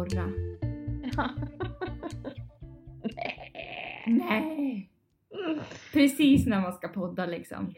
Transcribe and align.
porra. 0.00 0.32
Ja. 1.16 1.30
Nej. 4.06 4.90
Precis 5.92 6.46
när 6.46 6.60
man 6.60 6.72
ska 6.72 6.88
podda 6.88 7.26
liksom. 7.26 7.74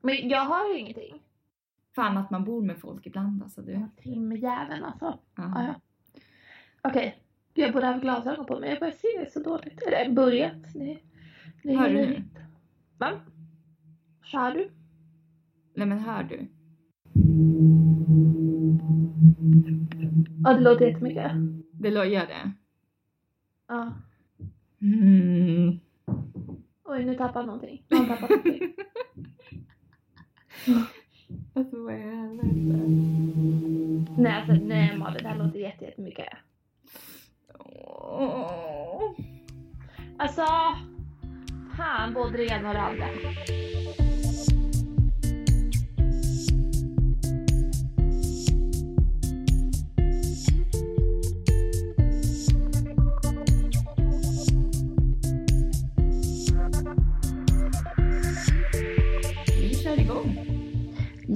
Men 0.00 0.28
jag 0.28 0.44
har 0.44 0.72
ju 0.72 0.78
ingenting. 0.78 1.22
Fan 1.94 2.16
att 2.16 2.30
man 2.30 2.44
bor 2.44 2.62
med 2.62 2.78
folk 2.78 3.06
ibland 3.06 3.42
alltså 3.42 3.62
du. 3.62 3.88
Timjäveln 3.96 4.84
alltså. 4.84 5.18
Ja. 5.36 5.74
Okej. 6.82 7.18
Jag 7.54 7.72
borde 7.72 7.86
ha 7.86 7.98
glasögon 7.98 8.46
på 8.46 8.60
mig. 8.60 8.70
Jag 8.70 8.78
börjar 8.78 8.92
se 8.92 9.30
så 9.30 9.42
dåligt. 9.42 9.82
Eller 9.82 10.12
börjat. 10.12 10.72
Det, 10.74 10.98
det 11.62 11.76
Hör 11.76 11.88
du 11.88 11.94
nu? 11.94 12.24
Va? 12.98 13.20
Hör 14.20 14.54
du? 14.54 14.70
Nej 15.74 15.86
men 15.86 15.98
hör 15.98 16.22
du? 16.22 16.48
Ja, 20.44 20.52
det 20.52 20.60
låter 20.60 20.86
jättemycket. 20.86 21.32
Det 21.72 21.90
gör 22.06 22.26
det? 22.26 22.52
Ja. 23.68 23.92
Mm. 24.82 25.78
Oj, 26.84 27.04
nu 27.04 27.14
tappade 27.14 27.46
någonting. 27.46 27.82
Någon 27.88 28.06
tappade 28.06 28.34
någonting. 28.34 28.72
Alltså 31.56 31.82
vad 31.82 31.94
i 31.94 31.98
helvete? 31.98 32.48
nej, 34.18 34.32
alltså 34.32 34.52
nej 34.66 34.98
Malin. 34.98 35.22
Det 35.22 35.28
här 35.28 35.38
låter 35.38 35.58
jätte- 35.58 35.84
jättemycket. 35.84 36.28
Alltså. 40.18 40.42
Fan, 41.76 42.14
både 42.14 42.36
det 42.36 42.44
ena 42.46 42.68
och 42.68 42.74
det 42.74 42.80
andra. 42.80 43.06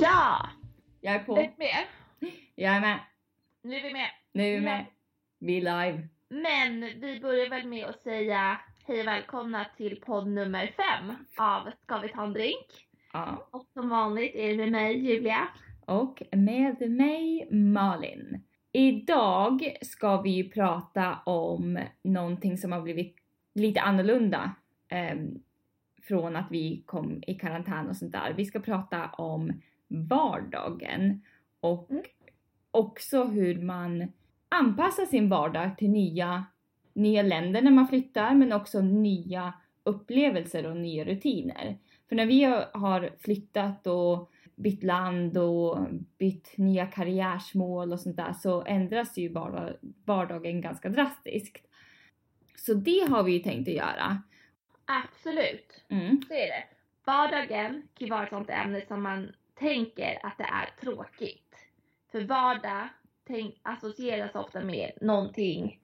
Ja! 0.01 0.49
Jag 1.01 1.15
är 1.15 1.19
på. 1.19 1.37
Är 1.37 1.43
du 1.43 1.53
med? 1.59 1.85
Jag 2.55 2.77
är 2.77 2.81
med. 2.81 2.99
Nu 3.63 3.77
är 3.77 3.83
vi 3.83 3.93
med. 3.93 4.11
Nu 4.33 4.43
är 4.43 4.55
vi 4.55 4.61
med. 4.61 4.87
Vi 5.39 5.57
är 5.57 5.61
live. 5.61 6.09
Men 6.29 6.81
vi 6.81 7.21
börjar 7.21 7.51
väl 7.51 7.67
med 7.67 7.85
att 7.85 8.03
säga 8.03 8.61
hej 8.87 9.01
och 9.01 9.07
välkomna 9.07 9.67
till 9.77 10.01
podd 10.01 10.29
nummer 10.29 10.67
fem 10.67 11.15
av 11.37 11.71
Ska 11.83 11.99
vi 11.99 12.09
ta 12.09 12.25
en 12.25 12.33
drink? 12.33 12.67
Ja. 13.13 13.49
Och 13.51 13.67
som 13.73 13.89
vanligt 13.89 14.35
är 14.35 14.49
det 14.49 14.57
med 14.57 14.73
mig 14.73 14.99
Julia. 14.99 15.49
Och 15.87 16.23
med 16.33 16.91
mig 16.91 17.49
Malin. 17.53 18.45
Idag 18.73 19.77
ska 19.83 20.21
vi 20.21 20.31
ju 20.31 20.51
prata 20.51 21.19
om 21.27 21.79
någonting 22.03 22.59
som 22.59 22.73
har 22.73 22.81
blivit 22.81 23.17
lite 23.55 23.81
annorlunda 23.81 24.55
ehm, 24.89 25.43
från 26.03 26.37
att 26.37 26.47
vi 26.51 26.83
kom 26.87 27.23
i 27.27 27.35
karantän 27.35 27.89
och 27.89 27.97
sånt 27.97 28.13
där. 28.13 28.35
Vi 28.37 28.45
ska 28.45 28.61
prata 28.61 29.07
om 29.09 29.53
vardagen 29.89 31.23
och 31.61 31.91
Mm. 31.91 32.03
också 32.71 33.25
hur 33.25 33.63
man 33.63 34.13
anpassar 34.49 35.05
sin 35.07 35.29
vardag 35.29 35.79
till 35.79 35.91
nya, 35.91 36.45
nya 36.93 37.23
länder 37.23 37.63
när 37.63 37.71
man 37.71 37.89
flyttar 37.89 38.35
men 38.35 38.53
också 38.53 38.81
nya 38.81 39.53
upplevelser 39.83 40.67
och 40.67 40.77
nya 40.77 41.05
rutiner. 41.05 41.79
För 42.09 42.17
när 42.17 42.27
vi 42.27 42.45
har 42.73 43.11
flyttat 43.19 43.87
och 43.87 44.31
bytt 44.57 44.83
land 44.83 45.39
och 45.39 45.79
bytt 46.19 46.59
nya 46.59 46.87
karriärsmål 46.87 47.93
och 47.93 48.01
sånt 48.01 48.17
där 48.17 48.33
så 48.33 48.65
ändras 48.65 49.19
ju 49.19 49.29
vardag, 49.29 49.73
vardagen 50.05 50.61
ganska 50.61 50.89
drastiskt. 50.89 51.67
Så 52.57 52.75
det 52.75 53.07
har 53.11 53.23
vi 53.23 53.33
ju 53.33 53.39
tänkt 53.39 53.69
att 53.69 53.75
göra. 53.75 54.23
Absolut, 54.85 55.85
Mm. 55.89 56.21
det 56.29 56.43
är 56.43 56.47
det. 56.49 56.65
Vardagen 57.05 57.83
kan 57.95 58.07
ju 58.07 58.11
vara 58.11 58.23
ett 58.23 58.31
sånt 58.31 58.51
ämne 58.51 58.83
som 58.89 59.03
man 59.03 59.33
tänker 59.59 60.19
att 60.27 60.39
det 60.39 60.45
är 60.45 60.81
tråkigt. 60.81 61.55
För 62.13 62.21
vardag 62.25 62.89
tänk, 63.27 63.55
associeras 63.63 64.35
ofta 64.35 64.61
med 64.61 64.93
någonting 65.01 65.81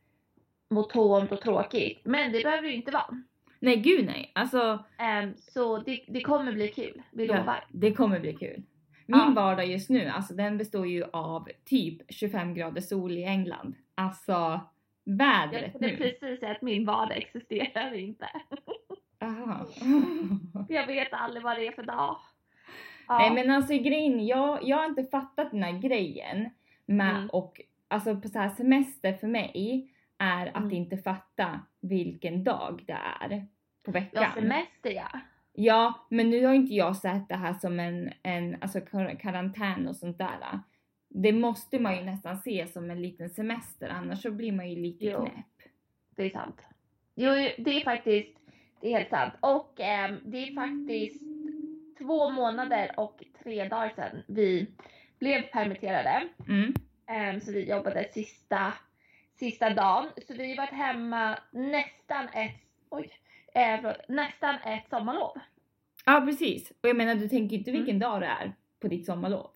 monotont 0.70 1.32
och 1.32 1.40
tråkigt. 1.40 2.00
Men 2.04 2.32
det 2.32 2.42
behöver 2.42 2.68
ju 2.68 2.74
inte 2.74 2.90
vara. 2.90 3.22
Nej 3.60 3.76
gud 3.76 4.06
nej, 4.06 4.32
alltså 4.34 4.84
Ehm, 4.98 5.34
så 5.36 5.78
det, 5.78 6.04
det 6.08 6.20
kommer 6.20 6.52
bli 6.52 6.68
kul, 6.68 7.02
vi 7.12 7.26
ja, 7.26 7.36
lovar. 7.36 7.64
det 7.68 7.92
kommer 7.92 8.20
bli 8.20 8.32
kul. 8.32 8.62
Min 9.06 9.18
Ja. 9.20 9.32
vardag 9.36 9.66
just 9.66 9.90
nu, 9.90 10.06
alltså 10.08 10.34
den 10.34 10.58
består 10.58 10.86
ju 10.86 11.04
av 11.12 11.48
typ 11.64 12.00
25 12.08 12.54
grader 12.54 12.80
sol 12.80 13.12
i 13.12 13.24
England. 13.24 13.74
Alltså 13.94 14.32
Jag 15.04 15.16
vädret 15.16 15.80
nu. 15.80 15.96
precis 15.96 16.42
att 16.42 16.62
min 16.62 16.84
vardag 16.86 17.16
existerar 17.18 17.94
inte. 17.94 18.28
Aha. 19.22 19.66
Jag 20.68 20.86
vet 20.86 21.12
aldrig 21.12 21.42
vad 21.42 21.56
det 21.56 21.66
är 21.66 21.72
för 21.72 21.82
dag. 21.82 22.16
Ja. 23.08 23.18
Nej 23.18 23.30
men 23.34 23.50
alltså 23.50 23.72
grejen, 23.74 24.26
jag, 24.26 24.58
jag 24.62 24.76
har 24.76 24.86
inte 24.86 25.04
fattat 25.04 25.50
den 25.50 25.62
här 25.62 25.78
grejen 25.78 26.50
med 26.86 27.16
Mm. 27.16 27.30
och 27.30 27.60
alltså 27.88 28.16
på 28.16 28.28
så 28.28 28.38
här 28.38 28.48
semester 28.48 29.12
för 29.12 29.26
mig 29.26 29.90
är 30.18 30.46
att 30.46 30.56
Mm. 30.56 30.70
inte 30.72 30.96
fatta 30.98 31.60
vilken 31.80 32.44
dag 32.44 32.82
det 32.86 32.98
är 33.20 33.46
på 33.84 33.90
veckan. 33.90 34.22
Ja, 34.22 34.30
semester 34.34 34.90
ja. 34.90 35.08
Ja, 35.56 36.06
men 36.08 36.30
nu 36.30 36.46
har 36.46 36.54
inte 36.54 36.74
jag 36.74 36.96
sett 36.96 37.28
det 37.28 37.34
här 37.36 37.54
som 37.54 37.80
en, 37.80 38.12
en 38.22 38.56
alltså 38.60 38.78
kar- 38.80 39.18
karantän 39.20 39.88
och 39.88 39.96
sånt 39.96 40.18
där. 40.18 40.58
Det 41.08 41.32
måste 41.32 41.78
man 41.78 41.96
ju 41.96 42.02
nästan 42.02 42.36
se 42.38 42.66
som 42.66 42.90
en 42.90 43.02
liten 43.02 43.30
semester 43.30 43.88
annars 43.88 44.22
så 44.22 44.30
blir 44.30 44.52
man 44.52 44.70
ju 44.70 44.76
lite 44.82 45.04
Jo. 45.04 45.18
knäpp. 45.20 45.68
Det 46.16 46.22
är 46.22 46.30
sant. 46.30 46.60
Jo, 47.14 47.30
det 47.58 47.70
är 47.80 47.84
faktiskt, 47.84 48.38
det 48.80 48.88
är 48.92 48.98
helt 48.98 49.10
sant. 49.10 49.32
Och 49.40 49.80
ehm, 49.80 50.16
det 50.24 50.38
är 50.48 50.54
faktiskt 50.54 51.22
två 51.98 52.30
månader 52.30 52.90
och 52.96 53.22
tre 53.42 53.68
dagar 53.68 53.92
sedan 53.96 54.22
vi 54.28 54.66
blev 55.18 55.42
permitterade. 55.42 56.28
Mm. 56.48 56.74
Ehm, 57.06 57.40
så 57.40 57.52
vi 57.52 57.68
jobbade 57.70 58.08
sista, 58.12 58.72
sista 59.38 59.70
dagen. 59.70 60.08
Så 60.26 60.34
vi 60.34 60.48
har 60.50 60.56
varit 60.56 60.74
hemma 60.74 61.38
nästan 61.50 62.28
ett, 62.28 62.56
oj, 62.90 63.10
eh, 63.54 63.80
förlåt, 63.80 64.08
nästan 64.08 64.54
ett 64.54 64.88
sommarlov. 64.90 65.38
Ja 66.06 66.22
precis. 66.26 66.70
Och 66.70 66.88
jag 66.88 66.96
menar 66.96 67.14
du 67.14 67.28
tänker 67.28 67.56
inte 67.56 67.70
Mm. 67.70 67.82
vilken 67.82 67.98
dag 67.98 68.20
det 68.20 68.26
är 68.26 68.52
på 68.80 68.88
ditt 68.88 69.06
sommarlov. 69.06 69.50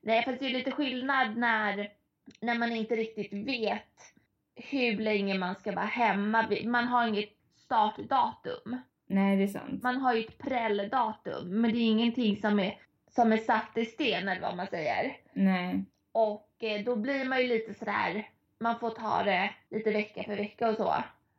Nej, 0.00 0.24
fast 0.24 0.38
det 0.40 0.46
är 0.46 0.50
lite 0.50 0.70
skillnad 0.70 1.36
när, 1.36 1.92
när 2.40 2.54
man 2.54 2.72
inte 2.72 2.96
riktigt 2.96 3.32
vet 3.32 4.14
hur 4.54 4.96
länge 4.98 5.38
man 5.38 5.54
ska 5.54 5.72
vara 5.72 5.84
hemma. 5.84 6.48
Man 6.64 6.84
har 6.84 7.06
inget 7.08 7.30
startdatum. 7.56 8.80
Nej 9.10 9.36
det 9.36 9.42
är 9.42 9.48
sant. 9.48 9.82
Man 9.82 9.96
har 9.96 10.14
ju 10.14 10.20
ett 10.24 10.38
prälldatum, 10.38 11.60
men 11.60 11.72
det 11.72 11.78
är 11.78 11.90
ingenting 11.90 12.36
som 12.36 12.58
är, 12.60 12.78
som 13.10 13.32
är 13.32 13.36
satt 13.36 13.78
i 13.78 13.84
sten 13.84 14.28
eller 14.28 14.40
vad 14.40 14.56
man 14.56 14.66
säger. 14.66 15.16
Nej. 15.32 15.84
Och 16.12 16.48
eh, 16.58 16.84
då 16.84 16.96
blir 16.96 17.24
man 17.24 17.40
ju 17.42 17.48
lite 17.48 17.74
sådär, 17.74 18.28
man 18.60 18.78
får 18.78 18.90
ta 18.90 19.22
det 19.22 19.50
lite 19.70 19.90
vecka 19.90 20.22
för 20.22 20.36
vecka 20.36 20.68
och 20.68 20.76
så. 20.76 20.94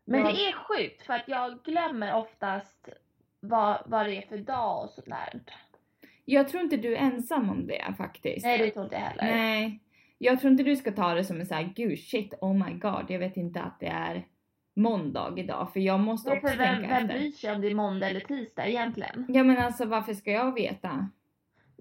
Men 0.06 0.19
Ja. 0.19 0.31
det 0.31 0.47
är 0.47 0.52
sjukt 0.53 1.06
för 1.06 1.13
att 1.13 1.28
jag 1.28 1.63
glömmer 1.63 2.16
oftast 2.16 2.90
vad, 3.40 3.78
vad 3.85 4.06
det 4.06 4.16
är 4.16 4.22
för 4.28 4.38
dag 4.38 4.84
och 4.84 4.90
sånt 4.90 5.08
där. 5.08 5.40
Jag 6.25 6.47
tror 6.50 6.63
inte 6.63 6.78
du 6.78 6.96
är 6.96 7.00
ensam 7.00 7.50
om 7.50 7.68
det 7.68 7.94
faktiskt. 7.97 8.46
Nej, 8.46 8.58
det 8.58 8.69
tror 8.72 8.85
inte 8.85 8.96
jag 8.96 9.02
heller. 9.02 9.24
Nej. 9.38 9.79
Jag 10.18 10.40
tror 10.40 10.52
inte 10.52 10.63
du 10.63 10.75
ska 10.75 10.91
ta 10.91 11.13
det 11.13 11.24
som 11.24 11.40
en 11.40 11.46
sån 11.46 11.58
här 11.58 11.74
gud 11.75 12.00
shit 12.00 12.34
oh 12.41 12.53
my 12.66 12.74
god 12.74 13.06
jag 13.09 13.19
vet 13.19 13.38
inte 13.38 13.62
att 13.62 13.79
det 13.79 13.88
är 13.88 14.25
måndag 14.79 15.34
idag 15.38 15.73
för 15.73 15.79
jag 15.79 16.00
måste 16.00 16.31
också 16.31 16.47
vem, 16.47 16.57
tänka 16.57 16.88
vem 16.88 17.03
efter. 17.03 17.07
bryr 17.07 17.31
sig 17.31 17.51
om 17.51 17.62
det 17.62 17.67
är 17.67 17.75
måndag 17.75 18.09
eller 18.09 18.19
tisdag 18.19 18.67
egentligen? 18.67 19.25
Ja 19.28 19.44
men 19.44 19.57
alltså 19.57 19.85
varför 19.85 20.13
ska 20.13 20.31
jag 20.31 20.53
veta? 20.53 21.09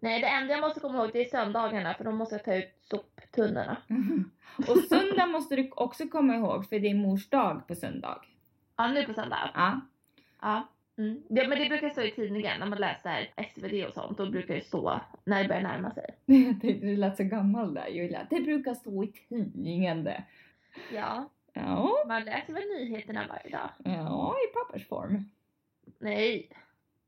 Nej, 0.03 0.21
det 0.21 0.27
enda 0.27 0.53
jag 0.55 0.61
måste 0.61 0.81
komma 0.81 0.99
ihåg 0.99 1.11
det 1.13 1.21
är 1.21 1.29
söndagarna 1.29 1.95
för 1.95 2.05
då 2.05 2.13
måste 2.13 2.35
jag 2.35 2.45
ta 2.45 2.55
ut 2.55 2.79
soptunnorna. 2.81 3.77
Och 4.69 4.79
söndag 4.79 5.27
måste 5.27 5.57
du 5.57 5.71
också 5.71 6.09
komma 6.09 6.37
ihåg 6.37 6.69
för 6.69 6.79
det 6.79 6.91
är 6.91 6.95
mors 6.95 7.29
dag 7.29 7.69
på 7.69 7.75
söndag. 7.75 8.21
Ja, 8.77 8.87
nu 8.87 9.05
på 9.05 9.15
söndag. 9.15 9.51
Ja. 9.55 9.81
Ja. 10.41 10.69
Mm. 10.99 11.23
Det, 11.29 11.49
men 11.49 11.59
det 11.59 11.69
brukar 11.69 11.89
stå 11.89 12.03
i 12.03 12.11
tidningen 12.11 12.61
när 12.61 12.67
man 12.67 12.79
läser 12.79 13.31
SvD 13.55 13.87
och 13.87 13.95
sånt. 13.95 14.19
Då 14.19 14.31
brukar 14.31 14.55
det 14.55 14.65
stå 14.65 15.01
när 15.25 15.43
det 15.43 15.49
börjar 15.49 15.63
närma 15.63 15.91
sig. 15.91 16.15
Du 16.81 16.97
lät 16.97 17.17
så 17.17 17.25
gammal 17.25 17.75
där 17.75 17.89
Julia. 17.89 18.27
Det 18.31 18.41
brukar 18.41 18.75
stå 18.75 19.05
i 19.05 19.07
tidningen 19.07 20.05
det. 20.05 20.25
Ja, 20.95 21.29
Ja, 21.67 22.05
man 22.07 22.25
läser 22.25 22.53
väl 22.53 22.63
nyheterna 22.79 23.27
varje 23.29 23.51
dag? 23.57 23.71
ja 23.85 24.35
i 24.49 24.53
pappersform. 24.55 25.25
Nej, 25.99 26.51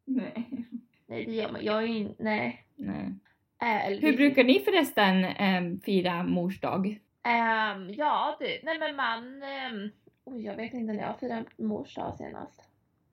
Nej. 0.04 0.64
nej 1.06 1.24
det 1.24 1.32
gör 1.32 1.52
man. 1.52 1.64
Jag 1.64 1.82
är 1.82 1.86
ju 1.86 2.14
nej. 2.18 2.64
Nej. 2.76 3.14
Äh, 3.62 3.98
Hur 4.00 4.16
brukar 4.16 4.44
ni 4.44 4.60
förresten 4.60 5.24
äm, 5.24 5.80
fira 5.80 6.22
mors 6.22 6.60
dag? 6.60 7.00
Ehm, 7.22 7.90
ja 7.94 8.36
du, 8.40 8.60
nej 8.62 8.78
men 8.78 8.96
man... 8.96 9.42
Um, 9.72 9.90
oj, 10.24 10.44
jag 10.44 10.56
vet 10.56 10.72
inte 10.74 10.92
när 10.92 11.02
jag 11.02 11.18
firade 11.20 11.44
mors 11.56 11.94
dag 11.94 12.14
senast. 12.18 12.62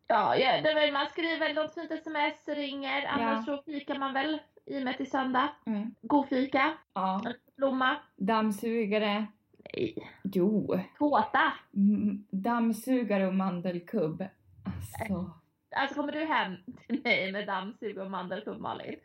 Ja, 0.07 0.35
ja 0.37 0.61
det 0.61 0.73
väl, 0.73 0.93
man 0.93 1.07
skriver 1.07 1.53
något 1.53 1.73
fint 1.73 1.91
sms, 1.91 2.47
ringer. 2.47 3.05
Annars 3.07 3.45
så 3.45 3.61
fikar 3.65 3.99
man 3.99 4.13
väl 4.13 4.39
i 4.65 4.77
och 4.79 4.83
med 4.83 4.97
till 4.97 5.09
söndag. 5.09 5.49
Mm. 5.65 5.95
God 6.01 6.27
fika, 6.29 6.73
Ja. 6.93 7.21
blomma. 7.55 7.95
Dammsugare. 8.15 9.25
Nej. 9.73 10.11
Jo. 10.23 10.79
Tårta. 10.97 11.53
Mm, 11.75 12.25
Dammsugare 12.31 13.27
och 13.27 13.33
mandelkubb. 13.33 14.25
Alltså. 14.63 15.31
Alltså 15.75 15.95
kommer 15.95 16.11
du 16.11 16.25
hem 16.25 16.55
till 16.87 17.01
mig 17.03 17.31
med 17.31 17.47
dammsugare 17.47 18.05
och 18.05 18.11
mandelkubb 18.11 18.59
Malin, 18.61 18.95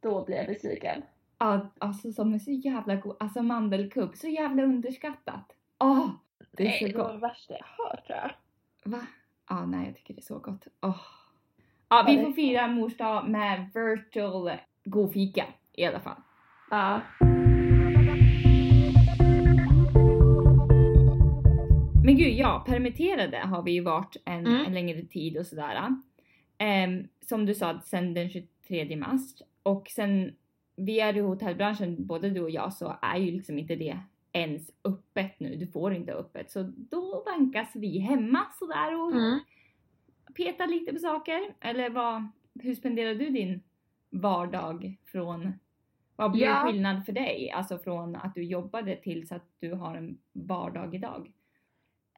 då 0.00 0.24
blir 0.24 0.36
jag 0.36 0.46
besviken. 0.46 1.02
Ja, 1.38 1.68
alltså 1.78 2.12
som 2.12 2.34
är 2.34 2.38
så 2.38 2.50
jävla 2.50 2.94
god. 2.96 3.16
Alltså 3.20 3.42
mandelkubb, 3.42 4.16
så 4.16 4.28
jävla 4.28 4.62
underskattat. 4.62 5.52
Åh, 5.78 6.08
det 6.52 6.62
är 6.62 6.68
Nej, 6.68 6.78
så 6.80 6.86
det 6.86 6.98
var 6.98 7.04
gott. 7.04 7.12
det 7.12 7.18
värsta 7.26 7.54
jag 7.54 7.84
hört 7.84 8.06
tror 8.06 8.18
jag. 8.18 8.30
Va? 8.84 9.06
Ja, 9.48 9.66
nej 9.66 9.86
jag 9.86 9.96
tycker 9.96 10.14
det 10.14 10.20
är 10.20 10.22
så 10.22 10.38
gott. 10.38 10.66
Åh. 10.80 10.96
Ja, 11.88 12.04
vi 12.08 12.24
får 12.24 12.32
fira 12.32 12.66
mors 12.66 12.96
dag 12.96 13.28
med 13.28 13.70
virtual 13.74 14.50
god 14.84 15.12
fika 15.12 15.44
i 15.72 15.84
alla 15.84 16.00
fall. 16.00 16.20
Ja. 16.70 17.00
Men 22.04 22.16
gud, 22.16 22.32
ja, 22.32 22.64
permitterade 22.66 23.36
har 23.38 23.62
vi 23.62 23.72
ju 23.72 23.80
varit 23.80 24.16
en, 24.24 24.46
Mm. 24.46 24.66
en 24.66 24.74
längre 24.74 25.02
tid 25.02 25.38
och 25.38 25.46
sådär. 25.46 25.96
Ehm, 26.58 27.08
som 27.20 27.46
du 27.46 27.54
sa, 27.54 27.80
sen 27.84 28.14
den 28.14 28.30
23 28.30 28.96
mars. 28.96 29.20
Och 29.62 29.88
sen, 29.88 30.32
vi 30.76 31.00
är 31.00 31.16
i 31.16 31.20
hotellbranschen, 31.20 32.06
både 32.06 32.30
du 32.30 32.40
och 32.40 32.50
jag, 32.50 32.72
så 32.72 32.96
är 33.02 33.16
ju 33.16 33.30
liksom 33.30 33.58
inte 33.58 33.76
det 33.76 33.98
ens 34.32 34.70
öppet 34.84 35.40
nu. 35.40 35.56
Du 35.56 35.66
får 35.66 35.94
inte 35.94 36.12
öppet. 36.12 36.50
Så 36.50 36.62
då 36.76 37.22
vankas 37.26 37.70
vi 37.74 37.98
hemma 37.98 38.40
sådär 38.58 39.00
och 39.02 39.12
Mm. 39.12 39.38
petar 40.36 40.66
lite 40.66 40.92
på 40.92 40.98
saker. 40.98 41.40
Eller 41.60 41.90
vad, 41.90 42.28
hur 42.60 42.74
spenderar 42.74 43.14
du 43.14 43.30
din 43.30 43.62
vardag 44.10 44.96
från, 45.04 45.52
vad 46.16 46.32
blir 46.32 46.42
Ja. 46.42 46.54
skillnad 46.66 47.06
för 47.06 47.12
dig? 47.12 47.50
Alltså 47.50 47.78
från 47.78 48.16
att 48.16 48.34
du 48.34 48.42
jobbade 48.44 48.96
tills 48.96 49.32
att 49.32 49.46
du 49.60 49.72
har 49.72 49.96
en 49.96 50.18
vardag 50.32 50.94
idag. 50.94 51.32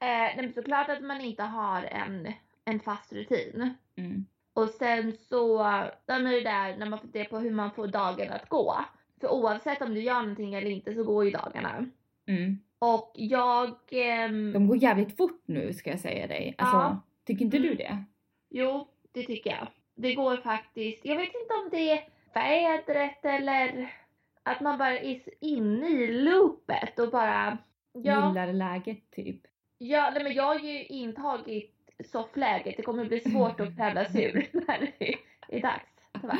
Eh, 0.04 0.08
nej, 0.08 0.36
men 0.36 0.52
såklart 0.52 0.88
att 0.88 1.02
man 1.02 1.20
inte 1.20 1.42
har 1.42 1.82
en, 1.82 2.32
en 2.64 2.80
fast 2.80 3.12
rutin. 3.12 3.74
Mm. 3.96 4.26
Och 4.54 4.68
sen 4.68 5.12
så, 5.12 5.58
de 6.06 6.12
är 6.26 6.32
det 6.32 6.40
där 6.40 6.76
när 6.76 6.86
man 6.86 6.98
funderar 6.98 7.24
på 7.24 7.38
hur 7.38 7.50
man 7.50 7.70
får 7.70 7.86
dagen 7.86 8.32
att 8.32 8.48
gå. 8.48 8.74
För 9.20 9.28
oavsett 9.28 9.82
om 9.82 9.94
du 9.94 10.00
gör 10.00 10.20
någonting 10.20 10.54
eller 10.54 10.70
inte 10.70 10.94
så 10.94 11.04
går 11.04 11.24
ju 11.24 11.30
dagarna. 11.30 11.86
Mm. 12.26 12.58
Och 12.78 13.12
jag, 13.14 13.74
ehm, 13.90 14.52
De 14.52 14.66
går 14.68 14.76
jävligt 14.76 15.16
fort 15.16 15.42
nu 15.46 15.72
ska 15.72 15.90
jag 15.90 16.00
säga 16.00 16.26
dig. 16.26 16.54
Alltså, 16.58 16.76
Ja. 16.76 17.00
Tycker 17.24 17.44
inte 17.44 17.58
du 17.58 17.64
Mm. 17.66 17.76
det? 17.76 18.04
jo 18.50 18.88
det 19.12 19.22
tycker 19.22 19.50
jag. 19.50 19.66
Det 19.94 20.14
går 20.14 20.36
faktiskt, 20.36 21.04
jag 21.04 21.16
vet 21.16 21.34
inte 21.34 21.54
om 21.64 21.68
det 21.70 21.90
är 21.90 22.08
vädret 22.34 23.24
eller 23.24 23.94
att 24.42 24.60
man 24.60 24.78
bara 24.78 24.98
är 24.98 25.20
inne 25.40 25.88
i 25.88 26.12
loopet 26.22 26.98
och 26.98 27.10
bara, 27.10 27.58
ja. 27.92 28.28
Gillar 28.28 28.52
läget 28.52 29.10
typ. 29.10 29.40
Ja, 29.78 30.10
nej, 30.14 30.22
men 30.22 30.34
jag 30.34 30.42
har 30.44 30.58
ju 30.58 30.84
intagit 30.84 31.70
soffläget. 32.04 32.76
Det 32.76 32.82
kommer 32.82 33.04
bli 33.04 33.20
svårt 33.20 33.60
att 33.60 33.76
sig 34.04 34.24
ur 34.24 34.48
när 34.52 34.78
det 34.98 35.14
är 35.48 35.60
dags. 35.62 35.84
Tyvärr. 36.20 36.38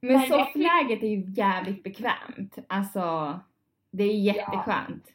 Men 0.00 0.12
jag- 0.12 0.28
soffläget 0.28 1.02
är 1.02 1.06
ju 1.08 1.24
jävligt 1.32 1.82
bekvämt. 1.82 2.58
Alltså, 2.66 3.40
det 3.90 4.04
är 4.04 4.20
jätteskönt. 4.20 5.06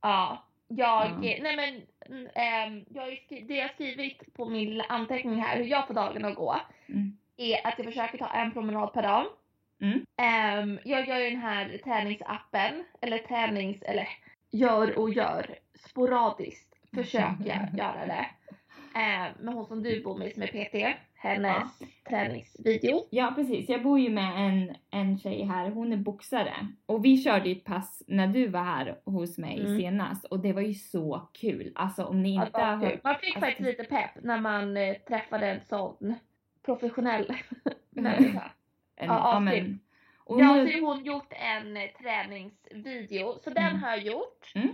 Ja, 0.00 0.44
jag, 0.68 1.06
Ja. 1.06 1.14
nej 1.20 1.56
men, 1.56 1.82
mm, 2.16 2.28
ehm, 2.34 2.84
jag 2.94 3.08
det 3.46 3.54
jag 3.56 3.70
skrivit 3.74 4.34
på 4.34 4.48
min 4.48 4.80
anteckning 4.88 5.42
här, 5.42 5.56
hur 5.56 5.64
jag 5.64 5.86
får 5.86 5.94
dagen 5.94 6.24
att 6.24 6.34
gå, 6.34 6.56
Mm. 6.88 7.16
är 7.36 7.66
att 7.66 7.74
jag 7.78 7.86
försöker 7.86 8.18
ta 8.18 8.28
en 8.28 8.52
promenad 8.52 8.92
per 8.92 9.02
dag. 9.02 9.26
Mm. 9.80 10.06
Ehm, 10.16 10.78
jag 10.84 11.08
gör 11.08 11.16
ju 11.18 11.30
den 11.30 11.40
här 11.40 11.78
träningsappen, 11.84 12.84
eller 13.00 13.18
tränings, 13.18 13.82
eller 13.82 14.08
gör 14.50 14.98
och 14.98 15.10
gör, 15.10 15.58
sporadiskt 15.74 16.74
försöker 16.94 17.70
göra 17.76 18.06
det. 18.06 18.26
Ehm, 18.98 19.32
med 19.44 19.54
hon 19.54 19.66
som 19.66 19.82
du 19.82 20.02
bor 20.02 20.18
med 20.18 20.32
som 20.32 20.42
är 20.42 20.46
PT, 20.46 20.96
hennes 21.14 21.78
träningsvideo. 22.08 23.06
Ja 23.10 23.32
precis, 23.36 23.68
jag 23.68 23.82
bor 23.82 24.00
ju 24.00 24.10
med 24.10 24.48
en, 24.48 24.76
en 24.90 25.18
tjej 25.18 25.42
här, 25.44 25.70
hon 25.70 25.92
är 25.92 25.96
boxare. 25.96 26.54
Och 26.86 27.04
vi 27.04 27.22
körde 27.22 27.50
ett 27.50 27.64
pass 27.64 28.02
när 28.06 28.26
du 28.26 28.46
var 28.48 28.62
här 28.64 28.98
hos 29.04 29.38
mig 29.38 29.60
Mm. 29.60 29.78
senast 29.78 30.24
och 30.24 30.40
det 30.40 30.52
var 30.52 30.62
ju 30.62 30.74
så 30.74 31.28
kul. 31.32 31.72
Alltså 31.74 32.04
om 32.04 32.22
ni 32.22 32.34
Ja, 32.36 32.46
inte 32.46 32.60
har 32.60 32.76
hört... 32.76 33.04
Man 33.04 33.14
fick 33.14 33.28
alltså- 33.36 33.40
faktiskt 33.40 33.60
lite 33.68 33.84
pepp 33.84 34.10
när 34.22 34.40
man 34.40 34.76
eh, 34.76 34.94
träffade 34.94 35.46
en 35.50 35.60
sån 35.60 36.14
professionell 36.64 37.32
människa. 37.90 38.50
En, 38.96 39.06
Ja, 39.08 39.32
ja, 39.34 39.40
men. 39.40 39.80
Och 40.30 40.40
Ja, 40.40 40.54
nu- 40.54 40.72
så 40.72 40.78
har 40.78 40.94
hon 40.94 41.04
gjort 41.04 41.32
en 41.32 41.76
eh, 41.76 41.90
träningsvideo, 41.90 43.38
så 43.44 43.50
den 43.50 43.66
Mm. 43.66 43.82
har 43.82 43.90
jag 43.90 44.02
gjort. 44.02 44.52
Mm. 44.54 44.68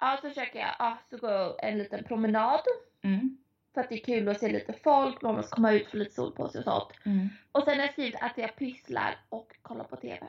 Ja, 0.00 0.18
så 0.22 0.28
försöker 0.28 0.58
jag 0.58 0.70
ja, 0.78 0.98
så 1.10 1.16
gå 1.16 1.56
en 1.62 1.78
liten 1.78 2.04
promenad. 2.04 2.60
mm, 3.02 3.38
För 3.74 3.80
att 3.80 3.88
det 3.88 3.94
är 3.94 4.04
kul 4.04 4.28
att 4.28 4.40
se 4.40 4.48
lite 4.52 4.72
folk, 4.72 5.22
man 5.22 5.34
måste 5.34 5.54
komma 5.54 5.72
ut 5.72 5.90
för 5.90 5.98
lite 5.98 6.10
sol 6.14 6.32
på 6.32 6.48
sig 6.48 6.58
och 6.58 6.64
sånt. 6.64 6.92
mm. 7.06 7.28
Och 7.52 7.62
sen 7.64 7.74
har 7.78 7.80
jag 7.84 7.92
skrivit 7.92 8.16
att 8.20 8.38
jag 8.38 8.56
pysslar 8.56 9.16
och 9.28 9.56
kollar 9.62 9.84
på 9.84 9.96
TV. 9.96 10.26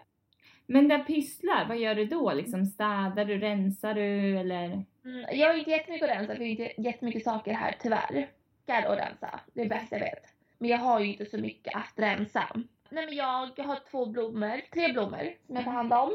Men 0.68 0.88
där 0.88 1.00
pysslar, 1.04 1.66
vad 1.68 1.78
gör 1.78 1.95
du 1.95 2.06
då? 2.06 2.33
Liksom 2.33 2.66
städar 2.66 3.25
du, 3.25 3.38
rensar 3.39 3.94
du 3.94 4.38
eller? 4.39 4.66
Mm, 5.06 5.25
jag 5.31 5.48
har 5.48 5.54
inte 5.57 5.71
jättemycket 5.71 6.10
att 6.10 6.16
rensa 6.18 6.36
för 6.36 6.42
jag 6.44 6.48
har 6.57 6.63
inte 6.66 6.81
jättemycket 6.81 7.24
saker 7.24 7.54
här 7.54 7.75
tyvärr. 7.81 8.30
Ska 8.63 8.89
och 8.89 8.95
rensa, 8.98 9.39
det 9.54 9.62
är 9.62 9.66
det 9.66 9.69
bästa 9.69 9.95
jag 9.95 10.00
vet. 10.06 10.24
Men 10.57 10.69
jag 10.69 10.78
har 10.78 11.00
ju 11.00 11.06
inte 11.12 11.25
så 11.25 11.38
mycket 11.38 11.75
att 11.75 11.94
rensa. 11.95 12.44
Nej 12.90 13.06
men 13.06 13.16
jag 13.16 13.66
har 13.66 13.90
två 13.92 14.06
blommor, 14.06 14.62
tre 14.74 14.92
blommor 14.94 15.34
som 15.48 15.56
jag 15.56 15.66
tar 15.66 15.72
hand 15.72 15.94
om. 15.94 16.12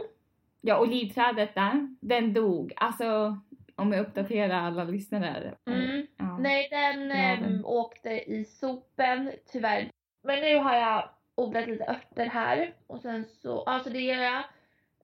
Ja, 0.60 0.80
olivträdet 0.80 1.54
där, 1.54 1.96
den 2.00 2.32
dog. 2.32 2.72
Alltså, 2.76 3.38
om 3.76 3.92
jag 3.92 4.00
uppdaterar 4.06 4.54
alla 4.54 4.84
lyssnare. 4.84 5.54
Mm. 5.66 6.06
Ja. 6.16 6.38
Nej 6.38 6.68
den 6.70 7.06
Bladen. 7.08 7.54
ehm, 7.54 7.64
åkte 7.64 8.10
i 8.10 8.44
sopen 8.44 9.32
tyvärr. 9.52 9.90
Men 10.22 10.40
nu 10.40 10.56
har 10.58 10.74
jag 10.76 11.08
odlat 11.34 11.66
lite 11.68 11.84
örter 11.84 12.26
här 12.26 12.74
och 12.86 13.00
sen 13.00 13.24
så, 13.42 13.62
alltså 13.62 13.90
det 13.90 14.00
gör 14.00 14.22
jag. 14.22 14.44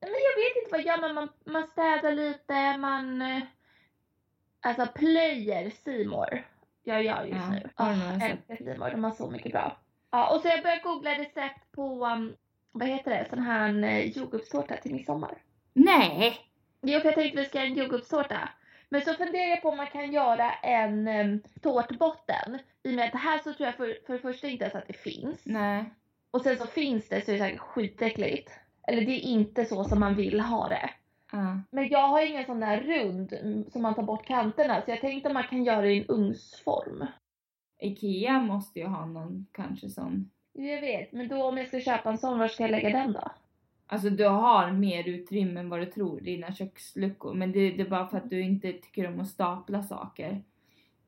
Men 0.01 0.09
jag 0.09 0.35
vet 0.43 0.57
inte 0.63 0.71
vad 0.71 0.79
jag 0.79 0.85
gör 0.85 1.01
men 1.01 1.15
man, 1.15 1.29
man 1.45 1.67
städar 1.67 2.11
lite, 2.11 2.77
man 2.77 3.21
eh, 3.21 3.39
alltså 4.61 4.85
plöjer 4.95 5.69
Simor. 5.69 6.43
Jag 6.83 7.03
gör 7.03 7.23
just 7.23 7.39
Ja, 7.39 7.49
nu. 7.51 7.69
Oh, 7.77 7.97
några 7.99 8.15
recept? 8.15 8.49
älskar 8.49 8.65
Simor, 8.73 8.89
de 8.89 9.03
har 9.03 9.11
så 9.11 9.29
mycket 9.29 9.51
bra. 9.51 9.77
Ja 10.11 10.35
och 10.35 10.41
så 10.41 10.47
jag 10.47 10.63
börjat 10.63 10.83
googla 10.83 11.11
recept 11.11 11.71
på, 11.71 12.05
um, 12.05 12.35
vad 12.71 12.87
heter 12.87 13.11
det, 13.11 13.27
sån 13.29 13.39
här 13.39 13.83
eh, 13.83 14.05
jordgubbstårta 14.05 14.77
till 14.77 14.93
midsommar. 14.93 15.37
Nej! 15.73 16.37
Jo, 16.81 16.99
för 16.99 17.07
jag 17.07 17.15
tänkte 17.15 17.41
vi 17.41 17.45
ska 17.45 17.57
göra 17.57 17.67
en 17.67 17.75
jordgubbstårta. 17.75 18.49
Men 18.89 19.01
så 19.01 19.13
funderar 19.13 19.49
jag 19.49 19.61
på 19.61 19.69
om 19.69 19.77
man 19.77 19.87
kan 19.87 20.11
göra 20.11 20.51
en 20.53 21.07
um, 21.07 21.41
tårtbotten. 21.61 22.59
I 22.83 22.89
och 22.89 22.93
med 22.93 23.05
att 23.05 23.11
det 23.11 23.17
här 23.17 23.37
så 23.37 23.53
tror 23.53 23.65
jag 23.65 23.75
för, 23.75 23.97
för 24.05 24.13
det 24.13 24.19
första 24.19 24.47
inte 24.47 24.63
ens 24.63 24.75
att 24.75 24.87
det 24.87 24.97
finns. 24.97 25.45
Nej. 25.45 25.93
Och 26.31 26.41
sen 26.41 26.57
så 26.57 26.65
finns 26.65 27.09
det 27.09 27.25
så 27.25 27.31
är 27.31 27.33
det 27.33 27.41
säkert 27.41 27.59
skitäckligt. 27.59 28.51
Eller 28.87 29.01
det 29.01 29.11
är 29.11 29.19
inte 29.19 29.65
så 29.65 29.83
som 29.83 29.99
man 29.99 30.15
vill 30.15 30.39
ha 30.39 30.67
det. 30.67 30.89
Ja. 31.31 31.61
Men 31.71 31.87
jag 31.87 32.07
har 32.07 32.25
ingen 32.25 32.45
sån 32.45 32.59
där 32.59 32.81
rund 32.81 33.33
mm, 33.33 33.69
som 33.69 33.81
man 33.81 33.95
tar 33.95 34.03
bort 34.03 34.25
kanterna. 34.25 34.81
Så 34.81 34.91
jag 34.91 35.01
tänkte 35.01 35.29
om 35.29 35.33
man 35.33 35.47
kan 35.47 35.63
göra 35.63 35.81
det 35.81 35.93
i 35.93 35.99
en 35.99 36.05
ugnsform. 36.07 37.05
Ikea 37.79 38.39
måste 38.39 38.79
ju 38.79 38.85
ha 38.85 39.05
någon 39.05 39.45
kanske 39.51 39.89
sån. 39.89 40.29
Jag 40.53 40.81
vet, 40.81 41.11
men 41.11 41.27
då 41.27 41.43
om 41.43 41.57
jag 41.57 41.67
ska 41.67 41.79
köpa 41.79 42.09
en 42.09 42.17
sån, 42.17 42.39
var 42.39 42.47
ska 42.47 42.63
jag 42.63 42.71
lägga 42.71 42.89
den 42.89 43.13
då? 43.13 43.31
Alltså 43.87 44.09
du 44.09 44.27
har 44.27 44.71
mer 44.71 45.03
utrymme 45.07 45.59
än 45.59 45.69
vad 45.69 45.79
du 45.79 45.85
tror, 45.85 46.19
dina 46.21 46.51
köksluckor. 46.53 47.33
Men 47.33 47.51
det, 47.51 47.71
det 47.71 47.81
är 47.81 47.89
bara 47.89 48.07
för 48.07 48.17
att 48.17 48.29
du 48.29 48.41
inte 48.41 48.73
tycker 48.73 49.07
om 49.07 49.19
att 49.19 49.27
stapla 49.27 49.83
saker. 49.83 50.41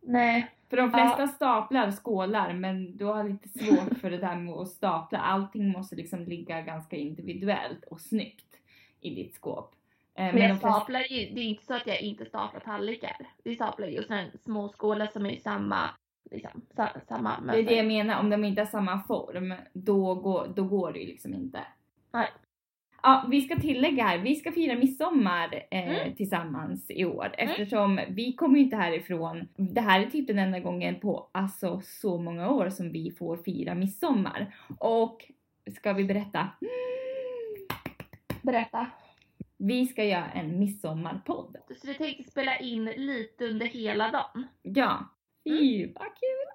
Nej. 0.02 0.48
För 0.70 0.78
de 0.78 0.92
Ja. 0.94 0.98
flesta 0.98 1.28
staplar 1.28 1.92
skålar 1.92 2.54
men 2.54 2.98
du 2.98 3.06
har 3.06 3.24
lite 3.30 3.50
svårt 3.50 3.98
för 4.02 4.12
det 4.12 4.18
där 4.18 4.36
med 4.36 4.54
att 4.54 4.68
stapla. 4.70 5.18
Allting 5.20 5.72
måste 5.72 5.96
liksom 5.96 6.24
ligga 6.26 6.62
ganska 6.62 6.96
individuellt 6.96 7.84
och 7.86 8.02
snyggt 8.02 8.56
i 9.02 9.16
ditt 9.16 9.34
skåp. 9.36 9.76
Eh, 10.16 10.24
Men 10.26 10.36
de 10.36 10.42
jag 10.42 10.50
flesta- 10.50 10.72
staplar 10.74 11.00
ju, 11.00 11.34
det 11.36 11.42
är 11.42 11.46
inte 11.46 11.66
så 11.66 11.74
att 11.74 11.88
jag 11.88 12.02
inte 12.02 12.26
staplar 12.26 12.60
tallrikar. 12.62 13.28
Vi 13.44 13.56
staplar 13.56 13.88
ju 13.88 14.04
såna 14.04 14.16
här 14.22 14.32
små 14.44 14.70
skålar 14.70 15.08
som 15.08 15.26
är 15.26 15.30
i 15.32 15.40
samma, 15.40 15.90
liksom, 16.32 16.62
sa, 16.76 16.90
samma 17.08 17.30
Det 17.30 17.52
är 17.52 17.56
det 17.56 17.58
mönster. 17.58 17.76
jag 17.76 17.86
menar, 17.88 18.20
om 18.20 18.30
de 18.30 18.44
inte 18.44 18.62
har 18.62 18.66
samma 18.66 19.00
form, 19.04 19.54
då 19.74 20.16
går, 20.16 20.48
då 20.56 20.64
går 20.64 20.94
det 20.94 21.00
ju 21.00 21.08
liksom 21.08 21.34
inte. 21.34 21.60
Nej. 22.12 22.28
Ja, 23.04 23.26
vi 23.30 23.42
ska 23.42 23.56
tillägga 23.56 24.04
här, 24.04 24.18
vi 24.18 24.36
ska 24.36 24.52
fira 24.52 24.76
midsommar 24.76 25.64
eh, 25.72 25.90
Mm. 26.02 26.16
tillsammans 26.16 26.92
i 26.92 27.06
år 27.06 27.34
eftersom 27.38 28.00
vi 28.10 28.34
kommer 28.34 28.58
ju 28.58 28.64
inte 28.64 28.76
härifrån. 28.76 29.48
Det 29.56 29.82
här 29.82 30.00
är 30.02 30.10
typ 30.10 30.28
den 30.28 30.40
enda 30.40 30.60
gången 30.60 31.00
på 31.00 31.30
alltså 31.32 31.82
så 31.84 32.18
många 32.18 32.50
år 32.52 32.70
som 32.70 32.92
vi 32.92 33.12
får 33.12 33.38
fira 33.38 33.76
midsommar. 33.76 34.56
Och 34.80 35.26
ska 35.78 35.94
vi 35.94 36.04
berätta? 36.06 36.40
Mm, 36.40 37.68
Berätta. 38.42 38.88
vi 39.58 39.86
ska 39.88 40.04
göra 40.04 40.26
en 40.32 40.60
midsommarpodd. 40.60 41.58
Så 41.82 41.88
vi 41.88 41.94
tänkte 41.94 42.32
spela 42.32 42.58
in 42.58 42.86
lite 42.86 43.46
under 43.46 43.66
hela 43.66 44.12
dagen. 44.12 44.48
Ja. 44.62 45.06
Fy 45.50 45.86
vad 45.86 46.06
kul! 46.06 46.48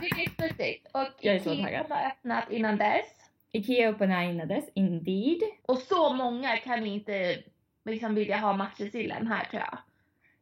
Det 0.00 0.06
är 0.06 0.42
mysigt. 0.42 0.88
Och 0.92 1.08
Jag 1.20 1.34
är 1.34 1.40
så 1.40 1.52
Ikea 1.52 1.86
har 1.88 2.06
öppnat 2.06 2.50
innan 2.50 2.76
dess. 2.76 3.06
Ikea 3.52 3.88
öppnar 3.88 4.22
innan 4.22 4.48
dess, 4.48 4.64
indeed. 4.74 5.42
Och 5.66 5.78
så 5.78 6.12
många 6.12 6.56
kan 6.56 6.86
inte 6.86 7.38
liksom 7.84 8.14
vilja 8.14 8.36
ha 8.36 8.56
matjessillen 8.56 9.26
här 9.26 9.44
tror 9.44 9.62
jag. 9.62 9.78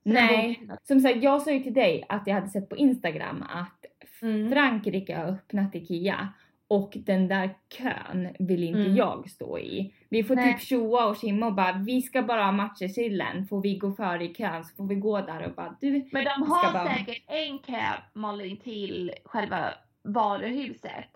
Sen 0.02 0.12
Nej. 0.12 0.60
Som 0.82 1.00
sagt, 1.00 1.22
jag 1.22 1.42
sa 1.42 1.50
ju 1.50 1.60
till 1.62 1.74
dig 1.74 2.04
att 2.08 2.26
jag 2.26 2.34
hade 2.34 2.48
sett 2.48 2.68
på 2.68 2.76
Instagram 2.76 3.44
att 3.50 3.80
Mm. 4.22 4.50
Frankrike 4.50 5.16
har 5.16 5.24
öppnat 5.24 5.74
IKEA 5.74 6.28
och 6.70 6.92
den 6.96 7.28
där 7.28 7.54
kön 7.78 8.28
vill 8.38 8.62
inte 8.64 8.80
Mm. 8.80 8.96
jag 8.96 9.30
stå 9.30 9.58
i. 9.58 9.94
Vi 10.08 10.24
får 10.24 10.34
Nej. 10.36 10.52
typ 10.52 10.62
tjoa 10.62 11.06
och 11.06 11.16
simma 11.16 11.46
och 11.46 11.54
bara 11.54 11.72
vi 11.72 12.02
ska 12.02 12.22
bara 12.22 12.44
ha 12.44 12.52
matchersillen, 12.52 13.46
får 13.46 13.62
vi 13.62 13.76
gå 13.78 13.92
före 13.92 14.24
i 14.24 14.34
kön 14.34 14.64
så 14.64 14.74
får 14.76 14.86
vi 14.86 14.94
gå 14.94 15.20
där 15.20 15.46
och 15.46 15.54
bara 15.54 15.76
du 15.80 15.90
Men 16.12 16.24
de 16.24 16.30
har 16.50 16.72
bara- 16.72 16.94
säkert 16.96 17.22
en 17.26 17.58
kö 17.58 17.82
Malin 18.12 18.56
till 18.56 19.12
själva 19.24 19.74
varuhuset. 20.02 21.10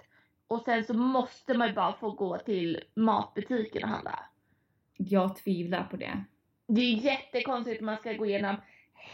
Och 0.49 0.63
sen 0.65 0.85
så 0.85 0.95
måste 0.95 1.55
man 1.55 1.69
ju 1.69 1.75
bara 1.75 1.93
få 1.93 2.11
gå 2.11 2.39
till 2.39 2.81
matbutiken 2.97 3.83
och 3.85 3.89
handla. 3.89 4.19
jag 4.97 5.37
tvivlar 5.37 5.85
på 5.85 5.97
det. 5.97 6.25
Det 6.69 6.81
är 6.81 6.95
jättekonstigt 6.95 7.81
att 7.81 7.85
man 7.85 7.97
ska 7.97 8.13
gå 8.13 8.27
igenom 8.27 8.57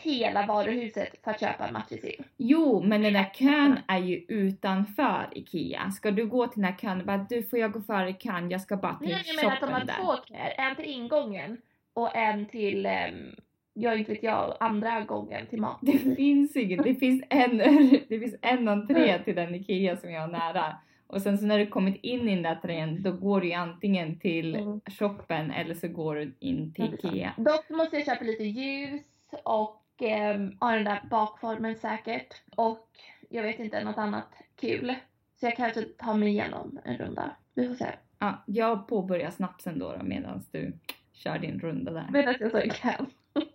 hela 0.03 0.47
varuhuset 0.47 1.25
för 1.25 1.31
att 1.31 1.41
köpa 1.41 1.67
en 1.67 1.73
matjessill. 1.73 2.25
Jo, 2.37 2.83
men 2.83 3.03
den 3.03 3.13
där 3.13 3.31
kön 3.35 3.79
är 3.89 3.99
ju 3.99 4.25
utanför 4.29 5.29
IKEA. 5.33 5.91
Ska 5.91 6.11
du 6.11 6.27
gå 6.27 6.47
till 6.47 6.63
den 6.63 6.73
här 6.73 6.79
kön 6.79 7.01
och 7.01 7.07
bara 7.07 7.27
du 7.29 7.43
får 7.43 7.59
jag 7.59 7.73
gå 7.73 7.81
före 7.81 8.11
i 8.11 8.15
kön, 8.15 8.51
jag 8.51 8.61
ska 8.61 8.77
bara 8.77 8.95
till 8.95 9.09
Nej, 9.09 9.23
jag 9.27 9.37
menar 9.45 9.55
att 9.55 9.61
de 9.61 9.67
shoppen 9.67 9.81
har 9.81 9.87
där. 9.87 9.95
två 10.19 10.35
köer. 10.35 10.55
En 10.71 10.77
till 10.77 10.85
ingången 10.85 11.57
och 11.93 12.17
en 12.17 12.47
till, 12.47 12.87
um, 12.87 13.35
jag 13.75 13.99
inte 13.99 14.13
vet 14.13 14.23
jag, 14.23 14.57
andra 14.61 15.01
gången 15.01 15.47
till 15.47 15.59
Det 15.59 15.63
matbutiken. 15.63 16.17
finns 16.17 16.57
inget, 16.57 16.85
det 16.85 16.95
finns 16.95 17.23
en, 17.31 17.59
det 18.09 18.21
finns 18.21 18.35
en 18.43 18.69
entré 18.69 19.19
till 19.19 19.35
den 19.35 19.55
IKEA 19.55 19.97
som 19.97 20.11
jag 20.11 20.21
har 20.21 20.29
nära. 20.29 20.77
Och 21.07 21.23
sen 21.23 21.39
så 21.39 21.47
när 21.47 21.59
du 21.59 21.67
kommit 21.67 21.97
in 22.03 22.29
i 22.29 22.35
den 22.35 22.43
där 22.43 22.51
entrén 22.51 23.03
då 23.03 23.13
går 23.13 23.41
du 23.41 23.47
ju 23.47 23.53
antingen 23.53 24.19
till 24.19 24.55
Mm. 24.57 24.81
shoppen 24.99 25.51
eller 25.51 25.75
så 25.75 25.89
går 25.89 26.15
du 26.15 26.35
in 26.41 26.73
till 26.73 26.91
det. 26.91 27.09
IKEA. 27.09 27.33
Dock 27.37 27.71
måste 27.71 27.97
jag 27.97 28.07
köpa 28.07 28.25
lite 28.25 28.45
ljus 28.45 29.01
och 29.45 29.80
um, 30.03 30.57
ha 30.61 30.73
den 30.73 30.85
där 30.85 31.01
bakformen 31.11 31.77
säkert. 31.77 32.35
Och 32.57 32.89
jag 33.29 33.43
vet 33.43 33.59
inte, 33.59 33.85
något 33.85 33.99
annat 33.99 34.29
kul. 34.57 34.95
Så 35.41 35.47
jag 35.47 35.57
kanske 35.57 35.83
tar 35.83 36.15
mig 36.15 36.29
igenom 36.29 36.79
en 36.85 36.99
runda. 36.99 37.37
Vi 37.55 37.69
får 37.69 37.75
se. 37.75 37.87
Ja, 38.19 38.43
jag 38.47 38.89
påbörjar 38.89 39.31
snapsen 39.31 39.79
då, 39.79 39.97
då 39.97 40.05
medan 40.05 40.45
du 40.51 40.73
kör 41.13 41.39
din 41.39 41.61
runda 41.61 41.93
där. 41.93 42.09
Medan 42.13 42.35
jag 42.41 42.51
så 42.51 42.61
kan. 42.61 43.07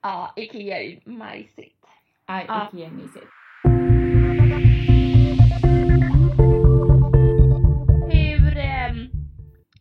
ja, 0.00 0.32
Ikea 0.36 0.78
är 0.78 0.82
ju 0.82 1.00
majsigt. 1.04 1.86
Ja. 2.26 2.42
IKEA 2.42 2.86
är 2.86 2.90
mysigt. 2.90 3.26
Hur, 8.12 8.56
ehm, 8.58 9.10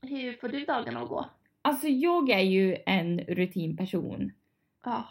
hur 0.02 0.34
får 0.34 0.48
du 0.48 0.66
dagarna 0.66 1.02
att 1.02 1.10
gå? 1.10 1.26
Alltså 1.62 1.88
jag 1.88 2.30
är 2.30 2.40
ju 2.40 2.78
en 2.86 3.20
rutinperson. 3.20 4.32
Ja. 4.84 5.04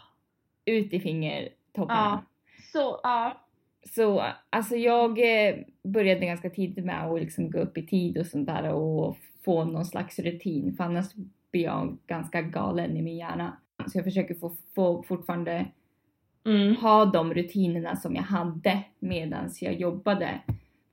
Ut 0.65 0.93
i 0.93 0.99
fingertopparna. 0.99 2.23
Ja. 2.23 2.23
Så, 2.73 2.99
ja. 3.03 3.37
Så 3.89 4.23
alltså 4.49 4.75
jag 4.75 5.09
eh, 5.19 5.55
började 5.83 6.25
ganska 6.25 6.49
tidigt 6.49 6.85
med 6.85 7.03
att 7.05 7.19
liksom 7.19 7.51
gå 7.51 7.59
upp 7.59 7.77
i 7.77 7.87
tid 7.87 8.17
och 8.17 8.25
sånt 8.25 8.47
där 8.47 8.73
och 8.73 9.17
få 9.45 9.65
någon 9.65 9.85
slags 9.85 10.19
rutin 10.19 10.73
för 10.77 10.83
annars 10.83 11.05
blir 11.51 11.63
jag 11.63 11.97
ganska 12.07 12.41
galen 12.41 12.97
i 12.97 13.01
min 13.01 13.17
hjärna. 13.17 13.57
Så 13.87 13.97
jag 13.97 14.05
försöker 14.05 14.35
få, 14.35 14.55
få 14.75 15.03
fortfarande 15.03 15.65
Mm. 16.45 16.75
ha 16.75 17.05
de 17.05 17.33
rutinerna 17.33 17.95
som 17.95 18.15
jag 18.15 18.23
hade 18.23 18.83
medan 18.99 19.49
jag 19.61 19.73
jobbade 19.73 20.39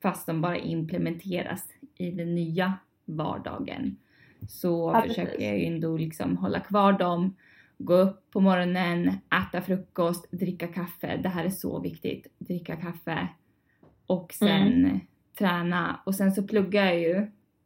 fast 0.02 0.26
de 0.26 0.40
bara 0.40 0.56
implementeras 0.58 1.64
i 1.97 2.11
den 2.11 2.35
nya 2.35 2.75
vardagen. 3.04 3.97
Så 4.49 4.92
Ja, 4.94 5.02
försöker 5.02 5.44
jag 5.44 5.58
ju 5.58 5.64
ändå 5.66 5.97
liksom 5.97 6.37
hålla 6.37 6.61
kvar 6.61 6.92
dem, 6.92 7.35
gå 7.78 7.94
upp 7.94 8.30
på 8.30 8.40
morgonen, 8.40 9.08
äta 9.08 9.61
frukost, 9.62 10.30
dricka 10.30 10.66
kaffe. 10.66 11.16
Det 11.16 11.28
här 11.28 11.44
är 11.44 11.50
så 11.50 11.80
viktigt. 11.80 12.26
Dricka 12.38 12.76
kaffe 12.76 13.28
och 14.06 14.32
sen 14.32 15.00
träna 15.38 16.00
och 16.06 16.14
sen 16.14 16.32
så 16.32 16.42
pluggar 16.42 16.85
jag 16.85 17.00
ju 17.00 17.16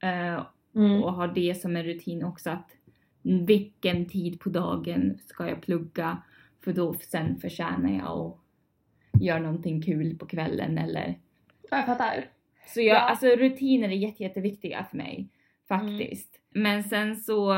eh, 0.03 0.47
Mm. 0.75 1.03
och 1.03 1.13
har 1.13 1.29
det 1.29 1.61
som 1.61 1.77
en 1.77 1.85
rutin 1.85 2.25
också 2.25 2.51
att 2.51 2.71
vilken 3.23 4.07
tid 4.07 4.41
på 4.41 4.49
dagen 4.49 5.19
ska 5.27 5.49
jag 5.49 5.61
plugga 5.63 6.23
för 6.65 6.73
då 6.73 6.95
sen 6.95 7.37
förtjänar 7.41 7.91
jag 7.99 8.09
att 9.13 9.23
göra 9.23 9.39
någonting 9.41 9.83
kul 9.83 10.19
på 10.19 10.27
kvällen 10.27 10.79
eller 10.79 11.19
Jag 11.71 11.87
fattar. 11.87 12.25
så 12.75 12.81
jag, 12.81 12.87
Ja. 12.97 13.01
alltså 13.01 13.27
rutiner 13.27 13.89
är 13.89 13.93
jätte, 13.93 14.23
jätteviktiga 14.23 14.85
för 14.91 14.97
mig 14.97 15.29
faktiskt. 15.69 16.41
Men 16.51 16.85
sen 16.85 17.17
så, 17.17 17.55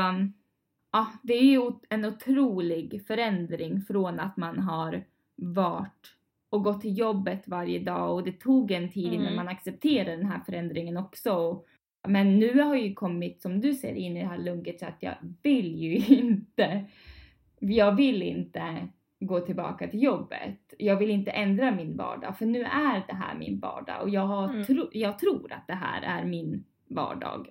ja 0.95 1.07
det 1.23 1.33
är 1.33 1.43
ju 1.43 1.71
en 1.89 2.05
otrolig 2.05 3.07
förändring 3.07 3.81
från 3.81 4.19
att 4.19 4.37
man 4.37 4.59
har 4.59 5.03
varit 5.35 6.11
och 6.49 6.63
gått 6.63 6.81
till 6.81 6.97
jobbet 6.97 7.47
varje 7.47 7.79
dag 7.79 8.13
och 8.13 8.23
det 8.23 8.31
tog 8.39 8.71
en 8.71 8.89
tid 8.89 9.13
innan 9.13 9.25
Mm. 9.25 9.35
man 9.35 9.47
accepterade 9.47 10.15
den 10.17 10.25
här 10.25 10.39
förändringen 10.45 10.97
också. 10.97 11.63
Men 12.07 12.39
nu 12.39 12.59
har 12.61 12.75
jag 12.75 12.83
ju 12.85 12.93
kommit, 12.93 13.41
som 13.41 13.61
du 13.61 13.73
ser, 13.73 13.95
in 13.95 14.17
i 14.17 14.21
det 14.21 14.27
här 14.27 14.37
lunket 14.37 14.79
så 14.79 14.85
att 14.85 14.97
jag 15.03 15.15
vill 15.43 15.75
ju 15.75 15.95
inte, 16.15 16.85
jag 17.59 17.95
vill 17.95 18.21
inte 18.23 18.87
gå 19.19 19.39
tillbaka 19.39 19.87
till 19.87 20.03
jobbet. 20.03 20.73
Jag 20.79 20.95
vill 20.97 21.09
inte 21.09 21.31
ändra 21.31 21.71
min 21.71 21.97
vardag 21.97 22.37
för 22.37 22.45
nu 22.45 22.61
är 22.63 23.03
det 23.07 23.13
här 23.15 23.35
min 23.35 23.59
vardag 23.59 24.01
och 24.01 24.09
jag, 24.09 24.21
har 24.21 24.49
Mm. 24.49 24.65
tro, 24.65 24.89
jag 24.91 25.19
tror 25.19 25.51
att 25.53 25.67
det 25.67 25.73
här 25.75 26.01
är 26.01 26.25
min 26.25 26.63
vardag. 26.87 27.49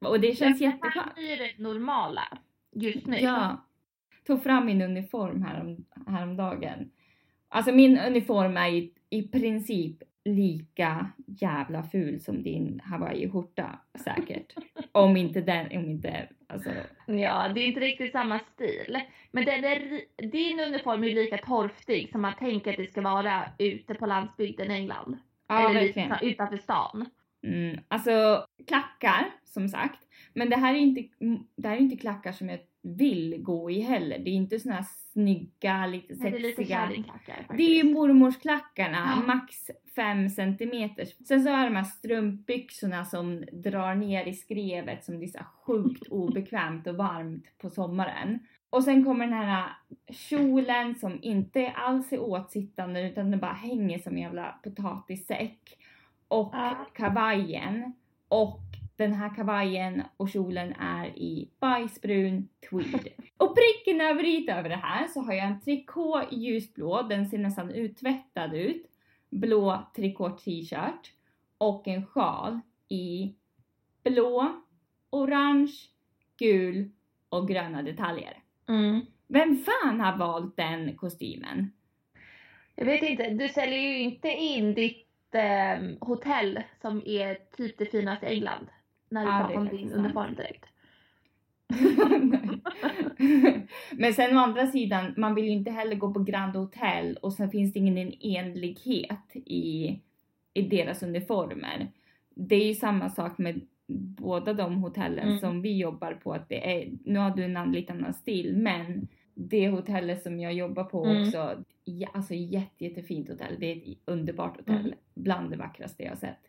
Och 0.00 0.20
det 0.20 0.36
känns 0.38 0.58
Det 0.58 0.66
här 0.66 0.72
jätteskönt. 0.72 1.14
blir 1.14 1.36
det 1.36 1.62
normala 1.62 2.22
just 2.74 3.06
nu. 3.06 3.16
Ja. 3.16 3.64
Tog 4.26 4.42
fram 4.42 4.66
min 4.66 4.82
uniform 4.82 5.42
härom, 5.42 5.84
häromdagen. 6.06 6.90
Alltså 7.48 7.72
min 7.72 7.98
uniform 7.98 8.56
är 8.56 8.68
i, 8.68 8.92
i 9.10 9.22
princip 9.28 10.02
lika 10.24 11.10
jävla 11.26 11.82
ful 11.82 12.20
som 12.20 12.42
din 12.42 12.80
hawaiiskjorta 12.84 13.78
säkert. 14.04 14.54
om 14.92 15.16
inte 15.16 15.40
den, 15.40 15.66
om 15.78 15.90
inte 15.90 16.28
alltså. 16.46 16.70
Ja, 17.06 17.48
det 17.54 17.60
är 17.60 17.66
inte 17.66 17.80
riktigt 17.80 18.12
samma 18.12 18.38
stil. 18.38 18.98
Men 19.30 19.44
den 19.44 19.64
är, 19.64 20.00
din 20.30 20.60
uniform 20.60 21.04
är 21.04 21.14
lika 21.14 21.38
torftig 21.38 22.10
som 22.12 22.22
man 22.22 22.34
tänker 22.34 22.70
att 22.70 22.76
det 22.76 22.90
ska 22.90 23.00
vara 23.00 23.42
ute 23.58 23.94
på 23.94 24.06
landsbygden 24.06 24.70
i 24.70 24.74
England. 24.74 25.18
Ja 25.48 25.70
Eller 25.70 25.80
verkligen. 25.80 26.12
utanför 26.22 26.56
stan. 26.56 27.06
Mm, 27.44 27.80
alltså 27.88 28.46
klackar 28.66 29.30
som 29.44 29.68
sagt. 29.68 29.98
Men 30.32 30.50
det 30.50 30.56
här 30.56 30.74
är 30.74 30.78
inte, 30.78 31.02
det 31.56 31.68
här 31.68 31.76
är 31.76 31.80
inte 31.80 31.96
klackar 31.96 32.32
som 32.32 32.48
jag 32.48 32.58
vill 32.82 33.36
gå 33.42 33.70
i 33.70 33.80
heller. 33.80 34.18
Det 34.18 34.30
är 34.30 34.34
inte 34.34 34.58
såna 34.60 34.74
här 34.74 34.86
snygga, 35.12 35.86
lite 35.86 36.14
Men 36.14 36.32
det 36.32 36.38
är 36.38 36.40
lite 36.40 36.56
sexiga. 36.56 36.78
kärringklackar 36.86 37.34
faktiskt. 37.34 37.56
Det 37.56 37.80
är 37.80 37.84
mormorsklackarna, 37.84 39.12
Ja. 39.16 39.26
max 39.34 39.70
5 39.96 40.30
centimeter. 40.30 41.04
Sen 41.28 41.42
så 41.42 41.48
är 41.50 41.64
de 41.64 41.76
här 41.76 41.84
strumpbyxorna 41.84 43.04
som 43.04 43.44
drar 43.52 43.94
ner 43.94 44.26
i 44.26 44.32
skrevet 44.34 45.04
som 45.04 45.18
det 45.18 45.24
är 45.24 45.28
så 45.28 45.44
sjukt 45.66 46.06
obekvämt 46.10 46.86
och 46.86 46.94
varmt 46.96 47.58
på 47.58 47.70
sommaren. 47.70 48.38
Och 48.70 48.84
sen 48.84 49.04
kommer 49.04 49.24
den 49.26 49.34
här 49.34 49.68
kjolen 50.12 50.94
som 50.94 51.18
inte 51.22 51.70
alls 51.70 52.12
är 52.12 52.20
åtsittande 52.22 53.02
utan 53.10 53.30
den 53.30 53.40
bara 53.40 53.52
hänger 53.52 53.98
som 53.98 54.12
en 54.12 54.22
jävla 54.22 54.60
potatissäck. 54.64 55.78
Och 56.34 56.50
Ja. 56.52 56.86
kavajen. 56.94 57.92
Och 58.28 58.60
den 58.96 59.12
här 59.12 59.34
kavajen 59.34 60.02
och 60.16 60.28
kjolen 60.28 60.72
är 60.72 61.06
i 61.06 61.48
bajsbrun 61.60 62.48
tweed. 62.70 63.08
Och 63.36 63.56
pricken 63.56 64.00
över 64.00 64.24
i 64.24 64.50
över 64.50 64.68
det 64.68 64.76
här 64.76 65.06
så 65.08 65.20
har 65.20 65.32
jag 65.32 65.46
en 65.46 65.60
trikå 65.60 66.22
ljusblå, 66.30 67.02
den 67.02 67.26
ser 67.28 67.38
nästan 67.38 67.70
uttvättad 67.70 68.54
ut. 68.54 68.86
Blå 69.30 69.86
trikå 69.96 70.30
t-shirt 70.30 71.12
och 71.58 71.88
en 71.88 72.06
sjal 72.06 72.60
i 72.88 73.34
blå, 74.04 74.62
orange, 75.10 75.72
gul 76.38 76.90
och 77.28 77.48
gröna 77.48 77.82
detaljer. 77.82 78.38
Mm. 78.68 79.00
Vem 79.28 79.56
fan 79.56 80.00
har 80.00 80.16
valt 80.16 80.56
den 80.56 80.96
kostymen? 80.96 81.72
Jag 82.74 82.84
vet 82.84 83.02
inte, 83.02 83.30
du 83.30 83.48
säljer 83.48 83.78
ju 83.78 83.98
inte 83.98 84.28
in 84.28 84.74
ditt 84.74 85.03
ehm, 85.38 85.96
hotell 86.00 86.62
som 86.80 87.02
är 87.06 87.38
typ 87.56 87.78
det 87.78 87.86
finaste 87.86 88.26
i 88.26 88.34
England. 88.34 88.66
När 89.08 89.20
du 89.20 89.30
pratar 89.30 89.50
är 89.54 89.58
om 89.58 89.68
din 89.68 89.88
sant. 89.88 90.00
uniform 90.04 90.34
direkt. 90.34 90.64
Men 93.92 94.14
sen 94.14 94.36
å 94.36 94.40
andra 94.40 94.66
sidan, 94.66 95.14
man 95.16 95.34
vill 95.34 95.44
ju 95.44 95.50
inte 95.50 95.70
heller 95.70 95.96
gå 95.96 96.14
på 96.14 96.20
Grand 96.20 96.56
Hotel 96.56 97.16
och 97.22 97.32
sen 97.32 97.50
finns 97.50 97.72
det 97.72 97.78
ingen 97.78 98.12
enlighet 98.20 99.36
i, 99.36 99.98
i 100.54 100.62
deras 100.62 101.02
uniformer. 101.02 101.88
Det 102.34 102.54
är 102.56 102.66
ju 102.66 102.74
samma 102.74 103.10
sak 103.10 103.38
med 103.38 103.60
båda 104.18 104.52
de 104.52 104.74
hotellen 104.76 105.28
Mm. 105.28 105.38
som 105.38 105.62
vi 105.62 105.78
jobbar 105.78 106.12
på. 106.12 106.32
Att 106.32 106.48
det 106.48 106.72
är, 106.82 106.88
nu 107.04 107.18
har 107.18 107.30
du 107.30 107.44
en 107.44 107.72
lite 107.72 107.92
annan 107.92 108.14
stil 108.14 108.56
men 108.56 109.08
det 109.34 109.68
hotellet 109.68 110.22
som 110.22 110.40
jag 110.40 110.52
jobbar 110.52 110.84
på 110.84 111.04
Mm. 111.04 111.22
också, 111.22 111.64
ja, 111.84 112.08
alltså 112.14 112.34
jätte, 112.34 112.84
jättefint 112.84 113.28
hotell. 113.28 113.56
Det 113.58 113.66
är 113.72 113.76
ett 113.76 113.98
underbart 114.04 114.56
hotell. 114.56 114.86
Mm. 114.86 114.98
Bland 115.14 115.50
det 115.50 115.56
vackraste 115.56 116.02
jag 116.02 116.10
har 116.10 116.16
sett. 116.16 116.40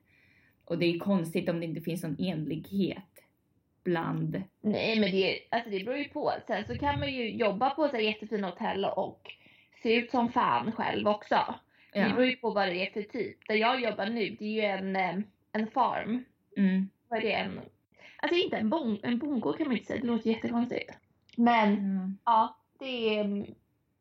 Och 0.65 0.77
det 0.77 0.85
är 0.85 0.99
konstigt 0.99 1.49
om 1.49 1.59
det 1.59 1.65
inte 1.65 1.81
finns 1.81 2.03
någon 2.03 2.15
enlighet 2.19 2.97
bland... 3.83 4.43
Nej 4.61 4.99
men 4.99 5.11
det, 5.11 5.39
alltså 5.51 5.69
det 5.69 5.83
beror 5.83 5.97
ju 5.97 6.09
på. 6.09 6.31
Sen 6.47 6.65
så 6.67 6.77
kan 6.77 6.99
man 6.99 7.13
ju 7.13 7.29
jobba 7.31 7.69
på 7.69 7.87
så 7.87 7.95
här 7.95 8.03
jättefina 8.03 8.49
hotell 8.49 8.85
och 8.85 9.31
se 9.83 9.95
ut 9.95 10.11
som 10.11 10.31
fan 10.31 10.71
själv 10.71 11.07
också. 11.07 11.55
Det 11.93 11.99
beror 12.15 12.25
ju 12.25 12.35
på 12.35 12.51
vad 12.51 12.67
det 12.67 12.87
är 12.87 12.91
för 12.91 13.01
typ. 13.01 13.47
Där 13.47 13.55
jag 13.55 13.81
jobbar 13.81 14.05
nu, 14.05 14.35
det 14.39 14.45
är 14.45 14.49
ju 14.51 14.61
en, 14.61 14.95
en 15.51 15.67
farm. 15.67 16.23
Mm. 16.57 16.89
Vad 17.07 17.19
är 17.19 17.23
det? 17.23 17.33
En, 17.33 17.59
alltså 18.17 18.37
inte 18.37 18.57
en, 18.57 18.69
bong, 18.69 18.99
en 19.03 19.17
bongo 19.19 19.53
kan 19.53 19.67
man 19.67 19.73
inte 19.77 19.85
säga, 19.87 20.01
det 20.01 20.07
låter 20.07 20.29
jättekonstigt. 20.29 20.91
Men 21.37 21.69
Ja. 22.25 22.31
ja, 22.31 22.57
det 22.79 23.15
är 23.17 23.23
mm, 23.25 23.45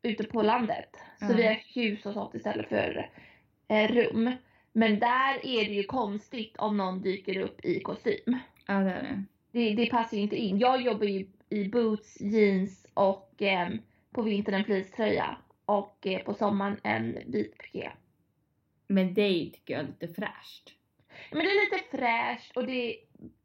ute 0.01 0.23
på 0.23 0.41
landet. 0.41 0.89
Så 1.19 1.25
Ja. 1.25 1.35
vi 1.35 1.47
har 1.47 1.63
hus 1.73 2.05
och 2.05 2.13
sånt 2.13 2.35
istället 2.35 2.69
för 2.69 3.09
eh, 3.67 3.87
rum. 3.87 4.31
Men 4.71 4.99
där 4.99 5.45
är 5.45 5.65
det 5.65 5.73
ju 5.73 5.83
konstigt 5.83 6.57
om 6.57 6.77
någon 6.77 7.01
dyker 7.01 7.37
upp 7.39 7.65
i 7.65 7.79
kostym. 7.79 8.37
ja, 8.67 8.73
det 8.73 8.91
är 8.91 9.03
det. 9.03 9.23
Det, 9.51 9.73
det 9.75 9.85
passar 9.85 10.17
ju 10.17 10.23
inte 10.23 10.35
in. 10.35 10.59
Jag 10.59 10.81
jobbar 10.81 11.05
ju 11.05 11.27
i 11.49 11.69
boots, 11.69 12.21
jeans 12.21 12.85
och 12.93 13.41
eh, 13.41 13.69
på 14.11 14.21
vintern 14.21 14.55
en 14.55 14.63
fleecetröja. 14.65 15.37
Och 15.65 16.07
eh, 16.07 16.23
på 16.23 16.33
sommaren 16.33 16.79
en 16.83 17.17
vit 17.25 17.57
piké. 17.57 17.91
Men 18.87 19.13
det 19.13 19.49
tycker 19.53 19.73
jag 19.73 19.83
är 19.83 19.87
lite 19.87 20.13
fräscht. 20.13 20.71
Men 21.31 21.39
det 21.39 21.45
är 21.51 21.65
lite 21.71 21.97
fräscht 21.97 22.57
och 22.57 22.65
det 22.65 22.95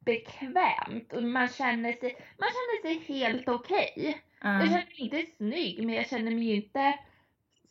bekvämt 0.04 1.12
och 1.12 1.22
man 1.22 1.48
känner 1.48 1.92
sig, 1.92 2.16
man 2.38 2.48
känner 2.48 2.82
sig 2.82 3.16
helt 3.16 3.48
okej. 3.48 4.22
Ja. 4.42 4.52
Jag 4.52 4.64
känner 4.64 4.74
mig 4.74 4.94
inte 4.98 5.26
snygg 5.36 5.86
men 5.86 5.94
jag 5.94 6.08
känner 6.08 6.30
mig 6.30 6.44
ju 6.44 6.54
inte 6.54 6.98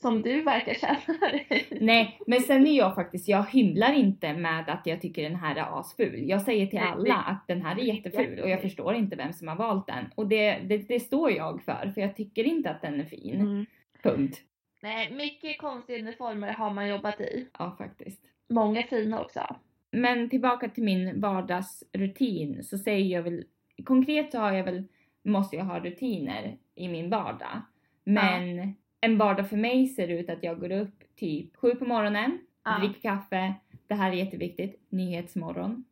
som 0.02 0.22
du 0.22 0.42
verkar 0.42 0.74
känna 0.74 1.20
dig. 1.20 1.68
Nej, 1.82 2.20
men 2.28 2.40
sen 2.42 2.68
är 2.68 2.78
jag 2.78 2.96
faktiskt, 2.96 3.28
jag 3.28 3.44
hymlar 3.44 3.94
inte 3.94 4.34
med 4.34 4.70
att 4.70 4.86
jag 4.86 5.02
tycker 5.02 5.24
den 5.24 5.36
här 5.36 5.56
är 5.56 5.80
asful. 5.80 6.30
Jag 6.30 6.42
säger 6.42 6.68
till 6.68 6.80
alla 6.80 7.16
att 7.16 7.48
den 7.48 7.62
här 7.62 7.80
är 7.80 7.84
jätteful 7.84 8.40
och 8.40 8.50
jag 8.50 8.62
förstår 8.62 8.96
inte 8.96 9.16
vem 9.16 9.34
som 9.34 9.48
har 9.48 9.56
valt 9.56 9.88
den. 9.88 10.06
Och 10.16 10.28
det, 10.28 10.58
det, 10.58 10.78
det 10.78 11.00
står 11.00 11.32
jag 11.32 11.64
för, 11.64 11.92
för 11.94 12.02
jag 12.02 12.16
tycker 12.16 12.44
inte 12.44 12.70
att 12.70 12.82
den 12.82 13.00
är 13.00 13.06
fin. 13.06 13.42
Mm. 13.42 13.66
Punkt. 14.04 14.42
Nej, 14.82 15.12
mycket 15.12 15.58
konstiga 15.58 16.00
uniformer 16.00 16.54
har 16.54 16.74
man 16.74 16.88
jobbat 16.88 17.22
i. 17.22 17.48
Ja, 17.60 17.76
faktiskt. 17.78 18.22
Många 18.50 18.84
fina 18.84 19.22
också. 19.22 19.56
Men 19.92 20.30
tillbaka 20.30 20.70
till 20.70 20.84
min 20.84 21.22
vardagsrutin 21.22 22.64
så 22.64 22.78
säger 22.78 23.16
jag 23.16 23.24
väl, 23.24 23.44
konkret 23.84 24.32
så 24.32 24.38
har 24.40 24.52
jag 24.52 24.64
väl, 24.64 24.84
måste 25.24 25.56
jag 25.56 25.66
ha 25.66 25.80
rutiner 25.80 26.58
i 26.76 26.88
min 26.88 27.10
vardag. 27.10 27.62
Men 28.04 28.74
en 29.02 29.18
vardag 29.18 29.50
för 29.50 29.58
mig 29.58 29.88
ser 29.88 30.08
ut 30.08 30.30
att 30.30 30.44
jag 30.44 30.60
går 30.60 30.72
upp 30.72 31.04
typ 31.16 31.56
sju 31.56 31.76
på 31.76 31.86
morgonen, 31.86 32.40
Ja. 32.64 32.80
dricker 32.80 33.02
kaffe, 33.02 33.54
det 33.88 33.96
här 33.96 34.12
är 34.12 34.16
jätteviktigt, 34.16 34.82
nyhetsmorgon. 34.90 35.86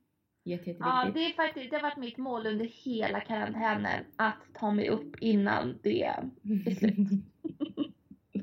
Jätte, 0.43 0.75
Ja, 0.79 1.11
det, 1.13 1.25
är 1.25 1.33
faktiskt, 1.33 1.69
det 1.69 1.75
har 1.75 1.81
varit 1.81 1.97
mitt 1.97 2.17
mål 2.17 2.47
under 2.47 2.65
hela 2.65 3.19
karantänen 3.19 4.03
att 4.15 4.37
ta 4.53 4.71
mig 4.71 4.89
upp 4.89 5.15
innan 5.21 5.79
det 5.83 6.03
är 6.03 6.29
slut. 6.75 6.97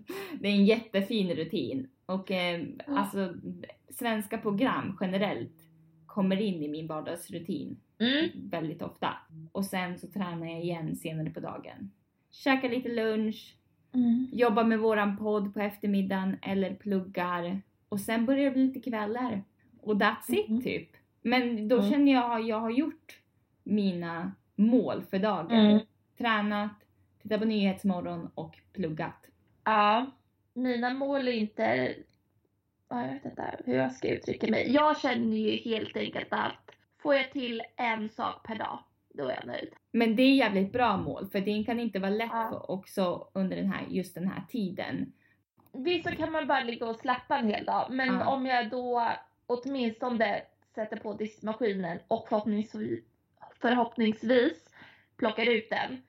det 0.40 0.49
är 0.49 0.52
en 0.52 0.64
jättefin 0.64 1.30
rutin 1.37 1.88
och 2.06 2.30
eh, 2.30 2.61
Ja. 2.87 2.99
alltså 2.99 3.34
svenska 3.90 4.38
program 4.38 4.99
generellt 5.00 5.62
kommer 6.06 6.40
in 6.40 6.62
i 6.62 6.68
min 6.68 6.87
vardagsrutin 6.87 7.76
Mm. 7.99 8.30
väldigt 8.50 8.82
ofta. 8.82 9.08
Och 9.52 9.64
sen 9.64 9.99
så 9.99 10.06
tränar 10.06 10.46
jag 10.46 10.61
igen 10.62 10.96
senare 10.96 11.30
på 11.30 11.40
dagen. 11.40 11.90
Käkar 12.30 12.68
lite 12.68 12.88
lunch, 12.88 13.56
Mm. 13.92 14.28
jobbar 14.32 14.64
med 14.64 14.78
våran 14.78 15.16
podd 15.16 15.54
på 15.54 15.61
eftermiddagen 15.61 16.37
eller 16.42 16.75
pluggar. 16.75 17.62
Och 17.88 18.00
sen 18.00 18.26
börjar 18.26 18.44
det 18.44 18.50
bli 18.50 18.66
lite 18.66 18.90
kvällar. 18.90 19.42
Och 19.80 19.94
that's 19.94 20.28
it 20.34 20.49
Mhm. 20.49 20.62
typ. 20.62 20.88
Men 21.23 21.68
då 21.68 21.78
Mm. 21.78 21.90
känner 21.90 22.12
jag 22.12 22.40
att 22.40 22.46
jag 22.49 22.61
har 22.61 22.70
gjort 22.70 23.18
mina 23.62 24.32
mål 24.54 25.02
för 25.11 25.18
dagen. 25.18 25.66
Mm. 25.66 25.80
Tränat, 26.18 26.70
tittat 27.22 27.40
på 27.40 27.46
Nyhetsmorgon 27.46 28.31
och 28.35 28.59
pluggat. 28.72 29.26
Ja, 29.64 30.07
mina 30.55 30.94
mål 30.94 31.29
är 31.29 31.33
inte... 31.33 31.94
Ja, 32.88 33.07
jag 33.07 33.12
vet 33.14 33.24
inte 33.24 33.61
hur 33.66 33.74
jag 33.77 33.92
ska 33.92 34.09
uttrycka 34.09 34.46
mig. 34.50 34.72
Jag 34.72 35.00
känner 35.00 35.37
ju 35.37 35.57
helt 35.57 35.96
enkelt 35.96 36.29
att 36.31 36.70
får 37.03 37.14
jag 37.14 37.31
till 37.33 37.62
en 37.77 38.09
sak 38.09 38.46
per 38.46 38.55
dag, 38.55 38.79
då 39.09 39.24
är 39.29 39.35
jag 39.35 39.46
nöjd. 39.46 39.68
Men 39.92 40.16
det 40.16 40.22
är 40.22 40.35
jävligt 40.35 40.72
bra 40.72 40.96
mål 40.96 41.29
för 41.33 41.40
det 41.40 41.64
kan 41.64 41.81
inte 41.81 41.98
vara 41.98 42.11
lätt 42.11 42.29
Ja. 42.33 42.64
också 42.68 43.29
under 43.33 43.57
den 43.57 43.72
här, 43.72 43.87
just 43.88 44.14
den 44.14 44.29
här 44.29 44.42
tiden. 44.48 45.12
Visst 45.72 46.09
så 46.11 46.16
kan 46.16 46.33
man 46.33 46.46
bara 46.46 46.61
ligga 46.61 46.87
och 46.87 46.96
slappa 46.96 47.38
en 47.38 47.48
hel 47.48 47.64
dag, 47.64 47.87
men 47.90 48.07
Ja. 48.14 48.27
om 48.35 48.46
jag 48.46 48.70
då 48.70 49.09
åtminstone 49.46 50.42
sätter 50.74 50.96
på 50.96 51.12
diskmaskinen 51.12 51.98
och 52.09 52.27
förhoppningsvis, 52.29 53.05
förhoppningsvis 53.61 54.70
plockar 55.16 55.50
ut 55.50 55.70
den, 55.70 56.03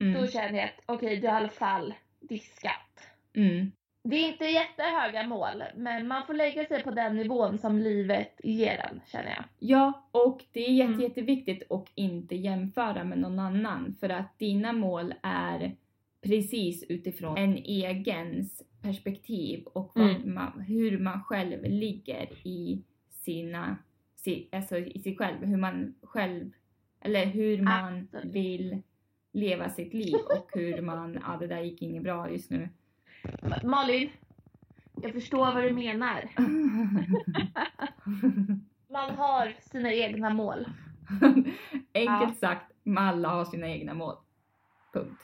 Mm. 0.00 0.20
då 0.20 0.26
känner 0.26 0.58
jag 0.58 0.64
att 0.68 0.80
okej, 0.86 1.16
du 1.16 1.26
har 1.28 1.34
i 1.34 1.36
alla 1.36 1.48
fall 1.48 1.94
diskat. 2.20 3.00
Mm. 3.34 3.72
Det 4.04 4.16
är 4.16 4.32
inte 4.32 4.44
jättehöga 4.44 5.26
mål, 5.26 5.62
men 5.76 6.08
man 6.08 6.26
får 6.26 6.34
lägga 6.34 6.64
sig 6.64 6.82
på 6.82 6.90
den 6.90 7.16
nivån 7.16 7.58
som 7.58 7.78
livet 7.78 8.40
ger 8.44 8.86
en, 8.90 9.00
känner 9.06 9.30
jag. 9.30 9.44
Ja, 9.58 10.08
och 10.10 10.44
det 10.52 10.66
är 10.66 10.72
jätte, 10.72 10.88
Mm. 10.92 11.00
jätteviktigt 11.00 11.70
att 11.72 11.88
inte 11.94 12.36
jämföra 12.36 13.04
med 13.04 13.18
någon 13.18 13.38
annan 13.38 13.96
för 14.00 14.08
att 14.08 14.38
dina 14.38 14.72
mål 14.72 15.14
är 15.22 15.76
precis 16.22 16.84
utifrån 16.88 17.38
en 17.38 17.56
egens 17.56 18.62
perspektiv 18.82 19.64
och 19.64 19.96
Mm. 19.96 20.34
man, 20.34 20.60
hur 20.60 20.98
man 20.98 21.22
själv 21.24 21.64
ligger 21.64 22.46
i 22.46 22.82
sina, 23.10 23.76
si, 24.16 24.48
alltså 24.52 24.78
i 24.78 24.98
sig 24.98 25.16
själv, 25.16 25.44
hur 25.44 25.56
man 25.56 25.94
själv, 26.02 26.50
eller 27.00 27.26
hur 27.26 27.62
man 27.62 27.98
Absolut. 28.12 28.34
vill 28.34 28.82
leva 29.32 29.68
sitt 29.68 29.94
liv 29.94 30.14
och 30.14 30.50
hur 30.54 30.82
man, 30.82 31.18
ja 31.26 31.36
det 31.40 31.46
där 31.46 31.60
gick 31.60 31.82
inget 31.82 32.02
bra 32.02 32.30
just 32.30 32.50
nu. 32.50 32.68
Ma- 33.42 33.66
Malin, 33.66 34.10
jag 35.02 35.12
förstår 35.12 35.52
vad 35.54 35.64
du 35.64 35.70
menar. 35.72 36.30
Man 38.92 39.10
har 39.16 39.54
sina 39.60 39.92
egna 39.92 40.30
mål. 40.30 40.64
Enkelt 41.94 42.38
sagt, 42.38 42.72
alla 42.98 43.28
har 43.28 43.44
sina 43.44 43.68
egna 43.68 43.94
mål. 43.94 44.14
Punkt. 44.92 45.20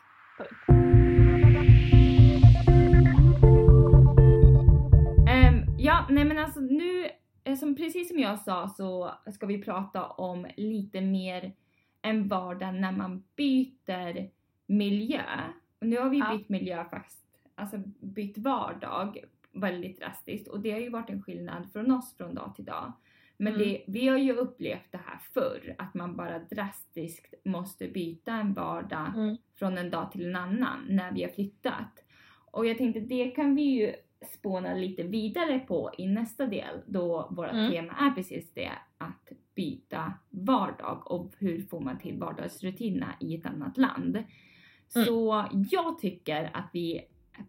Ehm, 5.28 5.64
ja, 5.78 6.06
nej 6.10 6.24
men 6.24 6.38
alltså 6.38 6.60
nu, 6.60 7.08
eh, 7.44 7.56
som, 7.56 7.76
precis 7.76 8.08
som 8.08 8.18
jag 8.18 8.38
sa 8.38 8.68
så 8.68 9.10
ska 9.32 9.46
vi 9.46 9.62
prata 9.62 10.06
om 10.06 10.46
lite 10.56 11.00
mer 11.00 11.52
en 12.06 12.28
vardag 12.28 12.74
när 12.74 12.92
man 12.92 13.22
byter 13.36 14.28
miljö. 14.66 15.22
Och 15.80 15.86
nu 15.86 15.98
har 15.98 16.10
vi 16.10 16.22
bytt 16.38 16.48
miljö 16.48 16.84
fast, 16.90 17.24
alltså 17.54 17.76
bytt 18.00 18.38
vardag 18.38 19.18
väldigt 19.52 20.00
drastiskt 20.00 20.48
och 20.48 20.60
det 20.60 20.70
har 20.70 20.78
ju 20.78 20.90
varit 20.90 21.10
en 21.10 21.22
skillnad 21.22 21.72
från 21.72 21.90
oss 21.90 22.16
från 22.16 22.34
dag 22.34 22.54
till 22.56 22.64
dag. 22.64 22.92
Men 23.38 23.54
Mm. 23.54 23.68
det, 23.68 23.84
vi 23.86 24.08
har 24.08 24.18
ju 24.18 24.32
upplevt 24.32 24.92
det 24.92 25.00
här 25.06 25.18
förr, 25.34 25.74
att 25.78 25.94
man 25.94 26.16
bara 26.16 26.38
drastiskt 26.38 27.34
måste 27.44 27.88
byta 27.88 28.32
en 28.32 28.52
vardag 28.54 29.12
Mm. 29.16 29.36
från 29.54 29.78
en 29.78 29.90
dag 29.90 30.12
till 30.12 30.26
en 30.26 30.36
annan 30.36 30.86
när 30.88 31.12
vi 31.12 31.22
har 31.22 31.30
flyttat. 31.30 32.04
Och 32.50 32.66
jag 32.66 32.78
tänkte 32.78 33.00
det 33.00 33.30
kan 33.30 33.54
vi 33.54 33.62
ju 33.62 33.94
spåna 34.34 34.74
lite 34.74 35.02
vidare 35.02 35.58
på 35.58 35.90
i 35.98 36.06
nästa 36.06 36.46
del 36.46 36.80
då 36.86 37.28
vårt 37.30 37.52
Mm. 37.52 37.70
tema 37.70 37.92
är 37.92 38.10
precis 38.10 38.52
det 38.54 38.70
att 38.98 39.32
byta 39.54 40.12
vardag 40.30 41.02
och 41.10 41.32
hur 41.38 41.62
får 41.62 41.80
man 41.80 41.98
till 41.98 42.18
vardagsrutinerna 42.18 43.14
i 43.20 43.34
ett 43.34 43.46
annat 43.46 43.76
land. 43.76 44.16
Mm. 44.16 45.06
Så 45.06 45.44
jag 45.70 45.98
tycker 45.98 46.50
att 46.54 46.70
vi 46.72 47.00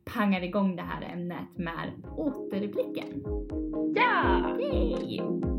pangar 0.05 0.41
igång 0.43 0.75
det 0.75 0.81
här 0.81 1.01
ämnet 1.13 1.57
med 1.57 2.03
återblicken. 2.17 3.23
Ja! 3.95 4.57
Yay! 4.59 5.56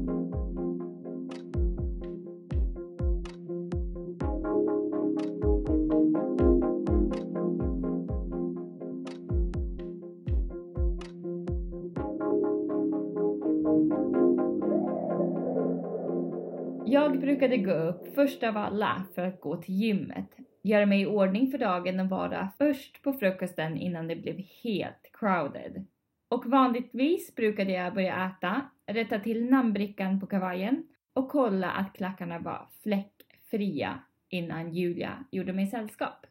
Brukade 17.38 17.57
gå 17.57 17.72
upp 17.72 18.14
först 18.14 18.42
av 18.42 18.57
alla 18.57 19.05
för 19.14 19.22
att 19.22 19.40
gå 19.40 19.57
till 19.57 19.74
gymmet, 19.74 20.37
göra 20.62 20.87
mig 20.87 21.03
i 21.03 21.07
ordning 21.07 21.51
för 21.51 21.59
dagen 21.59 22.01
och 22.01 22.09
vara 22.09 22.48
först 22.59 23.03
på 23.03 23.12
frukosten 23.12 23.77
innan 23.77 24.09
det 24.09 24.16
blev 24.16 24.37
helt 24.62 25.11
crowded. 25.12 25.87
Och 26.29 26.46
vanligtvis 26.46 27.35
brukade 27.35 27.72
jag 27.72 27.94
börja 27.94 28.27
äta, 28.27 28.70
rätta 28.87 29.18
till 29.18 29.51
namnbrickan 29.51 30.20
på 30.20 30.27
kavajen 30.27 30.87
och 31.12 31.29
kolla 31.29 31.70
att 31.70 31.92
klackarna 31.96 32.38
var 32.38 32.68
fläckfria 32.83 34.01
innan 34.29 34.72
Julia 34.72 35.24
gjorde 35.31 35.53
mig 35.53 35.66
sällskap. 35.66 36.27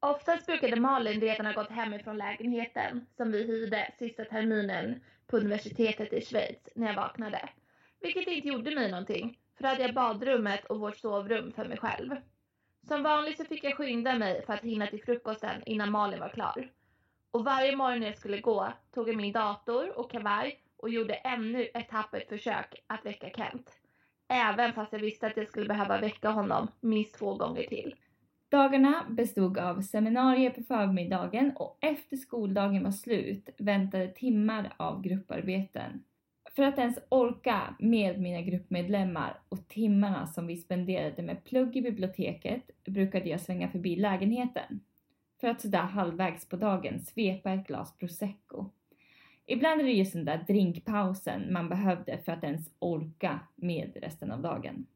Oftast 0.00 0.46
brukade 0.46 0.80
Malin 0.80 1.20
redan 1.20 1.46
ha 1.46 1.52
gått 1.52 1.70
hemifrån 1.70 2.18
lägenheten 2.18 3.06
som 3.16 3.32
vi 3.32 3.46
hyrde 3.46 3.92
sista 3.98 4.24
terminen 4.24 5.00
på 5.26 5.36
universitetet 5.36 6.12
i 6.12 6.20
Schweiz 6.20 6.68
när 6.74 6.86
jag 6.86 6.96
vaknade. 6.96 7.48
Vilket 8.00 8.26
inte 8.26 8.48
gjorde 8.48 8.74
mig 8.74 8.90
någonting, 8.90 9.38
för 9.58 9.62
då 9.64 9.68
hade 9.68 9.82
jag 9.82 9.94
badrummet 9.94 10.64
och 10.64 10.80
vårt 10.80 10.96
sovrum 10.96 11.52
för 11.52 11.64
mig 11.64 11.78
själv. 11.78 12.16
Som 12.88 13.02
vanligt 13.02 13.36
så 13.36 13.44
fick 13.44 13.64
jag 13.64 13.76
skynda 13.76 14.18
mig 14.18 14.42
för 14.46 14.52
att 14.52 14.64
hinna 14.64 14.86
till 14.86 15.02
frukosten 15.02 15.62
innan 15.66 15.90
Malin 15.90 16.20
var 16.20 16.28
klar. 16.28 16.70
Och 17.30 17.44
varje 17.44 17.76
morgon 17.76 18.00
när 18.00 18.06
jag 18.06 18.18
skulle 18.18 18.40
gå 18.40 18.68
tog 18.94 19.08
jag 19.08 19.16
min 19.16 19.32
dator 19.32 19.98
och 19.98 20.10
kavaj 20.10 20.60
och 20.76 20.90
gjorde 20.90 21.14
ännu 21.14 21.64
ett 21.74 21.88
tappert 21.88 22.28
försök 22.28 22.84
att 22.86 23.06
väcka 23.06 23.30
Kent. 23.30 23.70
Även 24.28 24.72
fast 24.72 24.92
jag 24.92 25.00
visste 25.00 25.26
att 25.26 25.36
jag 25.36 25.48
skulle 25.48 25.68
behöva 25.68 25.98
väcka 25.98 26.30
honom 26.30 26.68
minst 26.80 27.18
två 27.18 27.34
gånger 27.34 27.62
till. 27.62 27.94
Dagarna 28.48 29.04
bestod 29.08 29.58
av 29.58 29.80
seminarier 29.80 30.50
på 30.50 30.62
förmiddagen 30.62 31.52
och 31.56 31.78
efter 31.80 32.16
skoldagen 32.16 32.84
var 32.84 32.90
slut 32.90 33.48
väntade 33.58 34.08
timmar 34.08 34.72
av 34.76 35.02
grupparbeten. 35.02 36.04
För 36.56 36.62
att 36.62 36.78
ens 36.78 36.98
orka 37.08 37.74
med 37.78 38.20
mina 38.20 38.40
gruppmedlemmar 38.40 39.40
och 39.48 39.68
timmarna 39.68 40.26
som 40.26 40.46
vi 40.46 40.56
spenderade 40.56 41.22
med 41.22 41.44
plugg 41.44 41.76
i 41.76 41.82
biblioteket 41.82 42.70
brukade 42.84 43.28
jag 43.28 43.40
svänga 43.40 43.68
förbi 43.68 43.96
lägenheten. 43.96 44.80
För 45.40 45.48
att 45.48 45.60
sådär 45.60 45.78
halvvägs 45.78 46.48
på 46.48 46.56
dagen 46.56 47.00
svepa 47.00 47.52
ett 47.52 47.66
glas 47.66 47.98
prosecco. 47.98 48.70
Ibland 49.46 49.80
är 49.80 49.84
det 49.84 49.92
just 49.92 50.12
den 50.12 50.24
där 50.24 50.44
drinkpausen 50.46 51.52
man 51.52 51.68
behövde 51.68 52.18
för 52.18 52.32
att 52.32 52.44
ens 52.44 52.70
orka 52.78 53.40
med 53.54 53.96
resten 54.02 54.32
av 54.32 54.42
dagen. 54.42 54.86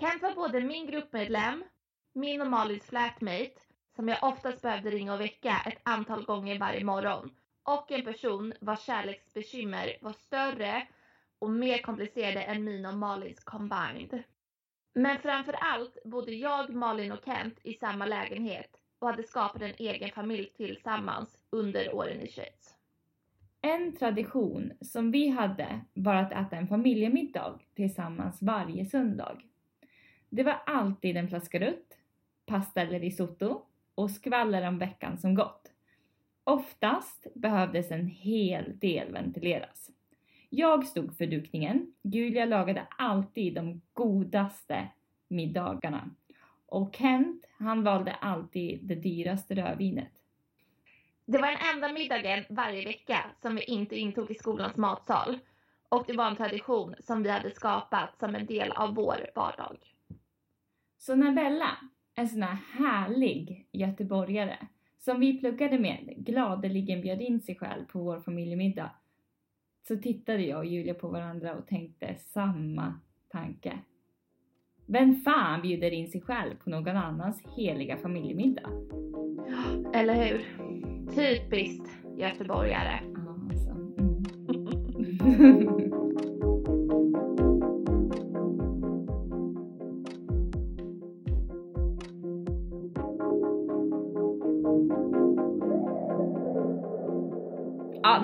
Kent 0.00 0.22
var 0.22 0.34
både 0.34 0.60
min 0.60 0.86
gruppmedlem, 0.86 1.64
min 2.12 2.40
och 2.40 2.46
Malins 2.46 2.86
flatmate, 2.86 3.52
som 3.96 4.08
jag 4.08 4.18
oftast 4.22 4.62
behövde 4.62 4.90
ringa 4.90 5.14
och 5.14 5.20
väcka 5.20 5.62
ett 5.66 5.80
antal 5.82 6.24
gånger 6.24 6.58
varje 6.58 6.84
morgon, 6.84 7.30
och 7.64 7.92
en 7.92 8.04
person 8.04 8.52
vars 8.60 8.84
kärleksbekymmer 8.86 9.96
var 10.00 10.12
större 10.12 10.86
och 11.38 11.50
mer 11.50 11.78
komplicerade 11.78 12.42
än 12.42 12.64
min 12.64 12.86
och 12.86 12.94
Malins 12.94 13.44
combined. 13.44 14.22
Men 14.94 15.18
framför 15.18 15.52
allt 15.52 15.98
bodde 16.04 16.34
jag, 16.34 16.74
Malin 16.74 17.12
och 17.12 17.24
Kent 17.24 17.58
i 17.62 17.74
samma 17.74 18.06
lägenhet 18.06 18.76
och 18.98 19.08
hade 19.08 19.22
skapat 19.22 19.62
en 19.62 19.74
egen 19.78 20.10
familj 20.10 20.52
tillsammans 20.56 21.38
under 21.50 21.94
åren 21.94 22.20
i 22.20 22.28
Schweiz. 22.28 22.74
En 23.60 23.96
tradition 23.96 24.72
som 24.80 25.10
vi 25.10 25.28
hade 25.28 25.80
var 25.94 26.14
att 26.14 26.32
äta 26.32 26.56
en 26.56 26.68
familjemiddag 26.68 27.60
tillsammans 27.74 28.42
varje 28.42 28.86
söndag. 28.86 29.38
Det 30.28 30.42
var 30.42 30.62
alltid 30.66 31.16
en 31.16 31.28
flaska 31.28 31.60
rött, 31.60 31.98
pasta 32.46 32.80
eller 32.80 33.00
risotto 33.00 33.62
och 33.94 34.10
skvaller 34.10 34.68
om 34.68 34.78
veckan 34.78 35.18
som 35.18 35.34
gått. 35.34 35.71
Oftast 36.44 37.26
behövdes 37.34 37.90
en 37.90 38.06
hel 38.06 38.78
del 38.78 39.12
ventileras. 39.12 39.90
Jag 40.50 40.86
stod 40.86 41.16
för 41.16 41.26
dukningen. 41.26 41.94
Julia 42.02 42.44
lagade 42.44 42.86
alltid 42.98 43.54
de 43.54 43.80
godaste 43.92 44.88
middagarna. 45.28 46.10
Och 46.66 46.94
Kent, 46.94 47.44
han 47.58 47.84
valde 47.84 48.12
alltid 48.12 48.80
det 48.82 48.94
dyraste 48.94 49.54
rödvinet. 49.54 50.12
Det 51.24 51.38
var 51.38 51.48
den 51.48 51.74
enda 51.74 51.92
middagen 51.92 52.44
varje 52.48 52.84
vecka 52.84 53.24
som 53.42 53.54
vi 53.54 53.64
inte 53.64 53.96
intog 53.96 54.30
i 54.30 54.34
skolans 54.34 54.76
matsal. 54.76 55.38
Och 55.88 56.04
det 56.06 56.16
var 56.16 56.26
en 56.26 56.36
tradition 56.36 56.94
som 56.98 57.22
vi 57.22 57.30
hade 57.30 57.50
skapat 57.50 58.18
som 58.18 58.34
en 58.34 58.46
del 58.46 58.72
av 58.72 58.94
vår 58.94 59.30
vardag. 59.34 59.76
Så 60.98 61.14
när 61.14 61.32
Bella, 61.32 61.76
en 62.14 62.28
sån 62.28 62.42
här 62.42 62.58
härlig 62.72 63.68
göteborgare, 63.72 64.58
som 65.04 65.20
vi 65.20 65.40
pluggade 65.40 65.78
med, 65.78 66.14
gladeligen 66.16 67.00
bjöd 67.00 67.20
in 67.20 67.40
sig 67.40 67.56
själv 67.56 67.84
på 67.84 67.98
vår 67.98 68.20
familjemiddag, 68.20 68.90
så 69.88 69.96
tittade 69.96 70.42
jag 70.42 70.58
och 70.58 70.66
Julia 70.66 70.94
på 70.94 71.08
varandra 71.08 71.54
och 71.54 71.66
tänkte 71.66 72.14
samma 72.18 73.00
tanke. 73.28 73.78
Vem 74.86 75.14
fan 75.14 75.62
bjuder 75.62 75.90
in 75.90 76.10
sig 76.10 76.20
själv 76.20 76.54
på 76.64 76.70
någon 76.70 76.96
annans 76.96 77.42
heliga 77.56 77.96
familjemiddag? 77.96 78.70
Eller 79.94 80.14
hur? 80.14 80.38
Typiskt 81.14 81.90
göteborgare. 82.18 83.00
Alltså. 83.50 83.70
Mm. 85.30 85.78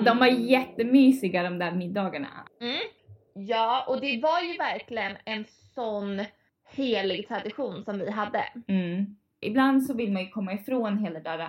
ja, 0.05 0.11
de 0.11 0.19
var 0.19 0.27
jättemysiga 0.27 1.43
de 1.43 1.59
där 1.59 1.71
middagarna. 1.71 2.47
Mm. 2.61 2.79
Ja, 3.33 3.85
och 3.87 4.01
det 4.01 4.21
var 4.21 4.41
ju 4.41 4.57
verkligen 4.57 5.17
en 5.25 5.45
sån 5.75 6.21
helig 6.71 7.27
tradition 7.27 7.83
som 7.83 7.99
vi 7.99 8.11
hade. 8.11 8.43
Mm. 8.67 9.15
Ibland 9.41 9.83
så 9.83 9.93
vill 9.93 10.11
man 10.11 10.21
ju 10.21 10.29
komma 10.29 10.53
ifrån 10.53 10.97
hela 10.97 11.19
där 11.19 11.39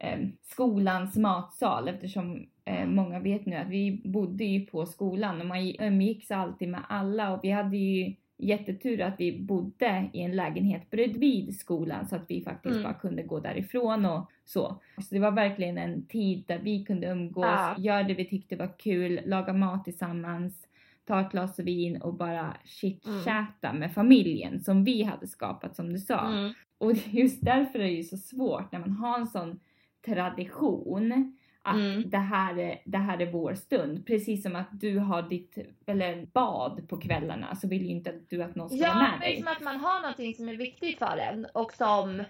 eh, 0.00 0.18
skolans 0.42 1.16
matsal 1.16 1.88
eftersom 1.88 2.46
eh, 2.64 2.86
många 2.86 3.20
vet 3.20 3.46
nu 3.46 3.56
att 3.56 3.68
vi 3.68 4.02
bodde 4.04 4.44
ju 4.44 4.66
på 4.66 4.86
skolan 4.86 5.40
och 5.40 5.46
man 5.46 5.74
umgicks 5.78 6.30
alltid 6.30 6.68
med 6.68 6.80
alla 6.88 7.32
och 7.32 7.40
vi 7.42 7.50
hade 7.50 7.76
ju 7.76 8.14
jättetur 8.38 9.00
att 9.00 9.14
vi 9.20 9.40
bodde 9.40 10.10
i 10.12 10.20
en 10.20 10.36
lägenhet 10.36 10.90
bredvid 10.90 11.58
skolan 11.58 12.08
så 12.08 12.16
att 12.16 12.24
vi 12.28 12.42
faktiskt 12.42 12.72
mm. 12.72 12.82
bara 12.82 12.94
kunde 12.94 13.22
gå 13.22 13.40
därifrån 13.40 14.04
och 14.04 14.30
så. 14.44 14.80
Så 14.96 15.14
det 15.14 15.20
var 15.20 15.30
verkligen 15.30 15.78
en 15.78 16.06
tid 16.06 16.44
där 16.46 16.58
vi 16.58 16.84
kunde 16.84 17.06
umgås, 17.06 17.44
ja. 17.44 17.74
göra 17.78 18.02
det 18.02 18.14
vi 18.14 18.24
tyckte 18.24 18.56
var 18.56 18.78
kul, 18.78 19.20
laga 19.24 19.52
mat 19.52 19.84
tillsammans, 19.84 20.68
ta 21.04 21.20
ett 21.20 21.30
glas 21.30 21.58
vin 21.58 22.02
och 22.02 22.14
bara 22.14 22.56
chitchatta 22.64 23.68
mm. 23.68 23.80
med 23.80 23.92
familjen 23.92 24.60
som 24.60 24.84
vi 24.84 25.02
hade 25.02 25.26
skapat 25.26 25.76
som 25.76 25.92
du 25.92 25.98
sa. 25.98 26.28
Mm. 26.28 26.52
Och 26.78 26.92
just 26.92 27.44
därför 27.44 27.78
är 27.78 27.82
det 27.82 27.90
ju 27.90 28.02
så 28.02 28.16
svårt 28.16 28.72
när 28.72 28.78
man 28.78 28.92
har 28.92 29.18
en 29.18 29.26
sån 29.26 29.60
tradition 30.06 31.36
att 31.62 31.74
mm. 31.74 32.10
det, 32.10 32.18
här 32.18 32.58
är, 32.58 32.82
det 32.84 32.98
här 32.98 33.18
är 33.18 33.32
vår 33.32 33.54
stund. 33.54 34.06
Precis 34.06 34.42
som 34.42 34.56
att 34.56 34.68
du 34.70 34.98
har 34.98 35.22
ditt 35.22 35.58
eller 35.86 36.26
bad 36.26 36.88
på 36.88 36.96
kvällarna 36.96 37.56
så 37.56 37.68
vill 37.68 37.82
ju 37.82 37.90
inte 37.90 38.20
du 38.28 38.42
att 38.42 38.54
någon 38.54 38.68
ska 38.68 38.78
ja, 38.78 38.94
vara 38.94 39.10
med 39.10 39.20
dig. 39.20 39.32
Ja, 39.32 39.38
som 39.38 39.52
att 39.52 39.60
man 39.60 39.80
har 39.80 40.00
någonting 40.00 40.34
som 40.34 40.48
är 40.48 40.56
viktigt 40.56 40.98
för 40.98 41.16
en 41.16 41.46
och 41.54 41.72
som 41.72 42.24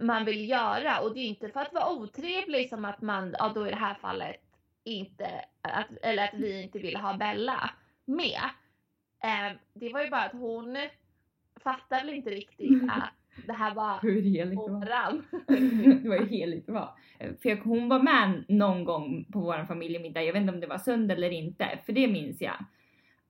man 0.00 0.24
vill 0.24 0.48
göra 0.48 1.00
och 1.00 1.14
det 1.14 1.20
är 1.20 1.26
inte 1.26 1.48
för 1.48 1.60
att 1.60 1.72
vara 1.72 1.92
otrevlig 1.92 2.68
som 2.68 2.84
att 2.84 3.02
man, 3.02 3.34
ja 3.38 3.52
då 3.54 3.66
i 3.66 3.70
det 3.70 3.76
här 3.76 3.94
fallet 3.94 4.36
inte, 4.84 5.44
att, 5.60 5.86
eller 6.02 6.24
att 6.24 6.34
vi 6.34 6.62
inte 6.62 6.78
vill 6.78 6.96
ha 6.96 7.16
Bella 7.16 7.70
med. 8.04 8.42
Eh, 9.24 9.56
det 9.74 9.92
var 9.92 10.02
ju 10.02 10.10
bara 10.10 10.22
att 10.22 10.32
hon 10.32 10.76
fattar 11.60 12.04
väl 12.04 12.14
inte 12.14 12.30
riktigt 12.30 12.82
att 12.90 13.21
det 13.46 13.52
här 13.52 13.74
var 13.74 13.98
Hur 14.02 14.22
heligt 14.22 14.60
det 14.66 14.72
var. 14.72 15.22
det 16.02 16.08
var 16.08 16.16
ju 16.16 16.26
heligt 16.26 16.66
det 16.66 16.72
var. 16.72 16.90
För 17.42 17.64
hon 17.64 17.88
var 17.88 17.98
med 17.98 18.44
någon 18.48 18.84
gång 18.84 19.24
på 19.32 19.40
vår 19.40 19.64
familjemiddag, 19.64 20.22
jag 20.22 20.32
vet 20.32 20.40
inte 20.40 20.54
om 20.54 20.60
det 20.60 20.66
var 20.66 20.78
söndag 20.78 21.14
eller 21.14 21.30
inte, 21.30 21.78
för 21.86 21.92
det 21.92 22.08
minns 22.08 22.40
jag. 22.40 22.64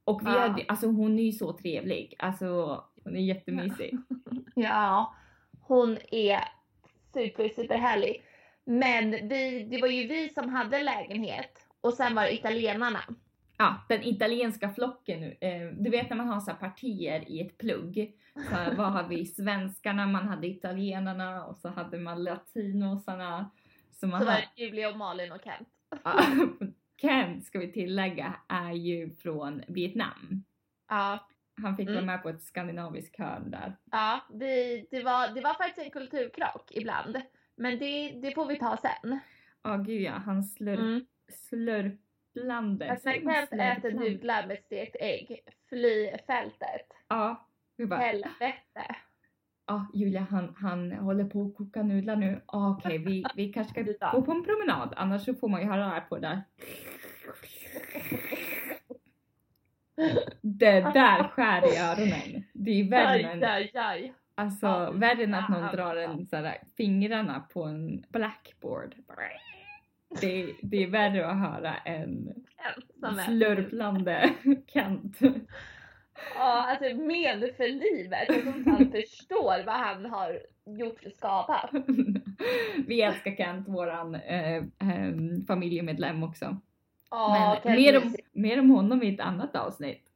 Och 0.05 0.23
vi 0.23 0.31
ja. 0.31 0.39
hade, 0.39 0.65
alltså 0.69 0.87
hon 0.87 1.19
är 1.19 1.23
ju 1.23 1.33
så 1.33 1.53
trevlig, 1.53 2.15
alltså 2.19 2.81
hon 3.05 3.17
är 3.17 3.21
jättemysig. 3.21 3.99
ja, 4.55 5.15
hon 5.61 5.99
är 6.11 6.41
super 7.15 7.49
super 7.49 7.77
härlig. 7.79 8.23
Men 8.65 9.11
vi, 9.11 9.69
det 9.71 9.81
var 9.81 9.89
ju 9.89 10.07
vi 10.07 10.29
som 10.29 10.49
hade 10.49 10.83
lägenhet 10.83 11.67
och 11.81 11.95
sen 11.95 12.15
var 12.15 12.23
det 12.23 12.35
italienarna 12.35 13.01
ja, 13.59 13.85
den 13.89 14.03
italienska 14.03 14.71
flocken. 14.71 15.23
Eh, 15.23 15.69
du 15.77 15.91
vet 15.91 16.11
när 16.11 16.17
man 16.17 16.29
har 16.29 16.41
så 16.41 16.53
partier 16.53 17.31
i 17.31 17.41
ett 17.41 17.59
plugg. 17.59 18.13
Så 18.35 18.77
vad 18.77 18.93
har 18.93 19.09
vi? 19.09 19.27
Svenskarna, 19.27 20.07
man 20.07 20.29
hade 20.29 20.47
italienarna 20.47 21.45
och 21.45 21.57
så 21.57 21.69
hade 21.69 21.99
man 21.99 22.25
latinosarna. 22.25 23.51
Så, 23.91 24.07
man 24.07 24.21
så 24.21 24.27
var 24.27 24.33
det 24.33 24.63
Julia 24.63 24.91
och 24.91 24.97
Malin 24.97 25.33
och 25.33 25.41
Kent. 25.45 25.69
Kent 27.01 27.45
ska 27.45 27.59
vi 27.59 27.73
tillägga 27.73 28.35
är 28.49 28.73
ju 28.73 29.11
från 29.11 29.63
Vietnam. 29.69 30.45
Ja. 30.89 31.29
Han 31.63 31.77
fick 31.77 31.89
mm. 31.89 31.95
vara 31.95 32.07
med 32.07 32.23
på 32.23 32.29
ett 32.29 32.43
skandinaviskt 32.43 33.19
hörn 33.19 33.51
där. 33.51 33.77
Ja, 33.91 34.21
vi, 34.33 34.87
det, 34.91 35.03
var, 35.03 35.35
det 35.35 35.41
var 35.41 35.55
faktiskt 35.55 35.87
en 35.87 35.91
kulturkrock 35.91 36.71
ibland. 36.71 37.21
Men 37.57 37.79
det, 37.79 38.21
det 38.23 38.35
får 38.35 38.47
vi 38.47 38.59
ta 38.59 38.77
sen. 38.77 39.19
Ja, 39.63 39.75
oh, 39.75 39.83
gud 39.83 40.03
ja. 40.03 40.13
Han 40.13 40.45
slurp, 40.45 40.79
mm. 40.79 41.07
slurp 41.29 42.01
landet. 42.35 43.03
Kent 43.03 43.53
äter 43.53 43.93
nudlar 43.93 44.47
med 44.47 44.59
stekt 44.59 44.97
ägg. 45.01 45.41
Fly 45.69 46.11
fältet. 46.27 46.87
Ja. 47.09 47.49
Bara, 47.89 48.01
Helvete. 48.01 48.97
Ja, 49.67 49.87
Julia 49.95 50.27
han, 50.31 50.55
han 50.59 50.93
håller 50.93 51.25
på 51.25 51.43
att 51.43 51.57
koka 51.57 51.83
nudlar 51.83 52.17
nu. 52.17 52.41
Okej, 52.47 52.99
okay, 52.99 52.99
vi, 52.99 53.25
vi 53.37 53.53
kanske 53.53 53.85
ska 53.85 54.11
gå 54.13 54.23
på 54.23 54.33
en 54.33 54.45
promenad. 54.45 54.95
Annars 54.97 55.25
så 55.25 55.35
får 55.35 55.49
man 55.49 55.61
ju 55.61 55.67
höra 55.67 55.89
här 55.89 56.01
på 56.01 56.19
där. 56.19 56.43
Det 60.41 60.81
där 60.95 61.29
skär 61.29 61.75
i 61.75 61.79
öronen. 61.79 62.45
Det 62.53 62.71
är 62.71 62.91
värre 62.91 63.21
än. 63.21 64.13
Alltså, 64.35 64.91
värre 64.95 65.25
än 65.25 65.35
att 65.35 65.49
någon 65.49 65.73
drar 65.73 65.97
en, 65.97 66.27
sådär, 66.27 66.59
fingrarna 66.77 67.41
på 67.53 67.65
en 67.65 68.05
blackboard 68.09 68.95
det, 70.21 70.55
det 70.63 70.83
är 70.83 70.87
värre 70.87 71.27
att 71.27 71.39
höra 71.39 71.77
än 71.77 72.45
slurplande 73.27 74.33
Kent. 74.73 75.19
Ja, 76.35 76.67
alltså 76.69 76.97
men 76.97 77.41
för 77.57 77.69
livet. 77.69 78.25
Jag 78.29 78.43
tror 78.43 78.57
inte 78.57 78.71
han 78.71 78.91
förstår 78.91 79.65
vad 79.67 79.75
han 79.75 80.07
har 80.07 80.41
gjort 80.67 81.01
för 81.01 81.11
skada. 81.11 81.71
Vi 82.87 83.03
älskar 83.03 83.37
Kent, 83.37 83.69
våran 83.69 84.15
eh, 84.15 84.57
eh, 84.57 84.63
familjemedlem 85.47 86.23
också. 86.23 86.57
Ja, 87.11 87.61
Men 87.65 87.77
mer 87.77 87.97
om, 87.97 88.15
mer 88.33 88.61
om 88.61 88.71
honom 88.71 89.03
i 89.03 89.15
ett 89.15 89.21
annat 89.21 89.57
avsnitt. 89.57 90.11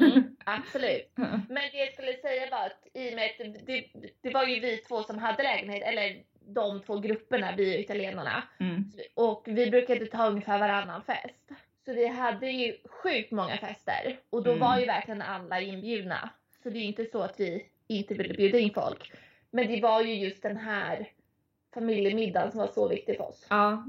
Mm, 0.00 0.36
absolut. 0.44 1.12
Men 1.48 1.62
det 1.72 1.78
jag 1.78 1.92
skulle 1.92 2.12
säga 2.12 2.50
var 2.50 2.66
att 2.66 2.88
i 2.94 3.10
och 3.10 3.14
med 3.14 3.24
att 3.24 3.66
det, 3.66 3.84
det 4.20 4.34
var 4.34 4.46
ju 4.46 4.60
vi 4.60 4.76
två 4.76 5.02
som 5.02 5.18
hade 5.18 5.42
lägenhet, 5.42 5.82
eller 5.82 6.22
de 6.54 6.80
två 6.80 6.98
grupperna, 6.98 7.54
vi 7.56 7.76
och 7.76 7.80
italienarna. 7.80 8.42
Mm. 8.60 8.84
Och 9.14 9.42
vi 9.46 9.70
brukade 9.70 10.06
ta 10.06 10.26
ungefär 10.26 10.58
varannan 10.58 11.02
fest. 11.02 11.48
Så 11.84 11.92
vi 11.94 12.06
hade 12.06 12.50
ju 12.50 12.76
sjukt 13.02 13.30
många 13.32 13.56
fester. 13.56 14.18
Och 14.30 14.42
då 14.42 14.50
Mm. 14.50 14.60
var 14.60 14.78
ju 14.78 14.86
verkligen 14.86 15.22
alla 15.22 15.60
inbjudna. 15.60 16.30
Så 16.62 16.70
det 16.70 16.78
är 16.78 16.80
ju 16.80 16.86
inte 16.86 17.04
så 17.12 17.22
att 17.22 17.40
vi 17.40 17.66
inte 17.86 18.14
ville 18.14 18.34
bjuda 18.34 18.58
in 18.58 18.74
folk. 18.74 19.12
Men 19.50 19.66
det 19.68 19.80
var 19.80 20.02
ju 20.02 20.14
just 20.14 20.42
den 20.42 20.56
här 20.56 21.08
familjemiddagen 21.74 22.50
som 22.50 22.60
var 22.60 22.66
så 22.68 22.88
viktig 22.88 23.16
för 23.16 23.28
oss. 23.28 23.46
Ja, 23.50 23.84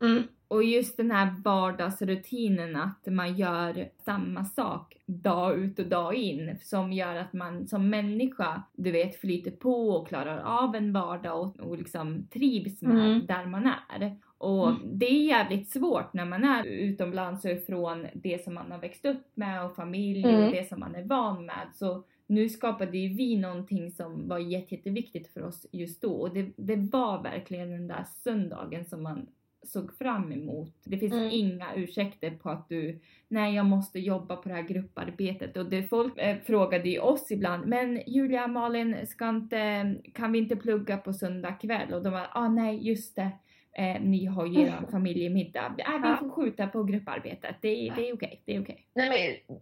Mm. 0.00 0.22
och 0.48 0.64
just 0.64 0.96
den 0.96 1.10
här 1.10 1.34
vardagsrutinen 1.44 2.76
att 2.76 3.06
man 3.06 3.34
gör 3.36 3.88
samma 4.04 4.44
sak 4.44 4.94
dag 5.08 5.58
ut 5.58 5.78
och 5.78 5.86
dag 5.86 6.14
in 6.14 6.58
som 6.62 6.92
gör 6.92 7.16
att 7.16 7.32
man 7.32 7.68
som 7.68 7.90
människa, 7.90 8.62
du 8.72 8.90
vet, 8.90 9.16
flyter 9.20 9.50
på 9.50 9.88
och 9.90 10.08
klarar 10.08 10.38
av 10.38 10.74
en 10.74 10.92
vardag 10.92 11.40
och, 11.40 11.60
och 11.60 11.78
liksom 11.78 12.26
trivs 12.32 12.82
med 12.82 12.96
Mm. 13.06 13.26
där 13.26 13.46
man 13.46 13.66
är. 13.66 14.16
Och 14.38 14.68
Mm. 14.68 14.98
det 14.98 15.06
är 15.06 15.24
jävligt 15.26 15.68
svårt 15.70 16.12
när 16.12 16.24
man 16.24 16.44
är 16.44 16.64
utomlands 16.64 17.44
och 17.44 17.50
ifrån 17.50 18.06
det 18.14 18.44
som 18.44 18.54
man 18.54 18.72
har 18.72 18.78
växt 18.78 19.04
upp 19.04 19.22
med 19.34 19.64
och 19.64 19.74
familj 19.74 20.24
Mm. 20.24 20.44
och 20.44 20.52
det 20.52 20.68
som 20.68 20.80
man 20.80 20.94
är 20.94 21.04
van 21.04 21.46
med. 21.46 21.68
Så 21.74 22.02
nu 22.26 22.48
skapade 22.48 22.98
ju 22.98 23.16
vi 23.16 23.36
någonting 23.36 23.90
som 23.90 24.28
var 24.28 24.38
jätte, 24.38 24.74
jätteviktigt 24.74 25.28
för 25.28 25.42
oss 25.42 25.66
just 25.72 26.02
då 26.02 26.12
och 26.12 26.34
det, 26.34 26.50
det 26.56 26.76
var 26.76 27.22
verkligen 27.22 27.70
den 27.70 27.88
där 27.88 28.04
söndagen 28.24 28.84
som 28.84 29.02
man 29.02 29.26
såg 29.62 29.96
fram 29.98 30.32
emot. 30.32 30.74
Det 30.84 30.98
finns 30.98 31.12
Mm. 31.12 31.28
inga 31.30 31.74
ursäkter 31.74 32.30
på 32.30 32.50
att 32.50 32.68
du, 32.68 32.98
nej 33.28 33.54
jag 33.54 33.66
måste 33.66 33.98
jobba 33.98 34.36
på 34.36 34.48
det 34.48 34.54
här 34.54 34.62
grupparbetet 34.62 35.56
och 35.56 35.66
det 35.66 35.82
folk 35.82 36.18
eh, 36.18 36.36
frågade 36.38 36.88
ju 36.88 36.98
oss 36.98 37.30
ibland, 37.30 37.66
men 37.66 38.02
Julia, 38.06 38.46
Malin, 38.46 39.06
ska 39.06 39.28
inte, 39.28 39.94
kan 40.14 40.32
vi 40.32 40.38
inte 40.38 40.56
plugga 40.56 40.96
på 40.96 41.12
söndag 41.12 41.52
kväll? 41.52 41.92
Och 41.94 42.02
de 42.02 42.12
var, 42.12 42.26
ah 42.32 42.48
nej 42.48 42.88
just 42.88 43.16
det, 43.16 43.30
eh, 43.72 44.00
ni 44.00 44.24
har 44.24 44.46
ju 44.46 44.60
er 44.60 44.82
familjemiddag. 44.90 45.74
Nej, 45.78 46.12
vi 46.12 46.16
får 46.18 46.30
skjuta 46.30 46.66
på 46.66 46.84
grupparbetet, 46.84 47.56
det, 47.60 47.88
är- 47.88 47.94
det 47.96 48.08
är 48.08 48.14
okej, 48.14 48.42
det 48.44 48.54
är 48.56 48.62
okej. 48.62 48.86
Nej 48.94 49.08
men, 49.48 49.58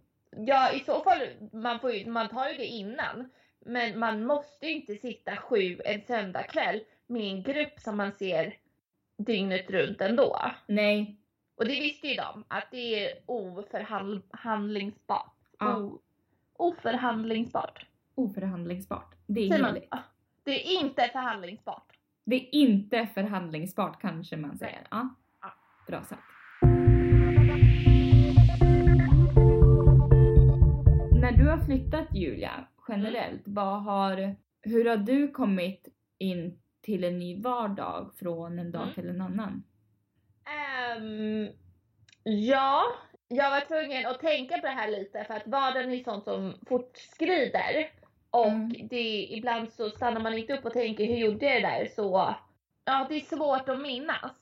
ja 0.47 0.71
i 0.73 0.79
så 0.79 1.03
fall, 1.03 1.19
man, 1.53 1.79
får 1.79 1.91
ju, 1.91 2.09
man 2.11 2.29
tar 2.29 2.49
ju 2.49 2.57
det 2.57 2.65
innan. 2.65 3.29
Men 3.65 3.99
man 3.99 4.25
måste 4.25 4.65
ju 4.67 4.73
inte 4.73 4.95
sitta 4.95 5.35
sju 5.35 5.77
en 5.85 6.01
söndagkväll 6.01 6.79
med 7.07 7.21
en 7.21 7.43
grupp 7.43 7.79
som 7.79 7.97
man 7.97 8.11
ser 8.11 8.53
dygnet 9.17 9.69
runt 9.69 10.01
ändå. 10.01 10.41
Nej, 10.67 11.19
Och 11.55 11.65
det 11.65 11.79
visste 11.79 12.07
ju 12.07 12.15
de, 12.15 12.43
att 12.47 12.71
det 12.71 13.05
är 13.05 13.13
oförhandlingsbart. 13.25 15.33
Ja. 15.59 15.77
O, 15.77 15.99
oförhandlingsbart. 16.53 17.85
oförhandlingsbart. 18.15 19.15
Det 19.27 19.49
är. 19.49 19.81
Ja. 19.91 19.99
Det 20.43 20.51
är 20.51 20.81
inte 20.81 21.09
förhandlingsbart. 21.13 21.97
Det 22.25 22.35
är 22.35 22.55
inte 22.55 23.07
förhandlingsbart 23.13 24.01
kanske 24.01 24.37
man 24.37 24.57
säger. 24.57 24.87
Ja. 24.91 25.09
Ja. 25.41 25.53
Bra 25.87 26.03
sagt. 26.03 26.21
När 31.21 31.31
du 31.31 31.49
har 31.49 31.57
flyttat 31.65 32.15
Julia, 32.15 32.67
generellt, 32.87 33.41
vad 33.45 33.83
har, 33.83 34.35
hur 34.61 34.89
har 34.89 34.97
du 34.97 35.31
kommit 35.31 35.87
in 36.17 36.59
till 36.81 37.03
en 37.03 37.19
ny 37.19 37.41
vardag 37.41 38.11
från 38.19 38.59
en 38.59 38.71
dag 38.71 38.81
Mm. 38.83 38.93
till 38.93 39.09
en 39.09 39.21
annan? 39.21 39.63
Ehm, 40.45 41.47
ja, 42.23 42.83
jag 43.27 43.49
var 43.49 43.61
tvungen 43.61 44.05
att 44.05 44.19
tänka 44.19 44.55
på 44.55 44.61
det 44.67 44.73
här 44.73 44.91
lite 44.91 45.23
för 45.23 45.33
att 45.33 45.47
vardagen 45.47 45.91
är 45.93 46.03
sånt 46.03 46.23
som 46.23 46.53
fortskrider. 46.67 47.91
Och 48.29 48.47
Mm. 48.47 48.87
det, 48.87 49.27
ibland 49.29 49.73
så 49.73 49.89
stannar 49.89 50.21
man 50.21 50.33
inte 50.37 50.53
upp 50.57 50.65
och 50.65 50.73
tänker 50.73 51.05
hur 51.05 51.15
gjorde 51.17 51.45
jag 51.45 51.55
det 51.63 51.67
där? 51.67 51.85
Så 51.85 52.35
ja, 52.85 53.05
det 53.09 53.15
är 53.15 53.19
svårt 53.19 53.69
att 53.69 53.81
minnas. 53.81 54.41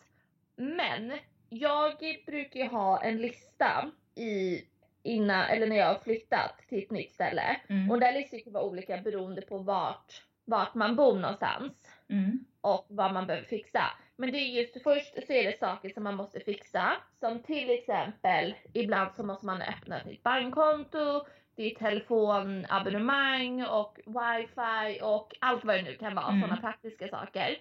Men 0.56 1.14
jag 1.50 1.94
brukar 2.26 2.60
ju 2.60 2.68
ha 2.68 3.02
en 3.04 3.18
lista 3.18 3.92
i, 4.16 4.62
innan, 5.04 5.42
eller 5.46 5.68
när 5.68 5.76
jag 5.76 5.86
har 5.88 6.00
flyttat 6.00 6.58
till 6.70 6.84
ett 6.84 6.92
nytt 6.92 7.14
ställe. 7.14 7.62
Mm. 7.70 7.92
Och 7.92 8.00
den 8.00 8.14
listan 8.14 8.40
kan 8.44 8.54
vara 8.54 8.64
olika 8.64 8.98
beroende 8.98 9.42
på 9.42 9.58
vart, 9.58 10.24
vart 10.46 10.74
man 10.74 10.96
bor 10.96 11.20
någonstans 11.20 11.74
Mm. 12.10 12.46
och 12.62 12.86
vad 12.90 13.14
man 13.14 13.28
behöver 13.28 13.48
fixa. 13.48 13.84
Men 14.16 14.32
det 14.32 14.38
är 14.38 14.62
just 14.62 14.84
först 14.84 15.14
så 15.28 15.34
är 15.34 15.44
det 15.44 15.60
saker 15.60 15.90
som 15.90 16.04
man 16.04 16.16
måste 16.16 16.40
fixa. 16.40 16.92
Som 17.20 17.40
till 17.44 17.70
exempel, 17.70 18.56
ibland 18.74 19.16
så 19.16 19.24
måste 19.24 19.46
man 19.46 19.62
öppna 19.62 19.98
ett 20.00 20.06
nytt 20.06 20.24
bankkonto, 20.24 21.26
är 21.58 21.70
telefonabonnemang 21.76 23.66
och 23.66 24.00
wifi 24.06 25.00
och 25.04 25.36
allt 25.42 25.66
vad 25.66 25.76
det 25.76 25.82
nu 25.82 25.96
kan 25.96 26.16
vara, 26.16 26.28
Mm. 26.28 26.42
sådana 26.42 26.62
praktiska 26.62 27.08
saker. 27.08 27.58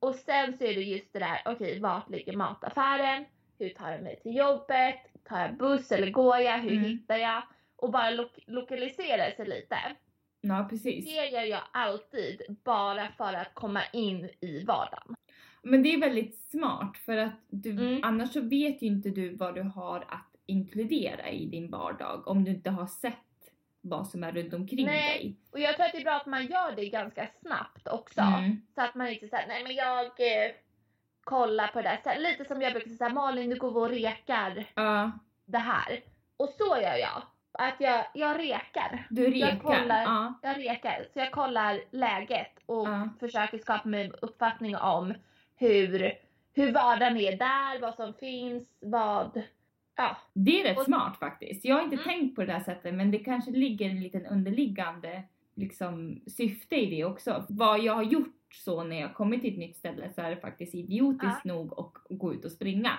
Och 0.00 0.14
sen 0.14 0.58
så 0.58 0.64
är 0.64 0.74
det 0.74 0.82
just 0.82 1.12
det 1.12 1.18
där, 1.18 1.42
okej 1.44 1.80
vart 1.80 2.10
ligger 2.10 2.36
mataffären? 2.36 3.24
Hur 3.58 3.68
tar 3.70 3.90
jag 3.90 4.02
mig 4.02 4.20
till 4.20 4.36
jobbet? 4.36 4.96
Tar 5.24 5.40
jag 5.40 5.56
buss 5.56 5.92
eller 5.92 6.10
går 6.10 6.38
jag? 6.38 6.58
Hur 6.58 6.72
Mm. 6.72 6.84
hittar 6.84 7.16
jag? 7.16 7.42
Och 7.76 7.90
bara 7.90 8.10
lo- 8.10 8.28
lokalisera 8.46 9.30
sig 9.36 9.46
lite. 9.46 9.76
Ja, 10.44 10.66
precis. 10.70 11.04
Det 11.04 11.26
gör 11.28 11.42
jag 11.42 11.60
alltid 11.72 12.42
bara 12.64 13.08
för 13.16 13.32
att 13.34 13.54
komma 13.54 13.82
in 13.92 14.30
i 14.40 14.64
vardagen. 14.64 15.14
Men 15.62 15.82
det 15.82 15.94
är 15.94 16.00
väldigt 16.00 16.36
smart 16.50 16.96
för 16.96 17.16
att 17.16 17.32
du, 17.48 17.70
Mm. 17.70 18.00
annars 18.02 18.32
så 18.32 18.40
vet 18.40 18.82
ju 18.82 18.86
inte 18.86 19.08
du 19.10 19.34
vad 19.36 19.54
du 19.54 19.62
har 19.62 19.96
att 20.08 20.36
inkludera 20.46 21.30
i 21.30 21.46
din 21.46 21.70
vardag 21.70 22.28
om 22.28 22.44
du 22.44 22.50
inte 22.50 22.70
har 22.70 22.86
sett 22.86 23.14
vad 23.80 24.08
som 24.08 24.24
är 24.24 24.32
runt 24.32 24.54
omkring 24.54 24.86
Nej. 24.86 25.18
dig. 25.18 25.36
Och 25.50 25.60
jag 25.60 25.74
tror 25.76 25.86
att 25.86 25.92
det 25.92 25.98
är 25.98 26.04
bra 26.04 26.12
att 26.16 26.26
man 26.26 26.46
gör 26.46 26.76
det 26.76 26.88
ganska 26.88 27.28
snabbt 27.42 27.88
också. 27.88 28.20
Mm. 28.20 28.62
Så 28.74 28.82
att 28.82 28.94
man 28.94 29.08
inte 29.08 29.28
säger 29.28 29.48
nej 29.48 29.62
men 29.62 29.74
jag 29.74 30.04
eh, 30.06 30.52
kollar 31.24 31.68
på 31.68 31.82
det 31.82 31.88
där. 32.04 32.14
Så 32.14 32.20
lite 32.20 32.44
som 32.44 32.62
jag 32.62 32.72
brukar 32.72 32.90
säga, 32.90 33.10
Malin 33.10 33.48
nu 33.50 33.56
går 33.56 33.76
och 33.76 33.88
rekar 33.88 34.64
Ja, 34.74 35.10
det 35.44 35.58
här. 35.58 36.00
Och 36.36 36.48
så 36.58 36.76
gör 36.82 36.96
jag. 36.96 37.22
Att 37.52 37.74
jag, 37.78 38.04
jag 38.14 38.38
rekar. 38.38 39.06
du 39.10 39.30
rekar. 39.30 39.48
Jag 39.48 39.62
kollar. 39.62 40.02
Ja. 40.02 40.34
Jag 40.42 40.58
rekar. 40.58 41.06
Så 41.12 41.18
jag 41.18 41.30
kollar 41.32 41.80
läget 41.90 42.58
och 42.66 42.88
Ja. 42.88 43.08
försöker 43.20 43.58
skapa 43.58 43.88
mig 43.88 44.04
en 44.06 44.12
uppfattning 44.22 44.76
om 44.76 45.14
hur, 45.56 46.12
hur 46.54 46.72
vardagen 46.72 47.16
är 47.16 47.36
där, 47.36 47.80
vad 47.80 47.94
som 47.94 48.14
finns, 48.14 48.64
vad... 48.80 49.42
Ja. 49.96 50.16
Det 50.32 50.60
är 50.60 50.64
rätt 50.68 50.78
Och- 50.78 50.84
smart 50.84 51.18
faktiskt. 51.18 51.64
Jag 51.64 51.74
har 51.76 51.82
inte 51.82 51.96
Mm. 51.96 52.04
tänkt 52.04 52.34
på 52.36 52.40
det 52.40 52.52
där 52.52 52.60
sättet 52.60 52.94
men 52.94 53.10
det 53.10 53.18
kanske 53.18 53.50
ligger 53.50 53.90
en 53.90 54.00
liten 54.02 54.26
underliggande 54.26 55.22
liksom, 55.54 56.20
syfte 56.26 56.76
i 56.76 56.90
det 56.90 57.04
också. 57.04 57.44
Vad 57.48 57.80
jag 57.80 57.94
har 57.94 58.02
gjort 58.02 58.36
så 58.54 58.84
när 58.84 59.00
jag 59.00 59.14
kommit 59.14 59.40
till 59.42 59.52
ett 59.52 59.58
nytt 59.58 59.76
ställe 59.76 60.10
så 60.14 60.20
är 60.20 60.30
det 60.30 60.36
faktiskt 60.36 60.74
idiotiskt 60.74 61.44
nog 61.44 61.72
att 61.78 62.18
gå 62.18 62.34
ut 62.34 62.44
och 62.44 62.52
springa. 62.52 62.98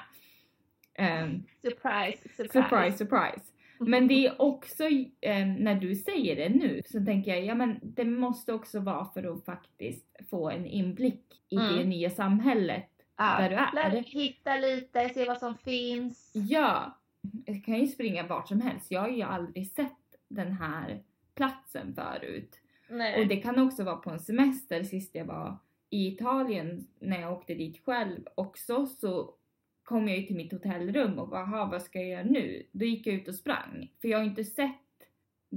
Ehm, 0.93 1.43
Surprise, 1.61 2.29
surprise. 2.29 2.53
surprise, 2.53 2.97
surprise. 2.97 3.45
Men 3.89 4.07
det 4.07 4.27
är 4.27 4.41
också, 4.41 4.83
eh, 5.21 5.45
när 5.47 5.75
du 5.75 5.95
säger 5.95 6.35
det 6.35 6.49
nu, 6.49 6.81
så 6.85 7.05
tänker 7.05 7.31
jag, 7.35 7.45
ja 7.45 7.55
men 7.55 7.79
det 7.83 8.05
måste 8.05 8.53
också 8.53 8.79
vara 8.79 9.05
för 9.05 9.33
att 9.33 9.45
faktiskt 9.45 10.05
få 10.29 10.49
en 10.49 10.65
inblick 10.65 11.23
i 11.49 11.55
Mm. 11.55 11.77
det 11.77 11.83
nya 11.83 12.09
samhället 12.09 12.89
Ja. 13.17 13.37
där 13.39 13.49
du 13.49 13.55
är. 13.55 13.73
Lär 13.73 14.03
hitta 14.03 14.55
lite, 14.57 15.09
se 15.09 15.25
vad 15.25 15.37
som 15.37 15.57
finns. 15.57 16.31
Ja, 16.33 16.97
jag 17.45 17.65
kan 17.65 17.79
ju 17.79 17.87
springa 17.87 18.27
vart 18.27 18.47
som 18.47 18.61
helst. 18.61 18.91
Jag 18.91 19.01
har 19.01 19.09
ju 19.09 19.21
aldrig 19.21 19.71
sett 19.71 19.91
den 20.27 20.51
här 20.51 21.03
platsen 21.35 21.95
förut. 21.95 22.59
Nej. 22.89 23.21
Och 23.21 23.27
det 23.27 23.37
kan 23.37 23.59
också 23.67 23.83
vara 23.83 23.95
på 23.95 24.09
en 24.09 24.19
semester 24.19 24.83
sist 24.83 25.15
jag 25.15 25.25
var 25.25 25.57
i 25.89 26.07
Italien 26.07 26.87
när 26.99 27.21
jag 27.21 27.33
åkte 27.33 27.53
dit 27.53 27.85
själv 27.85 28.19
också 28.35 28.85
så 28.85 29.33
kom 29.83 30.07
jag 30.07 30.17
ju 30.17 30.23
till 30.23 30.35
mitt 30.35 30.51
hotellrum 30.51 31.19
och 31.19 31.29
bara, 31.29 31.41
"Aha, 31.41 31.65
vad 31.71 31.81
ska 31.81 31.99
jag 31.99 32.07
göra 32.09 32.23
nu? 32.23 32.63
Då 32.71 32.85
gick 32.85 33.07
jag 33.07 33.15
ut 33.15 33.27
och 33.27 33.35
sprang. 33.35 33.91
För 34.01 34.07
jag 34.07 34.17
har 34.17 34.25
inte 34.25 34.43
sett 34.43 34.75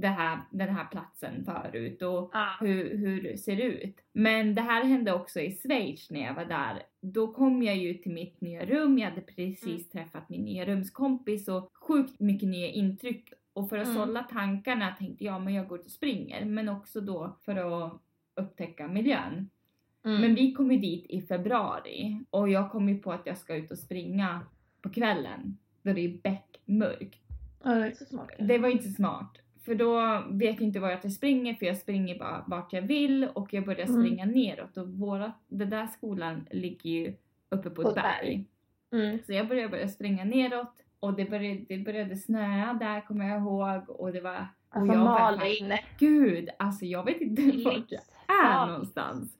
här, 0.03 0.39
den 0.51 0.69
här 0.69 0.85
platsen 0.85 1.45
förut 1.45 2.01
och 2.01 2.29
ja. 2.33 2.57
hur, 2.59 2.97
hur 2.97 3.23
det 3.23 3.37
ser 3.37 3.61
ut. 3.61 3.95
Men 4.13 4.55
det 4.55 4.61
här 4.61 4.83
hände 4.83 5.13
också 5.13 5.39
i 5.39 5.51
Schweiz 5.55 6.11
när 6.11 6.19
jag 6.23 6.33
var 6.33 6.45
där. 6.45 6.83
Då 7.01 7.33
kom 7.33 7.63
jag 7.63 7.77
ju 7.77 7.93
till 7.93 8.11
mitt 8.11 8.41
nya 8.41 8.65
rum, 8.65 8.97
jag 8.99 9.09
hade 9.09 9.21
precis 9.21 9.63
Mm. 9.65 9.83
träffat 10.05 10.29
min 10.29 10.41
nya 10.41 10.65
rumskompis 10.65 11.47
och 11.47 11.69
sjukt 11.73 12.19
mycket 12.19 12.49
nya 12.49 12.67
intryck. 12.67 13.33
Och 13.53 13.69
för 13.69 13.77
att 13.77 13.87
Mm. 13.87 13.97
sålla 13.97 14.23
tankarna 14.23 14.95
tänkte 14.99 15.23
jag, 15.25 15.41
men 15.41 15.53
jag 15.53 15.67
går 15.67 15.79
ut 15.79 15.85
och 15.85 15.91
springer. 15.91 16.45
Men 16.45 16.69
också 16.69 17.01
då 17.01 17.37
för 17.45 17.55
att 17.55 18.01
upptäcka 18.35 18.87
miljön. 18.87 19.49
Mm. 20.07 20.21
Men 20.21 20.35
vi 20.35 20.51
kom 20.53 20.71
ju 20.71 20.77
dit 20.77 21.05
i 21.09 21.21
februari 21.21 22.19
och 22.29 22.49
jag 22.49 22.71
kom 22.71 22.89
ju 22.89 22.97
på 22.97 23.11
att 23.11 23.25
jag 23.25 23.37
ska 23.37 23.55
ut 23.55 23.71
och 23.71 23.77
springa 23.79 24.41
på 24.81 24.89
kvällen. 24.89 25.57
Då 25.81 25.93
det 25.93 26.01
är 26.01 26.17
beckmörkt. 26.23 27.19
Ja, 27.63 27.69
det 27.71 27.81
är 27.81 27.85
inte 27.85 27.97
så 27.97 28.05
smart. 28.05 28.29
Det 28.39 28.57
var 28.57 28.69
inte 28.69 28.83
så 28.83 28.93
smart. 28.93 29.37
För 29.65 29.75
då 29.75 30.23
vet 30.29 30.53
jag 30.55 30.61
inte 30.61 30.79
vart 30.79 31.03
jag 31.03 31.11
springer 31.13 31.53
för 31.53 31.65
jag 31.65 31.77
springer 31.77 32.19
bara 32.19 32.43
vart 32.47 32.73
jag 32.73 32.81
vill 32.81 33.27
och 33.33 33.53
jag 33.53 33.65
börjar 33.65 33.87
Mm. 33.87 34.01
springa 34.03 34.25
neråt 34.25 34.77
och 34.77 34.87
våra, 34.89 35.31
den 35.47 35.69
där 35.69 35.87
skolan 35.87 36.47
ligger 36.51 36.89
ju 36.89 37.13
uppe 37.49 37.69
på 37.69 37.81
På 37.83 37.89
ett 37.89 37.97
ett 37.97 38.03
berg. 38.03 38.45
berg. 38.91 39.03
Mm. 39.05 39.19
Så 39.25 39.33
jag 39.33 39.47
började 39.47 39.69
börja 39.69 39.87
springa 39.87 40.23
neråt 40.23 40.73
och 40.99 41.13
det 41.13 41.25
började, 41.29 41.65
det 41.69 41.77
började 41.77 42.15
snöa 42.15 42.73
där 42.73 43.01
kommer 43.01 43.29
jag 43.29 43.41
ihåg 43.41 43.89
och 43.89 44.11
det 44.13 44.21
var... 44.21 44.47
Och 44.69 44.75
Alltså 44.81 44.93
jag 44.93 45.05
bara, 45.05 45.31
Malin. 45.31 45.77
Gud, 45.99 46.49
alltså 46.59 46.85
jag 46.85 47.05
vet 47.05 47.21
inte 47.21 47.41
vart 47.41 47.85
jag 47.91 48.01
är 48.45 48.67
någonstans. 48.67 49.37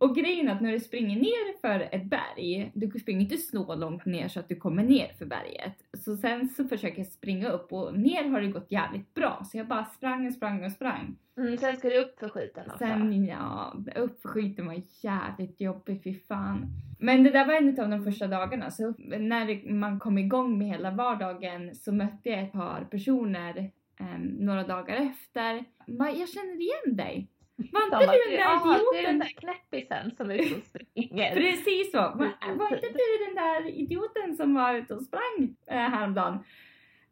Och 0.00 0.16
grejen 0.16 0.48
är 0.48 0.52
att 0.52 0.60
när 0.60 0.72
du 0.72 0.80
springer 0.80 1.16
ner 1.16 1.60
för 1.60 1.88
ett 1.92 2.04
berg, 2.04 2.70
du 2.74 2.90
springer 3.00 3.20
inte 3.20 3.36
så 3.36 3.74
långt 3.74 4.04
ner 4.04 4.28
så 4.28 4.40
att 4.40 4.48
du 4.48 4.56
kommer 4.56 4.82
ner 4.82 5.08
för 5.18 5.26
berget. 5.26 5.74
Så 5.92 6.16
sen 6.16 6.48
så 6.48 6.68
försöker 6.68 6.98
jag 6.98 7.06
springa 7.06 7.48
upp 7.48 7.72
och 7.72 7.98
ner 7.98 8.24
har 8.24 8.40
det 8.40 8.48
gått 8.48 8.72
jävligt 8.72 9.14
bra. 9.14 9.42
Så 9.44 9.58
jag 9.58 9.66
bara 9.66 9.84
sprang 9.84 10.26
och 10.26 10.32
sprang 10.32 10.64
och 10.64 10.72
sprang. 10.72 11.16
Mm, 11.36 11.58
sen 11.58 11.76
ska 11.76 11.88
du 11.88 12.00
upp 12.00 12.18
för 12.18 12.28
skiten 12.28 12.64
också. 12.66 12.78
Sen 12.78 13.26
ja, 13.26 13.74
upp 13.96 14.22
för 14.22 14.28
skiten 14.28 14.66
var 14.66 14.82
jävligt 15.00 15.60
jobbigt, 15.60 16.02
fy 16.02 16.14
fan. 16.14 16.66
Men 16.98 17.24
det 17.24 17.30
där 17.30 17.46
var 17.46 17.54
en 17.54 17.80
av 17.80 17.90
de 17.90 18.04
första 18.04 18.26
dagarna, 18.26 18.70
så 18.70 18.94
när 18.98 19.72
man 19.72 19.98
kom 19.98 20.18
igång 20.18 20.58
med 20.58 20.68
hela 20.68 20.90
vardagen 20.90 21.74
så 21.74 21.92
mötte 21.92 22.28
jag 22.30 22.42
ett 22.42 22.52
par 22.52 22.84
personer 22.90 23.70
em, 24.00 24.22
några 24.22 24.62
dagar 24.62 24.96
efter. 24.96 25.64
Jag 25.86 26.28
känner 26.28 26.60
igen 26.60 26.96
dig. 26.96 27.28
Var 27.72 27.82
inte 27.84 27.90
bara, 27.90 28.00
du 28.00 28.06
den 28.06 28.30
där 28.30 28.38
"Ja, 28.38 28.82
det 28.92 28.98
är 28.98 29.02
den 29.02 29.16
idioten? 29.16 29.18
där 29.18 29.26
knäppisen 29.26 30.16
som 30.16 30.30
är 30.30 30.34
ute 30.34 30.54
och 30.54 30.62
springer. 30.64 31.34
Precis 31.34 31.90
så. 31.92 31.98
Var, 31.98 32.56
var 32.56 32.74
inte 32.74 32.88
du 32.88 33.24
den 33.26 33.34
där 33.34 33.66
idioten 33.68 34.36
som 34.36 34.54
var 34.54 34.74
ute 34.74 34.94
och 34.94 35.02
sprang 35.02 35.56
eh, 35.66 35.76
häromdagen? 35.76 36.38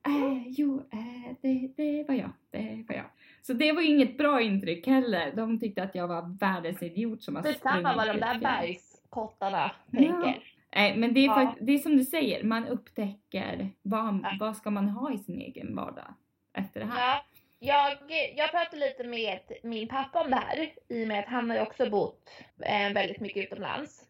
Eh, 0.06 0.48
jo, 0.48 0.88
eh, 0.92 1.36
det, 1.42 1.72
det 1.76 2.04
var 2.08 2.14
jag. 2.14 2.30
Det 2.50 2.84
var 2.88 2.94
jag. 2.96 3.04
Så 3.42 3.52
det 3.52 3.72
var 3.72 3.82
inget 3.82 4.18
bra 4.18 4.40
intryck 4.40 4.86
heller. 4.86 5.32
De 5.36 5.60
tyckte 5.60 5.82
att 5.82 5.94
jag 5.94 6.08
var 6.08 6.38
världens 6.40 6.82
idiot 6.82 7.22
som 7.22 7.36
har 7.36 7.42
Detsamma 7.42 7.82
vad 7.96 8.06
de 8.06 8.18
sprungit 8.18 8.20
där 8.20 8.38
bergskottarna 8.40 9.70
Ja. 9.90 9.98
tänker. 9.98 10.42
Nej, 10.76 10.96
men 10.96 11.14
det 11.14 11.20
är, 11.20 11.26
Ja. 11.26 11.54
det 11.60 11.72
är 11.72 11.78
som 11.78 11.96
du 11.96 12.04
säger, 12.04 12.44
man 12.44 12.66
upptäcker 12.66 13.68
vad, 13.82 14.20
Ja. 14.22 14.30
vad 14.40 14.56
ska 14.56 14.70
man 14.70 14.88
ha 14.88 15.12
i 15.12 15.18
sin 15.18 15.38
egen 15.40 15.76
vardag 15.76 16.14
efter 16.52 16.80
det 16.80 16.86
här. 16.86 17.14
Ja, 17.16 17.22
jag, 17.58 17.96
jag 18.36 18.50
pratade 18.50 18.76
lite 18.76 19.04
med 19.04 19.38
min 19.62 19.88
pappa 19.88 20.20
om 20.20 20.30
det 20.30 20.36
här 20.36 20.72
i 20.88 21.04
och 21.04 21.08
med 21.08 21.18
att 21.18 21.28
han 21.28 21.50
har 21.50 21.56
ju 21.56 21.62
också 21.62 21.90
bott 21.90 22.30
eh, 22.62 22.92
väldigt 22.92 23.20
mycket 23.20 23.44
utomlands. 23.44 24.04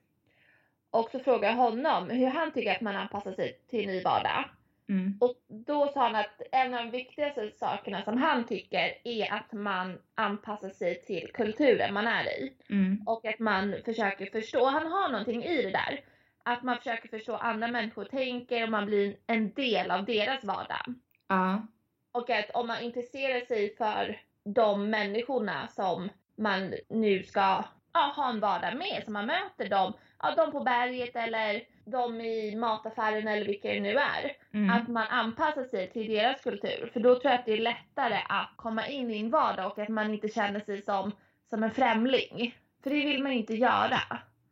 Och 0.91 1.11
så 1.11 1.19
frågade 1.19 1.47
jag 1.47 1.55
honom 1.55 2.11
hur 2.11 2.27
han 2.27 2.53
tycker 2.53 2.75
att 2.75 2.81
man 2.81 2.97
anpassar 2.97 3.33
sig 3.33 3.61
till 3.71 3.87
ny 3.87 4.03
vardag. 4.03 4.45
Mm. 4.89 5.19
Och 5.21 5.35
då 5.49 5.89
sa 5.89 6.03
han 6.03 6.17
att 6.17 6.43
en 6.53 6.75
av 6.75 6.85
de 6.85 6.91
viktigaste 6.91 7.51
sakerna 7.57 8.03
som 8.03 8.17
han 8.17 8.47
tycker 8.47 8.95
är 9.05 9.33
att 9.33 9.53
man 9.53 9.99
anpassar 10.15 10.71
sig 10.71 11.03
till 11.03 11.31
kulturen 11.35 11.95
man 11.95 12.07
är 12.07 12.25
i. 12.25 12.53
Mm. 12.71 13.03
Och 13.07 13.25
att 13.25 13.39
man 13.39 13.75
försöker 13.85 14.27
förstå, 14.27 14.67
han 14.67 14.93
har 14.93 15.09
någonting 15.09 15.45
i 15.45 15.63
det 15.63 15.71
där. 15.71 16.01
Att 16.43 16.63
man 16.63 16.77
försöker 16.77 17.09
förstå 17.09 17.37
andra 17.37 17.69
människor 17.69 18.05
tänker 18.05 18.63
och 18.63 18.71
man 18.71 18.87
blir 18.87 19.17
en 19.27 19.53
del 19.53 19.91
av 19.91 20.05
deras 20.05 20.45
vardag. 20.45 20.95
Ja. 21.29 21.67
Och 22.13 22.31
att 22.31 22.51
om 22.55 22.67
man 22.67 22.83
intresserar 22.83 23.41
sig 23.41 23.77
för 23.77 24.21
de 24.45 24.91
människorna 24.91 25.69
som 25.69 26.09
man 26.37 26.75
nu 26.89 27.23
ska 27.23 27.65
ja, 27.93 28.13
ha 28.17 28.31
en 28.31 28.41
vardag 28.41 28.77
med, 28.77 29.03
som 29.05 29.13
man 29.13 29.27
möter 29.27 29.69
dem, 29.69 29.93
ja, 30.23 30.35
de 30.37 30.53
på 30.53 30.61
berget 30.61 31.17
eller 31.17 31.63
de 31.85 32.21
i 32.21 32.57
mataffären 32.57 33.29
eller 33.29 33.47
vilka 33.47 33.69
det 33.69 33.81
nu 33.81 33.97
är. 33.99 34.33
Mm. 34.53 34.71
Att 34.71 34.89
man 34.89 35.07
anpassar 35.11 35.65
sig 35.65 35.91
till 35.91 36.09
deras 36.09 36.41
kultur. 36.41 36.91
För 36.93 37.01
då 37.01 37.15
tror 37.15 37.31
jag 37.33 37.39
att 37.39 37.47
det 37.47 37.53
är 37.53 37.59
lättare 37.59 38.19
att 38.29 38.53
komma 38.57 38.87
in 38.89 39.11
i 39.11 39.21
en 39.21 39.31
vardag 39.31 39.67
och 39.73 39.79
att 39.79 39.89
man 39.89 40.15
inte 40.15 40.29
känner 40.29 40.61
sig 40.61 40.83
som, 40.83 41.13
som 41.51 41.63
en 41.63 41.71
främling. 41.71 42.55
För 42.83 42.91
det 42.91 42.97
vill 43.07 43.23
man 43.23 43.33
inte 43.33 43.55
göra. 43.55 43.99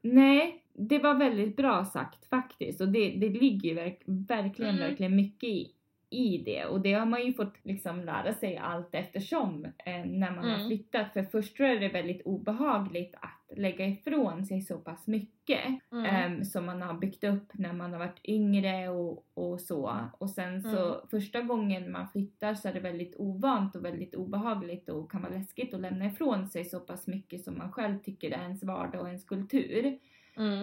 Nej, 0.02 0.62
det 0.72 0.98
var 0.98 1.14
väldigt 1.14 1.56
bra 1.56 1.84
sagt 1.84 2.28
faktiskt. 2.28 2.80
Och 2.80 2.88
det, 2.88 3.10
det 3.10 3.28
ligger 3.28 3.68
ju 3.68 3.74
verk, 3.74 4.02
verkligen, 4.06 4.74
Mm. 4.74 4.88
verkligen 4.88 5.16
mycket 5.16 5.48
i, 5.48 5.70
i 6.16 6.42
det. 6.44 6.64
Och 6.64 6.80
det 6.80 6.92
har 6.92 7.06
man 7.06 7.26
ju 7.26 7.32
fått 7.32 7.54
liksom 7.62 8.00
lära 8.04 8.32
sig 8.34 8.56
allt 8.56 8.88
eftersom 8.94 9.64
eh, 9.64 10.04
när 10.04 10.30
man 10.36 10.44
har 10.48 10.54
Mm. 10.54 10.66
flyttat. 10.66 11.12
För 11.12 11.22
först 11.22 11.56
tror 11.56 11.68
jag 11.68 11.80
det 11.80 11.86
är 11.86 11.92
väldigt 11.92 12.22
obehagligt 12.26 13.14
att 13.14 13.56
lägga 13.58 13.86
ifrån 13.86 14.44
sig 14.46 14.60
så 14.62 14.78
pass 14.78 15.06
mycket. 15.06 15.60
Mm. 15.92 16.04
Ehm, 16.04 16.44
som 16.44 16.66
man 16.66 16.82
har 16.82 16.94
byggt 16.94 17.24
upp 17.24 17.50
när 17.54 17.72
man 17.72 17.92
har 17.92 17.98
varit 17.98 18.20
yngre 18.24 18.88
och, 18.88 19.24
och 19.34 19.60
så. 19.60 19.96
Och 20.18 20.30
sen 20.30 20.62
så 20.62 20.94
Mm. 20.94 21.08
första 21.10 21.40
gången 21.40 21.92
man 21.92 22.08
flyttar 22.08 22.54
så 22.54 22.68
är 22.68 22.72
det 22.72 22.80
väldigt 22.80 23.14
ovant 23.16 23.76
och 23.76 23.84
väldigt 23.84 24.14
obehagligt 24.14 24.88
och 24.88 25.10
kan 25.10 25.22
vara 25.22 25.32
läskigt 25.32 25.74
att 25.74 25.80
lämna 25.80 26.06
ifrån 26.06 26.48
sig 26.48 26.64
så 26.64 26.80
pass 26.80 27.06
mycket 27.06 27.44
som 27.44 27.58
man 27.58 27.72
själv 27.72 27.98
tycker 27.98 28.30
är 28.30 28.42
ens 28.42 28.64
vardag 28.64 29.00
och 29.00 29.06
ens 29.08 29.24
kultur. 29.24 29.98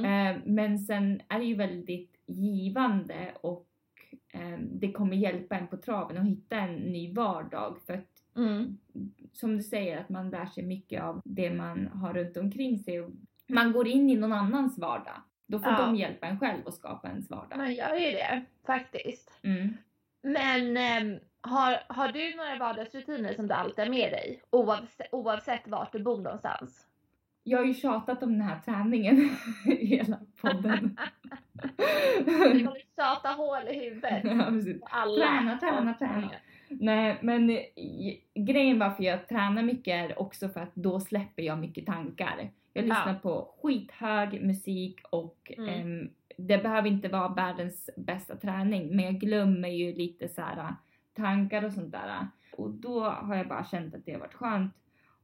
Eh, 0.05 0.37
men 0.45 0.79
sen 0.79 1.21
är 1.29 1.39
det 1.39 1.45
ju 1.45 1.55
väldigt 1.55 2.15
givande 2.27 3.31
och 3.41 3.65
eh, 3.65 3.72
det 4.59 4.91
kommer 4.91 5.15
hjälpa 5.15 5.55
en 5.55 5.67
på 5.67 5.77
traven 5.77 6.17
att 6.17 6.25
hitta 6.25 6.57
en 6.57 6.75
ny 6.75 7.13
vardag. 7.13 7.77
För 7.85 7.93
att 7.93 8.05
Mm. 8.35 8.77
som 9.33 9.57
du 9.57 9.63
säger 9.63 9.97
att 9.97 10.09
man 10.09 10.29
lär 10.29 10.45
sig 10.45 10.63
mycket 10.63 11.03
av 11.03 11.21
det 11.25 11.49
man 11.53 11.87
har 11.87 12.13
runt 12.13 12.37
omkring 12.37 12.79
sig. 12.79 13.09
Man 13.49 13.71
går 13.71 13.87
in 13.87 14.09
i 14.09 14.15
någon 14.15 14.33
annans 14.33 14.77
vardag. 14.77 15.21
Då 15.47 15.59
får 15.59 15.71
Ja. 15.71 15.77
de 15.85 15.95
hjälpa 15.95 16.27
en 16.27 16.39
själv 16.39 16.67
att 16.67 16.73
skapa 16.73 17.09
ens 17.09 17.29
vardag. 17.29 17.57
Man 17.57 17.73
gör 17.73 17.95
ju 17.95 18.11
det, 18.11 18.43
faktiskt. 18.65 19.31
Mm. 19.43 19.77
Men 20.21 20.77
ehm, 20.77 21.19
har, 21.41 21.77
har 21.89 22.07
du 22.11 22.35
några 22.35 22.57
vardagsrutiner 22.57 23.33
som 23.33 23.47
du 23.47 23.53
alltid 23.53 23.79
har 23.85 23.89
med 23.89 24.11
dig? 24.11 24.41
Oavsett, 24.49 25.07
oavsett 25.13 25.67
vart 25.67 25.91
du 25.91 25.99
bor 26.03 26.17
någonstans? 26.21 26.87
Jag 27.43 27.57
har 27.57 27.65
ju 27.65 27.73
tjatat 27.73 28.23
om 28.23 28.31
den 28.31 28.41
här 28.41 28.59
träningen 28.65 29.29
i 29.65 29.85
hela 29.85 30.19
podden. 30.41 30.97
Du 32.25 32.25
kommer 32.65 32.95
tjata 32.95 33.29
hål 33.29 33.67
i 33.69 33.79
huvudet 33.89 34.21
Ja, 34.23 34.45
precis. 34.49 34.81
alla. 34.83 35.25
Träna, 35.25 35.57
träna, 35.57 35.93
träna. 35.93 36.31
Nej, 36.69 37.17
men 37.21 37.49
i- 37.49 38.21
grejen 38.35 38.79
varför 38.79 39.03
jag 39.03 39.27
tränar 39.27 39.63
mycket 39.63 39.93
är 40.11 40.19
också 40.21 40.49
för 40.49 40.59
att 40.59 40.75
då 40.75 40.99
släpper 40.99 41.43
jag 41.43 41.59
mycket 41.59 41.85
tankar. 41.85 42.49
Jag 42.73 42.83
Ja. 42.85 42.87
lyssnar 42.87 43.15
på 43.19 43.53
skithög 43.63 44.43
musik 44.45 44.99
och 45.09 45.51
Mm. 45.57 45.69
ehm, 45.69 46.09
det 46.37 46.57
behöver 46.63 46.87
inte 46.89 47.07
vara 47.07 47.27
världens 47.33 47.89
bästa 47.97 48.35
träning 48.35 48.95
men 48.95 49.05
jag 49.05 49.13
glömmer 49.15 49.69
ju 49.69 49.93
lite 49.95 50.27
så 50.29 50.41
här 50.41 50.57
äh, 50.57 50.71
tankar 51.15 51.65
och 51.65 51.73
sånt 51.73 51.91
där. 51.91 52.27
Och 52.57 52.69
då 52.71 53.03
har 53.03 53.35
jag 53.35 53.47
bara 53.47 53.65
känt 53.65 53.95
att 53.95 54.05
det 54.05 54.11
har 54.13 54.19
varit 54.19 54.33
skönt 54.33 54.73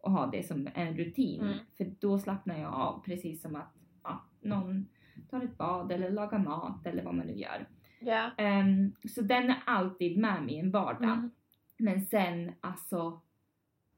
att 0.03 0.11
ha 0.11 0.25
det 0.27 0.43
som 0.47 0.67
en 0.75 0.97
rutin. 0.97 1.41
Mm. 1.41 1.57
För 1.77 1.91
då 1.99 2.19
slappnar 2.19 2.59
jag 2.59 2.73
av 2.73 3.01
precis 3.05 3.41
som 3.41 3.55
att 3.55 3.73
ja, 4.03 4.23
någon 4.41 4.85
tar 5.29 5.41
ett 5.41 5.57
bad 5.57 5.91
eller 5.91 6.09
lagar 6.09 6.39
mat 6.39 6.85
eller 6.85 7.03
vad 7.03 7.15
man 7.15 7.27
nu 7.27 7.33
gör. 7.33 7.67
Ja. 7.99 8.31
Ehm, 8.37 8.91
så 9.09 9.21
den 9.21 9.49
är 9.49 9.61
alltid 9.65 10.17
med 10.17 10.43
mig 10.43 10.55
i 10.55 10.59
en 10.59 10.71
vardag. 10.71 11.09
Mm. 11.17 11.31
Men 11.77 12.05
sen 12.05 12.51
alltså 12.61 13.21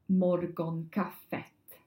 morgonkaffet. 0.05 1.79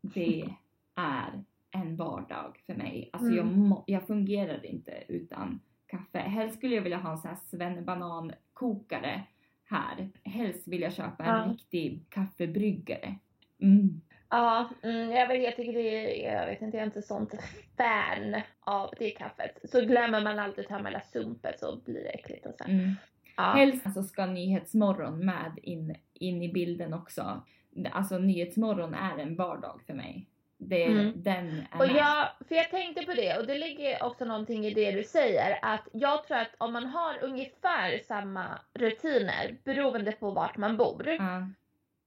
Det 0.00 0.48
är 0.94 1.44
en 1.70 1.96
vardag 1.96 2.62
för 2.66 2.74
mig. 2.74 3.10
Alltså 3.12 3.30
jag, 3.30 3.46
Mm. 3.46 3.60
må, 3.68 3.84
jag 3.86 4.06
fungerar 4.06 4.66
inte 4.66 5.04
utan 5.08 5.60
kaffe. 5.86 6.18
Helst 6.18 6.56
skulle 6.56 6.74
jag 6.74 6.82
vilja 6.82 6.98
ha 6.98 7.10
en 7.12 7.18
sån 7.18 7.28
här 7.28 7.36
svennebanan-kokare 7.46 9.22
här. 9.64 10.10
Helst 10.24 10.68
vill 10.68 10.80
jag 10.80 10.92
köpa 10.92 11.24
en 11.24 11.36
Ja. 11.48 11.52
riktig 11.52 12.04
kaffebryggare. 12.08 13.18
Mm. 13.62 14.00
Ja, 14.30 14.70
mm, 14.82 15.10
jag, 15.10 15.28
vet, 15.28 15.42
jag 15.42 15.56
tycker 15.56 15.72
det 15.72 16.26
är, 16.26 16.34
jag 16.34 16.46
vet 16.46 16.62
inte, 16.62 16.76
jag 16.76 16.82
är 16.82 16.86
inte 16.86 17.02
sånt 17.02 17.34
fan 17.76 18.42
av 18.60 18.94
det 18.98 19.10
kaffet. 19.10 19.58
Så 19.64 19.80
glömmer 19.80 20.20
man 20.20 20.38
alltid 20.38 20.68
ta 20.68 20.78
med 20.78 20.92
där 20.92 21.02
sumpet 21.12 21.60
så 21.60 21.76
blir 21.76 22.02
det 22.02 22.08
äckligt 22.08 22.46
och 22.46 22.54
så. 22.58 22.64
Mm. 22.64 22.94
Ja. 23.36 23.42
Helst 23.42 23.94
så 23.94 24.02
ska 24.02 24.26
Nyhetsmorgon 24.26 25.26
med 25.26 25.52
in, 25.62 25.96
in 26.14 26.42
i 26.42 26.52
bilden 26.52 26.94
också. 26.94 27.42
Alltså 27.90 28.18
Nyhetsmorgon 28.18 28.94
är 28.94 29.18
en 29.18 29.36
vardag 29.36 29.80
för 29.86 29.94
mig. 29.94 30.26
Det, 30.62 30.84
Mm. 30.84 31.12
Den 31.16 31.62
är 31.72 31.78
Och 31.78 31.86
jag, 31.86 32.28
för 32.48 32.54
jag 32.54 32.70
tänkte 32.70 33.02
på 33.02 33.14
det 33.14 33.38
och 33.38 33.46
det 33.46 33.58
ligger 33.58 34.02
också 34.02 34.24
någonting 34.24 34.66
i 34.66 34.74
det 34.74 34.90
du 34.90 35.04
säger 35.04 35.58
att 35.62 35.88
jag 35.92 36.26
tror 36.26 36.36
att 36.36 36.54
om 36.58 36.72
man 36.72 36.86
har 36.86 37.24
ungefär 37.24 37.98
samma 37.98 38.44
rutiner 38.74 39.56
beroende 39.64 40.12
på 40.12 40.30
vart 40.30 40.56
man 40.56 40.76
bor 40.76 41.08
Ja. 41.08 41.48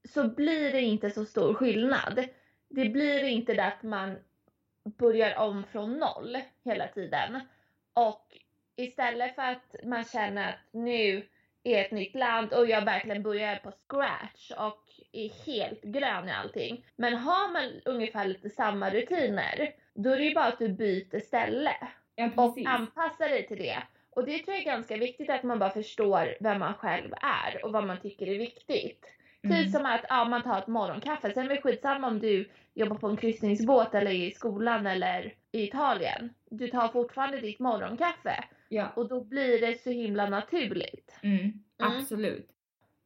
Så 0.09 0.27
blir 0.27 0.71
det 0.71 0.81
inte 0.81 1.09
så 1.09 1.25
stor 1.25 1.53
skillnad. 1.53 2.25
Det 2.69 2.89
blir 2.89 3.23
inte 3.23 3.53
det 3.53 3.65
att 3.65 3.83
man 3.83 4.17
börjar 4.83 5.37
om 5.37 5.63
från 5.71 5.97
noll 5.97 6.37
hela 6.63 6.87
tiden. 6.87 7.39
Och 7.93 8.37
istället 8.75 9.35
för 9.35 9.41
att 9.41 9.75
man 9.83 10.03
känner 10.03 10.49
att 10.49 10.59
nu 10.71 11.27
är 11.63 11.81
ett 11.81 11.91
nytt 11.91 12.15
land 12.15 12.53
och 12.53 12.69
jag 12.69 12.85
verkligen 12.85 13.23
börjar 13.23 13.55
på 13.55 13.71
scratch 13.71 14.51
och 14.57 14.83
är 15.11 15.45
helt 15.45 15.81
grön 15.81 16.29
i 16.29 16.31
allting. 16.31 16.85
Men 16.95 17.13
har 17.13 17.53
man 17.53 17.81
ungefär 17.85 18.25
lite 18.25 18.49
samma 18.49 18.89
rutiner, 18.89 19.73
då 19.93 20.09
är 20.09 20.17
det 20.17 20.23
ju 20.23 20.33
bara 20.33 20.45
att 20.45 20.59
du 20.59 20.69
byter 20.69 21.19
ställe 21.19 21.75
ja, 22.15 22.29
och 22.35 22.57
anpassar 22.65 23.29
dig 23.29 23.47
till 23.47 23.57
det. 23.57 23.83
Och 24.09 24.25
det 24.25 24.39
tror 24.39 24.55
jag 24.55 24.61
är 24.61 24.71
ganska 24.71 24.97
viktigt 24.97 25.29
att 25.29 25.43
man 25.43 25.59
bara 25.59 25.69
förstår 25.69 26.37
vem 26.39 26.59
man 26.59 26.73
själv 26.73 27.13
är 27.21 27.65
och 27.65 27.71
vad 27.71 27.87
man 27.87 27.99
tycker 28.01 28.27
är 28.27 28.37
viktigt. 28.37 29.05
Mm. 29.43 29.57
Typ 29.63 29.71
som 29.71 29.85
att 29.85 30.05
ja, 30.09 30.25
man 30.25 30.43
tar 30.43 30.59
ett 30.59 30.67
morgonkaffe. 30.67 31.33
Sen 31.33 31.45
är 31.45 31.49
det 31.49 31.61
skitsamma 31.61 32.07
om 32.07 32.19
du 32.19 32.49
jobbar 32.73 32.95
på 32.97 33.07
en 33.07 33.17
kryssningsbåt 33.17 33.95
eller 33.95 34.11
i 34.11 34.31
skolan 34.31 34.87
eller 34.87 35.33
i 35.51 35.63
Italien. 35.63 36.33
Du 36.49 36.67
tar 36.67 36.87
fortfarande 36.87 37.39
ditt 37.39 37.59
morgonkaffe 37.59 38.43
Ja, 38.69 38.89
och 38.95 39.09
då 39.09 39.23
blir 39.23 39.61
det 39.61 39.81
så 39.81 39.89
himla 39.89 40.29
naturligt. 40.29 41.15
mm, 41.23 41.51
absolut. 41.79 42.49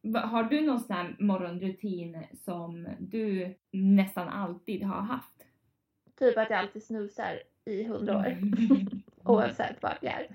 Va- 0.02 0.20
Har 0.26 0.42
du 0.44 0.60
någon 0.60 0.80
sån 0.80 0.96
här 0.96 1.16
morgonrutin 1.18 2.26
som 2.44 2.88
du 2.98 3.54
nästan 3.70 4.28
alltid 4.28 4.82
har 4.82 5.00
haft? 5.02 5.44
Typ 6.18 6.38
att 6.38 6.50
jag 6.50 6.58
alltid 6.58 6.82
snusar 6.82 7.42
i 7.64 7.84
hundra 7.84 8.16
år. 8.18 8.26
Mm. 8.26 9.02
Oavsett 9.24 9.82
vart 9.82 10.02
jag 10.02 10.12
är. 10.14 10.28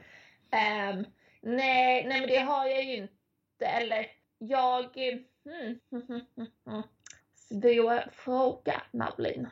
Ehm, 0.52 1.06
nej, 1.42 2.06
nej 2.08 2.20
men 2.20 2.30
det 2.30 2.38
har 2.40 2.66
jag 2.68 2.84
ju 2.84 2.96
inte. 2.96 3.66
Eller 3.66 4.06
jag... 4.38 4.86
Hmm, 6.66 6.84
svår 7.36 8.12
fråga 8.12 8.82
Madeleine. 8.92 9.50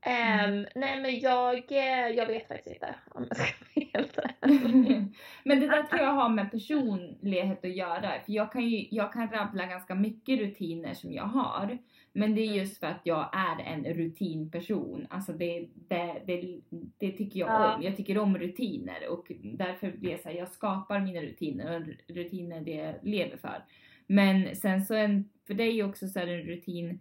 Ehm, 0.00 0.66
Nej 0.74 1.00
men 1.00 1.20
jag, 1.20 1.72
eh, 1.72 2.08
jag 2.16 2.26
vet 2.26 2.48
faktiskt 2.48 2.74
inte 2.74 2.94
om 3.10 3.26
jag 3.28 3.36
ska 3.36 3.46
vara 3.46 3.86
helt 3.92 4.18
ärlig. 4.18 5.04
Men 5.44 5.60
det 5.60 5.66
där 5.66 5.82
tror 5.82 6.00
jag 6.00 6.12
har 6.12 6.28
med 6.28 6.50
personlighet 6.50 7.64
att 7.64 7.76
göra. 7.76 8.00
För 8.24 8.32
jag 8.32 8.52
kan 8.52 8.68
ju 8.68 8.86
jag 8.90 9.12
kan 9.12 9.30
rabbla 9.30 9.66
ganska 9.66 9.94
mycket 9.94 10.38
rutiner 10.38 10.94
som 10.94 11.12
jag 11.12 11.24
har. 11.24 11.78
Men 12.12 12.34
det 12.34 12.40
är 12.40 12.52
just 12.54 12.80
för 12.80 12.86
att 12.86 13.00
jag 13.04 13.30
är 13.32 13.62
en 13.64 13.84
rutinperson. 13.84 15.06
Alltså 15.10 15.32
det, 15.32 15.68
det, 15.74 16.22
det, 16.26 16.60
det 16.98 17.12
tycker 17.12 17.40
jag 17.40 17.48
Ja. 17.48 17.74
om. 17.76 17.82
Jag 17.82 17.96
tycker 17.96 18.18
om 18.18 18.38
rutiner 18.38 19.08
och 19.08 19.26
därför 19.42 19.90
blir 19.92 20.10
det 20.12 20.22
så 20.22 20.28
här, 20.28 20.36
jag 20.36 20.48
skapar 20.48 21.00
mina 21.00 21.20
rutiner 21.20 21.76
och 21.76 22.14
rutiner 22.16 22.60
det 22.60 22.74
jag 22.74 22.94
lever 23.02 23.36
för. 23.36 23.64
Men 24.06 24.56
sen 24.56 24.84
så 24.84 24.94
en, 24.94 25.28
för 25.46 25.54
dig 25.54 25.84
också 25.84 26.08
så 26.08 26.20
är 26.20 26.26
det 26.26 26.32
en 26.34 26.42
rutin 26.46 27.00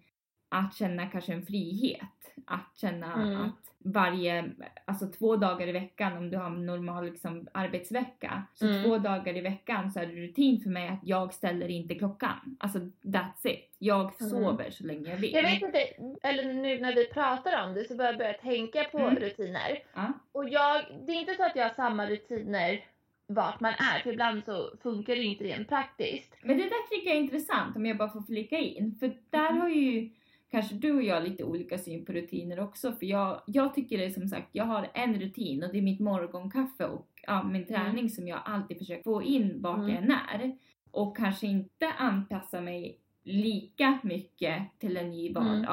att 0.50 0.76
känna 0.76 1.08
kanske 1.08 1.34
en 1.34 1.46
frihet. 1.46 2.10
Att 2.48 2.78
känna 2.78 3.14
Mm. 3.14 3.42
att 3.42 3.52
varje, 3.78 4.52
alltså 4.86 5.08
två 5.08 5.36
dagar 5.36 5.68
i 5.68 5.72
veckan 5.72 6.18
om 6.18 6.30
du 6.30 6.38
har 6.38 6.46
en 6.46 6.66
normal 6.66 7.06
liksom, 7.06 7.48
arbetsvecka. 7.54 8.44
Så 8.54 8.68
Mm. 8.68 8.84
två 8.84 8.98
dagar 8.98 9.38
i 9.38 9.42
veckan 9.42 9.92
så 9.92 10.00
är 10.00 10.06
det 10.06 10.14
rutin 10.14 10.62
för 10.62 10.70
mig 10.70 10.88
att 10.90 11.00
jag 11.04 11.34
ställer 11.34 11.68
inte 11.68 11.96
klockan. 11.96 12.58
Alltså 12.60 12.80
that's 13.04 13.48
it. 13.48 13.76
Jag 13.78 14.02
Mm. 14.02 14.30
sover 14.30 14.70
så 14.70 14.84
länge 14.86 15.10
jag 15.10 15.18
vill. 15.18 15.34
Jag 15.34 15.44
vet 15.44 15.62
inte, 15.62 15.80
eller 16.24 16.54
nu 16.54 16.80
när 16.80 16.96
vi 16.96 17.06
pratar 17.10 17.66
om 17.68 17.74
det 17.74 17.88
så 17.88 17.96
börjar 17.96 18.12
jag 18.12 18.18
börja 18.18 18.34
tänka 18.34 18.84
på 18.84 19.00
Mm. 19.00 19.16
rutiner. 19.16 19.80
Ja. 19.94 20.14
Och 20.32 20.50
jag, 20.50 20.86
det 21.08 21.12
är 21.12 21.20
inte 21.20 21.36
så 21.36 21.44
att 21.46 21.56
jag 21.56 21.64
har 21.64 21.74
samma 21.74 22.06
rutiner 22.10 22.80
vart 23.28 23.60
man 23.60 23.74
är, 23.74 24.00
för 24.04 24.12
ibland 24.14 24.44
så 24.46 24.70
funkar 24.84 25.16
det 25.16 25.24
inte 25.24 25.44
rent 25.44 25.68
praktiskt. 25.68 26.36
Men 26.44 26.58
det 26.58 26.64
där 26.64 26.90
tycker 26.90 27.08
jag 27.10 27.18
är 27.18 27.22
intressant 27.22 27.76
om 27.76 27.86
jag 27.86 27.98
bara 27.98 28.10
får 28.10 28.22
flika 28.22 28.58
in. 28.58 28.96
För 29.00 29.18
där 29.30 29.50
Mm. 29.50 29.62
har 29.62 29.70
ju 29.70 30.10
kanske 30.52 30.76
du 30.76 30.92
och 30.92 31.04
jag 31.04 31.24
lite 31.24 31.44
olika 31.44 31.78
syn 31.78 32.06
på 32.06 32.12
rutiner 32.14 32.60
också. 32.60 32.92
För 32.92 33.06
jag, 33.06 33.42
jag 33.48 33.76
tycker 33.76 33.98
det 33.98 34.12
som 34.12 34.28
sagt, 34.28 34.48
jag 34.52 34.66
har 34.66 34.88
en 34.94 35.20
rutin 35.20 35.64
och 35.64 35.72
det 35.72 35.78
är 35.78 35.82
mitt 35.82 36.00
morgonkaffe 36.00 36.86
och 36.86 37.08
ja, 37.28 37.44
min 37.44 37.66
träning 37.66 38.10
som 38.10 38.28
jag 38.28 38.40
alltid 38.46 38.78
försöker 38.78 39.04
få 39.04 39.24
in 39.24 39.62
vart 39.62 39.78
Mm. 39.78 39.90
jag 39.90 40.04
än 40.04 40.12
är. 40.12 40.58
Och 40.92 41.18
kanske 41.18 41.48
inte 41.48 41.88
anpassa 41.98 42.62
mig 42.62 43.00
lika 43.24 44.00
mycket 44.04 44.80
till 44.80 44.98
en 44.98 45.10
ny 45.12 45.30
Mm. 45.30 45.66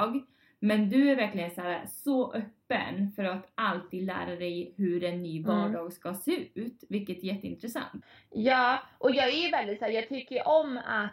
Men 0.64 0.88
du 0.90 1.10
är 1.10 1.16
verkligen 1.16 1.50
så, 1.50 1.60
här, 1.60 1.86
så 1.86 2.32
öppen 2.32 3.12
för 3.16 3.24
att 3.24 3.50
alltid 3.54 4.02
lära 4.02 4.36
dig 4.36 4.74
hur 4.76 5.04
en 5.04 5.22
ny 5.22 5.38
Mm. 5.38 5.48
vardag 5.50 5.92
ska 5.92 6.14
se 6.14 6.48
ut. 6.54 6.84
Vilket 6.88 7.18
är 7.18 7.24
jätteintressant. 7.26 8.04
Ja, 8.30 8.78
och 8.98 9.10
jag 9.14 9.28
är 9.28 9.44
ju 9.44 9.50
väldigt 9.50 9.78
så 9.78 9.84
här, 9.84 9.92
jag 9.92 10.08
tycker 10.08 10.48
om 10.48 10.80
att 10.86 11.10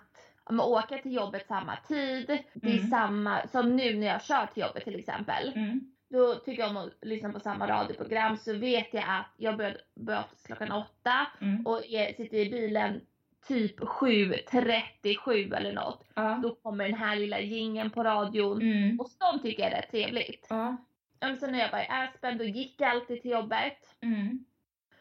men 0.50 0.60
åka 0.60 0.98
till 0.98 1.14
jobbet 1.14 1.48
samma 1.48 1.76
tid. 1.88 2.28
Det 2.54 2.70
är 2.72 2.78
Mm. 2.78 2.90
samma, 2.90 3.48
som 3.48 3.76
nu 3.76 3.94
när 3.98 4.08
jag 4.08 4.24
kör 4.24 4.46
till 4.54 4.64
jobbet 4.64 4.84
till 4.84 5.00
exempel. 5.00 5.52
Mm. 5.56 5.80
Då 6.10 6.36
tycker 6.36 6.62
jag 6.62 6.70
om 6.72 6.78
att 6.78 6.94
lyssna 7.02 7.32
på 7.34 7.40
samma 7.40 7.68
radioprogram 7.68 8.38
så 8.38 8.54
vet 8.54 8.94
jag 8.94 9.04
att 9.08 9.34
jag 9.38 9.58
börjar, 9.58 9.78
börjar 9.96 10.26
klockan 10.46 10.72
åtta 10.72 11.28
Mm. 11.42 11.68
och 11.68 11.86
är, 11.86 12.14
sitter 12.14 12.38
i 12.38 12.50
bilen 12.50 13.02
typ 13.48 13.80
7.37 13.80 15.56
eller 15.56 15.74
något. 15.74 16.06
Ja. 16.14 16.40
Då 16.44 16.56
kommer 16.56 16.86
den 16.86 16.98
här 16.98 17.16
lilla 17.16 17.40
jingeln 17.40 17.90
på 17.90 18.04
radion. 18.04 18.62
Mm. 18.62 19.00
Och 19.00 19.10
sånt 19.10 19.42
tycker 19.44 19.64
jag 19.64 19.72
är 19.72 19.76
rätt 19.82 19.92
trevligt. 19.92 20.48
Ja. 20.50 20.78
Men 21.22 21.38
Så 21.38 21.48
när 21.48 21.60
jag 21.60 21.72
var 21.72 21.80
i 21.80 21.88
Aspen 21.90 22.38
då 22.38 22.44
gick 22.44 22.82
jag 22.82 22.90
alltid 22.90 23.22
till 23.22 23.32
jobbet. 23.32 23.96
Mm. 24.02 24.46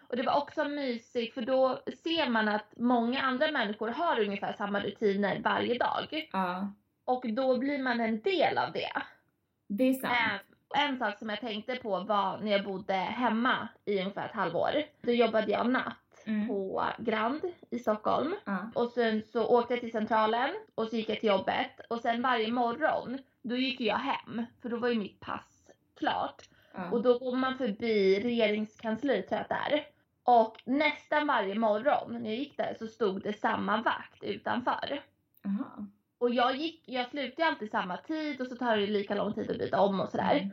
Och 0.08 0.16
det 0.16 0.22
var 0.22 0.36
också 0.36 0.64
mysigt 0.64 1.34
för 1.34 1.42
då 1.42 1.82
ser 2.04 2.28
man 2.28 2.48
att 2.48 2.74
många 2.76 3.22
andra 3.22 3.50
människor 3.50 3.88
har 3.88 4.20
ungefär 4.20 4.52
samma 4.52 4.80
rutiner 4.80 5.40
varje 5.44 5.78
dag. 5.78 6.28
Ja. 6.32 6.72
Och 7.04 7.24
då 7.32 7.58
blir 7.58 7.78
man 7.78 8.00
en 8.00 8.20
del 8.20 8.58
av 8.58 8.72
det. 8.72 9.02
Det 9.68 9.84
är 9.84 9.94
sant. 9.94 10.12
Eh, 10.74 10.84
En 10.84 10.98
sak 10.98 11.18
som 11.18 11.28
jag 11.28 11.40
tänkte 11.40 11.76
på 11.76 12.00
var 12.00 12.38
när 12.38 12.52
jag 12.52 12.64
bodde 12.64 12.94
hemma 12.94 13.68
i 13.84 13.98
ungefär 14.00 14.26
ett 14.28 14.34
halvår. 14.34 14.70
Då 15.02 15.12
jobbade 15.12 15.50
jag 15.50 15.70
natt 15.70 15.96
Mm. 16.28 16.48
på 16.48 16.84
Grand 16.98 17.40
i 17.70 17.78
Stockholm. 17.78 18.34
Ja. 18.44 18.70
Och 18.74 18.90
sen 18.90 19.22
så 19.22 19.46
åkte 19.46 19.74
jag 19.74 19.80
till 19.80 19.92
centralen 19.92 20.50
och 20.74 20.88
så 20.88 20.96
gick 20.96 21.08
jag 21.08 21.20
till 21.20 21.28
jobbet. 21.28 21.80
Och 21.90 22.00
sen 22.00 22.22
varje 22.22 22.52
morgon, 22.52 23.18
då 23.42 23.56
gick 23.56 23.80
jag 23.80 23.96
hem. 23.96 24.46
För 24.62 24.68
då 24.68 24.76
var 24.76 24.88
ju 24.88 24.98
mitt 24.98 25.20
pass 25.20 25.70
klart. 25.98 26.42
Ja. 26.74 26.90
Och 26.90 27.02
då 27.02 27.18
går 27.18 27.36
man 27.36 27.58
förbi 27.58 28.20
regeringskansliet 28.20 29.28
tror 29.28 29.36
jag 29.36 29.42
att 29.42 29.70
det 29.70 29.76
är. 29.76 29.86
Och 30.22 30.62
nästan 30.64 31.26
varje 31.26 31.54
morgon 31.54 32.22
när 32.22 32.30
jag 32.30 32.38
gick 32.38 32.56
där 32.56 32.76
så 32.78 32.86
stod 32.86 33.22
det 33.22 33.32
samma 33.32 33.82
vakt 33.82 34.22
utanför. 34.22 35.02
Och 36.18 36.30
jag, 36.30 36.56
gick, 36.56 36.82
jag 36.86 37.10
slutade 37.10 37.48
alltid 37.48 37.70
samma 37.70 37.96
tid 37.96 38.40
och 38.40 38.46
så 38.46 38.56
tar 38.56 38.76
det 38.76 38.86
lika 38.86 39.14
lång 39.14 39.32
tid 39.32 39.50
att 39.50 39.58
byta 39.58 39.80
om 39.80 40.00
och 40.00 40.08
sådär. 40.08 40.36
Mm. 40.36 40.50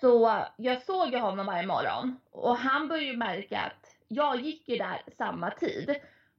Så 0.00 0.44
jag 0.56 0.82
såg 0.82 1.12
ju 1.12 1.18
honom 1.18 1.46
varje 1.46 1.66
morgon 1.66 2.16
och 2.30 2.56
han 2.56 2.88
började 2.88 3.06
ju 3.06 3.16
märka 3.16 3.60
att 3.60 3.81
jag 4.14 4.40
gick 4.40 4.68
ju 4.68 4.76
där 4.76 5.02
samma 5.18 5.50
tid. 5.50 5.96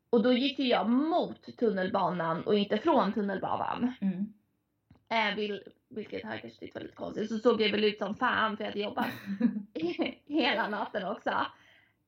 Och 0.10 0.24
då 0.24 0.34
gick 0.34 0.60
ju 0.60 0.68
jag 0.68 0.90
mot 0.90 1.58
tunnelbanan 1.58 2.44
och 2.44 2.56
inte 2.56 2.78
från 2.78 3.14
tunnelbanan. 3.14 3.94
Mm. 4.02 4.34
Eh, 5.10 5.36
vil, 5.36 5.64
vilket 5.90 6.24
han 6.24 6.40
kanske 6.40 6.60
tyckte 6.60 6.80
var 6.80 6.84
lite 6.84 6.96
konstigt. 6.96 7.30
Så 7.30 7.38
såg 7.38 7.62
jag 7.62 7.70
väl 7.70 7.84
ut 7.84 7.98
som 7.98 8.16
fan 8.16 8.58
för 8.58 8.64
jag 8.64 8.72
hade 8.72 8.84
jobbat 8.84 9.08
hela 10.26 10.68
natten 10.68 11.08
också. 11.08 11.30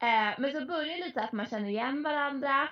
Eh, 0.02 0.40
men 0.40 0.52
så 0.52 0.66
börjar 0.66 0.98
det 0.98 1.06
lite 1.06 1.22
att 1.22 1.32
man 1.32 1.46
känner 1.46 1.70
igen 1.70 2.04
varandra. 2.04 2.70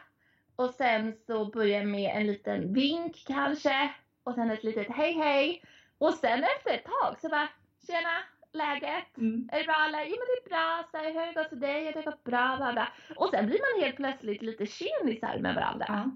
Och 0.56 0.74
sen 0.74 1.14
så 1.28 1.46
börjar 1.46 1.84
med 1.84 2.16
en 2.16 2.28
liten 2.28 2.74
vink 2.74 3.24
kanske. 3.28 3.94
Och 4.24 4.34
sen 4.34 4.52
ett 4.52 4.64
litet 4.64 4.88
hej 4.90 5.14
hej. 5.14 5.64
Och 5.98 6.14
sen 6.14 6.44
efter 6.44 6.74
ett 6.74 6.86
tag 6.86 7.20
så 7.20 7.30
bara 7.30 7.50
tjena, 7.88 8.24
läget? 8.54 9.18
Mm. 9.18 9.50
Är 9.52 9.58
det 9.60 9.64
bra 9.66 9.86
eller? 9.88 10.00
Jo 10.06 10.16
men 10.20 10.28
det 10.30 10.46
är 10.46 10.50
bra, 10.50 10.84
så 10.92 10.98
här, 10.98 11.14
hur 11.14 11.20
har 11.20 11.28
det 11.28 11.34
gått 11.34 11.50
för 11.50 11.56
dig? 11.56 11.92
Det 11.94 12.00
har 12.00 12.12
gått 12.12 12.24
bra, 12.24 12.56
bla 12.58 12.74
bla. 12.74 12.88
Och 13.16 13.30
sen 13.30 13.46
blir 13.46 13.60
man 13.76 13.84
helt 13.84 13.96
plötsligt 13.96 14.42
lite 14.42 14.66
tjenisar 14.66 15.38
med 15.40 15.56
varandra. 15.56 15.86
Ja. 15.88 16.12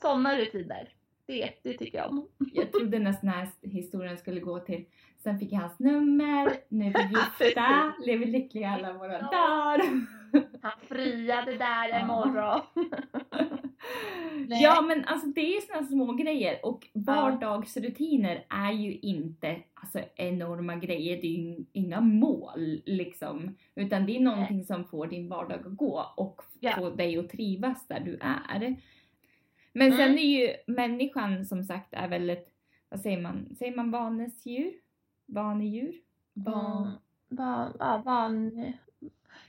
Sådana 0.00 0.36
rutiner. 0.36 0.88
Det, 1.26 1.50
det 1.62 1.72
tycker 1.78 1.98
jag 1.98 2.10
om. 2.10 2.28
Jag 2.52 2.72
trodde 2.72 2.98
nästan 2.98 3.30
den 3.30 3.38
här 3.38 3.48
historien 3.62 4.18
skulle 4.18 4.40
gå 4.40 4.58
till 4.60 4.84
Sen 5.22 5.38
fick 5.38 5.52
jag 5.52 5.60
hans 5.60 5.78
nummer, 5.78 6.52
nu 6.68 6.84
är 6.86 7.08
vi 7.08 7.44
gifta, 7.44 7.92
lever 8.06 8.26
lyckliga 8.26 8.68
alla 8.70 8.92
våra 8.92 9.18
dagar. 9.20 9.82
Han 10.62 10.72
friade 10.88 11.56
där 11.56 11.88
en 11.88 12.00
Ja. 12.00 12.06
morgon. 12.06 12.60
Nej. 14.48 14.62
Ja 14.62 14.82
men 14.82 15.04
alltså 15.04 15.26
det 15.26 15.40
är 15.40 15.54
ju 15.54 15.60
såna 15.60 15.82
små 15.86 16.12
grejer 16.12 16.66
och 16.66 16.86
vardagsrutiner 16.94 18.46
är 18.48 18.72
ju 18.72 18.98
inte 18.98 19.56
alltså, 19.74 20.00
enorma 20.16 20.76
grejer, 20.76 21.16
det 21.22 21.26
är 21.26 21.38
ju 21.56 21.64
inga 21.72 22.00
mål 22.00 22.82
liksom. 22.86 23.56
Utan 23.74 24.06
det 24.06 24.16
är 24.16 24.20
någonting 24.20 24.64
som 24.64 24.84
får 24.84 25.06
din 25.06 25.28
vardag 25.28 25.60
att 25.66 25.76
gå 25.76 26.04
och 26.16 26.42
Ja. 26.60 26.72
få 26.76 26.90
dig 26.90 27.18
att 27.18 27.28
trivas 27.30 27.86
där 27.88 28.00
du 28.00 28.18
är. 28.20 28.76
Men 29.72 29.90
sen 29.92 30.00
Mm. 30.00 30.18
är 30.18 30.22
ju 30.40 30.48
människan 30.66 31.46
som 31.46 31.64
sagt 31.64 31.88
är 31.94 32.08
väldigt, 32.08 32.48
vad 32.88 33.00
säger 33.00 33.20
man, 33.20 33.54
säger 33.58 33.76
man 33.76 33.90
vanesdjur? 33.90 34.72
Vanedjur? 35.26 35.94
Van... 36.32 36.82
Mm. 36.82 36.92
Van, 37.28 37.72
ja, 37.78 38.02
van... 38.04 38.50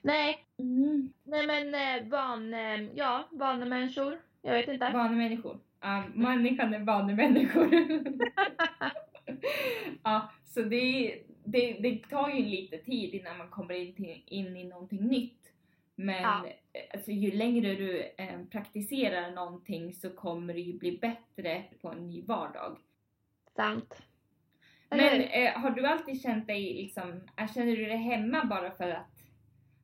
Nej, 0.02 0.46
Mm. 0.64 1.14
nej 1.24 1.48
men 1.48 1.76
eh, 1.76 2.08
van... 2.10 2.54
eh, 2.54 2.82
Ja, 2.96 3.28
vanemänniskor. 3.32 4.20
Jag 4.42 4.54
vet 4.54 4.68
inte. 4.68 4.92
Vanemänniskor. 4.94 5.60
Ja, 5.82 6.04
människan 6.14 6.74
är 6.74 6.80
vanemänniskor. 6.80 7.70
ja, 10.04 10.32
så 10.46 10.62
det, 10.62 11.16
det, 11.46 11.74
det 11.74 12.10
tar 12.10 12.30
ju 12.30 12.44
lite 12.46 12.78
tid 12.78 13.14
innan 13.14 13.38
man 13.38 13.50
kommer 13.50 13.74
in, 13.74 13.94
till, 13.96 14.24
in 14.26 14.58
i 14.58 14.64
någonting 14.64 15.08
nytt. 15.08 15.40
Men 15.96 16.22
Ja. 16.22 16.46
eh, 16.74 16.82
alltså, 16.94 17.12
ju 17.12 17.32
längre 17.32 17.76
du 17.76 18.02
eh, 18.18 18.40
praktiserar 18.52 19.32
någonting 19.32 19.94
så 19.94 20.10
kommer 20.10 20.54
det 20.54 20.60
ju 20.60 20.78
bli 20.78 20.98
bättre 20.98 21.64
på 21.82 21.90
en 21.90 22.08
ny 22.08 22.22
vardag. 22.26 22.78
Sant. 23.56 24.02
Men 24.90 25.22
eh, 25.22 25.52
har 25.54 25.72
du 25.72 25.86
alltid 25.88 26.22
känt 26.22 26.48
dig 26.48 26.74
liksom, 26.74 27.22
eh, 27.38 27.54
känner 27.54 27.76
du 27.76 27.86
dig 27.86 27.98
hemma 27.98 28.46
bara 28.46 28.72
för 28.72 28.90
att 28.90 29.13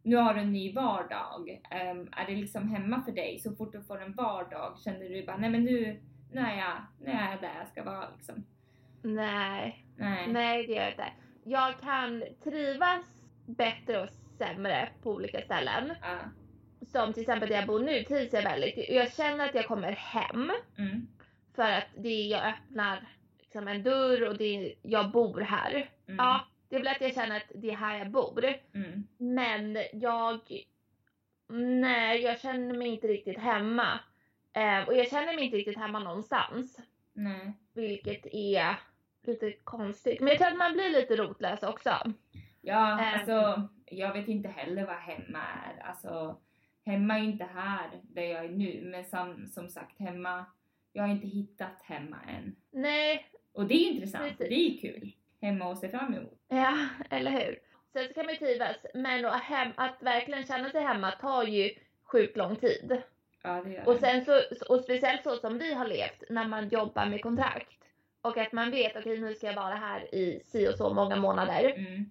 nu 0.10 0.16
har 0.16 0.34
du 0.34 0.40
en 0.40 0.54
ny 0.54 0.74
vardag? 0.74 1.62
Ehm, 1.72 2.10
är 2.12 2.26
det 2.26 2.36
liksom 2.36 2.70
hemma 2.70 3.02
för 3.04 3.12
dig? 3.12 3.40
Så 3.40 3.56
fort 3.56 3.72
du 3.72 3.82
får 3.84 4.02
en 4.02 4.14
vardag 4.14 4.78
känner 4.84 5.10
du 5.10 5.26
bara, 5.26 5.38
nej 5.38 5.50
men 5.50 5.64
nu, 5.64 6.00
nu 6.32 6.42
är 6.42 6.58
jag, 6.58 6.78
nu 7.00 7.12
är 7.12 7.32
jag 7.32 7.42
där 7.42 7.52
jag 7.60 7.68
ska 7.68 7.84
vara 7.84 8.10
liksom. 8.16 8.44
Nej, 9.02 9.86
Nej. 9.98 10.28
nej 10.28 10.68
det 10.68 10.74
gör 10.74 10.82
jag 10.82 10.92
inte. 10.92 11.12
Jag 11.44 11.80
kan 11.80 12.24
trivas 12.44 13.06
bättre 13.46 14.02
och 14.04 14.10
sämre 14.38 14.90
på 15.04 15.12
olika 15.12 15.42
ställen. 15.42 15.94
Ja. 16.02 16.18
Som 16.86 17.14
till 17.14 17.22
exempel 17.22 17.50
där 17.50 17.56
jag 17.56 17.68
bor 17.68 17.80
nu 17.80 18.04
trivs 18.04 18.34
jag 18.34 18.44
väldigt. 18.44 18.90
Jag 18.90 19.14
känner 19.14 19.46
att 19.50 19.56
jag 19.56 19.66
kommer 19.68 19.92
hem 19.92 20.52
Mm. 20.78 21.08
för 21.56 21.72
att 21.72 21.88
det 21.98 22.10
är, 22.10 22.28
jag 22.32 22.48
öppnar 22.50 23.08
liksom 23.40 23.68
en 23.68 23.84
dörr 23.84 24.28
och 24.28 24.38
det 24.38 24.44
är, 24.44 24.74
jag 24.82 25.12
bor 25.12 25.40
här. 25.42 25.72
Mm. 26.08 26.16
Ja, 26.18 26.42
det 26.70 26.76
är 26.76 26.80
väl 26.80 26.88
att 26.88 27.02
jag 27.02 27.14
känner 27.14 27.38
att 27.38 27.52
det 27.56 27.70
är 27.72 27.76
här 27.76 27.98
jag 27.98 28.12
bor. 28.12 28.46
Mm. 28.74 29.08
Men 29.18 29.78
jag, 29.94 30.40
nej 31.48 32.22
jag 32.22 32.40
känner 32.40 32.78
mig 32.78 32.88
inte 32.88 33.08
riktigt 33.08 33.38
hemma. 33.40 34.00
Eh, 34.54 34.88
och 34.88 34.96
jag 34.96 35.10
känner 35.10 35.36
mig 35.36 35.46
inte 35.46 35.58
riktigt 35.58 35.78
hemma 35.78 36.00
någonstans. 36.00 36.80
Nej. 37.14 37.54
Vilket 37.74 38.26
är 38.32 38.76
lite 39.24 39.52
konstigt. 39.64 40.20
Men 40.20 40.28
jag 40.30 40.38
tror 40.38 40.48
att 40.48 40.58
man 40.58 40.74
blir 40.74 40.90
lite 40.90 41.16
rotlös 41.16 41.64
också. 41.64 41.92
Ja, 42.62 43.00
Ehm. 43.00 43.20
alltså 43.20 43.68
jag 43.86 44.14
vet 44.14 44.28
inte 44.28 44.50
heller 44.50 44.86
vad 44.86 44.96
hemma 44.96 45.40
är. 45.40 45.84
Alltså 45.84 46.40
hemma 46.86 47.20
är 47.20 47.24
inte 47.24 47.44
här 47.44 47.90
där 48.04 48.22
jag 48.24 48.46
är 48.46 48.50
nu, 48.50 48.82
men 48.92 49.06
som, 49.06 49.48
som 49.48 49.70
sagt 49.70 50.00
hemma, 50.00 50.46
jag 50.94 51.04
har 51.04 51.10
inte 51.10 51.28
hittat 51.28 51.82
hemma 51.84 52.18
än. 52.28 52.56
Nej, 52.72 53.26
Och 53.52 53.66
det 53.68 53.74
är 53.74 53.92
intressant, 53.92 54.38
Precis. 54.38 54.50
det 54.50 54.56
är 54.56 54.94
kul. 54.94 55.12
Hemma 55.42 55.68
och 55.68 55.78
se 55.78 55.90
fram 55.90 56.14
emot. 56.14 56.40
ja, 56.48 56.78
eller 57.10 57.32
hur. 57.32 57.60
Sen 57.94 58.08
så 58.08 58.14
kan 58.14 58.26
man 58.26 58.34
ju 58.34 58.40
trivas, 58.40 58.78
men 58.94 59.26
att, 59.26 59.42
hem, 59.42 59.72
att 59.76 60.04
verkligen 60.04 60.44
känna 60.44 60.70
sig 60.70 60.82
hemma 60.82 61.12
tar 61.12 61.44
ju 61.44 61.70
sjukt 62.04 62.38
lång 62.38 62.56
tid. 62.56 63.02
Ja, 63.44 63.62
det 63.64 63.70
gör 63.70 63.88
Och 63.88 63.94
det. 63.94 64.00
sen 64.00 64.26
så, 64.26 64.42
och 64.74 64.80
speciellt 64.80 65.24
så 65.24 65.36
som 65.36 65.58
vi 65.58 65.74
har 65.74 65.88
levt 65.88 66.24
när 66.30 66.48
man 66.48 66.70
jobbar 66.70 67.06
med 67.06 67.22
kontrakt. 67.22 67.70
Och 68.22 68.38
att 68.38 68.52
man 68.52 68.72
vet, 68.72 68.96
okej 68.96 69.20
nu 69.20 69.34
ska 69.36 69.48
jag 69.48 69.56
vara 69.56 69.76
här 69.76 70.16
i 70.16 70.44
si 70.46 70.68
och 70.70 70.74
så 70.76 70.94
många 70.94 71.16
månader. 71.16 71.74
Mm. 71.78 72.10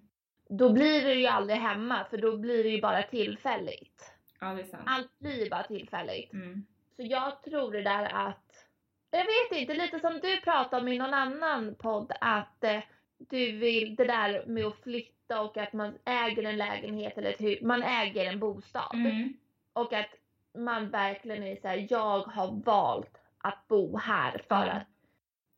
Då 0.49 0.73
blir 0.73 1.05
du 1.05 1.13
ju 1.13 1.27
aldrig 1.27 1.59
hemma 1.59 2.05
för 2.09 2.17
då 2.17 2.37
blir 2.37 2.63
det 2.63 2.69
ju 2.69 2.81
bara 2.81 3.03
tillfälligt. 3.03 4.11
Ja, 4.39 4.47
det 4.47 4.61
är 4.61 4.65
sant. 4.65 4.83
Allt 4.85 5.19
blir 5.19 5.43
ju 5.43 5.49
bara 5.49 5.63
tillfälligt. 5.63 6.33
Mm. 6.33 6.65
Så 6.95 7.01
jag 7.03 7.43
tror 7.43 7.71
det 7.71 7.81
där 7.81 8.05
att, 8.27 8.65
jag 9.11 9.25
vet 9.25 9.59
inte, 9.59 9.73
lite 9.73 9.99
som 9.99 10.19
du 10.19 10.41
pratade 10.41 10.81
om 10.81 10.87
i 10.87 10.97
någon 10.97 11.13
annan 11.13 11.75
podd 11.75 12.11
att 12.21 12.63
eh, 12.63 12.79
du 13.19 13.51
vill 13.51 13.95
det 13.95 14.05
där 14.05 14.45
med 14.45 14.65
att 14.65 14.83
flytta 14.83 15.41
och 15.41 15.57
att 15.57 15.73
man 15.73 15.97
äger 16.05 16.43
en 16.43 16.57
lägenhet 16.57 17.17
eller 17.17 17.29
ett 17.29 17.41
hus, 17.41 17.61
man 17.61 17.83
äger 17.83 18.25
en 18.25 18.39
bostad. 18.39 18.93
Mm. 18.93 19.33
Och 19.73 19.93
att 19.93 20.09
man 20.57 20.89
verkligen 20.89 21.43
är 21.43 21.55
såhär, 21.55 21.87
jag 21.89 22.19
har 22.19 22.63
valt 22.65 23.17
att 23.37 23.67
bo 23.67 23.97
här 23.97 24.41
för 24.47 24.67
att 24.67 24.87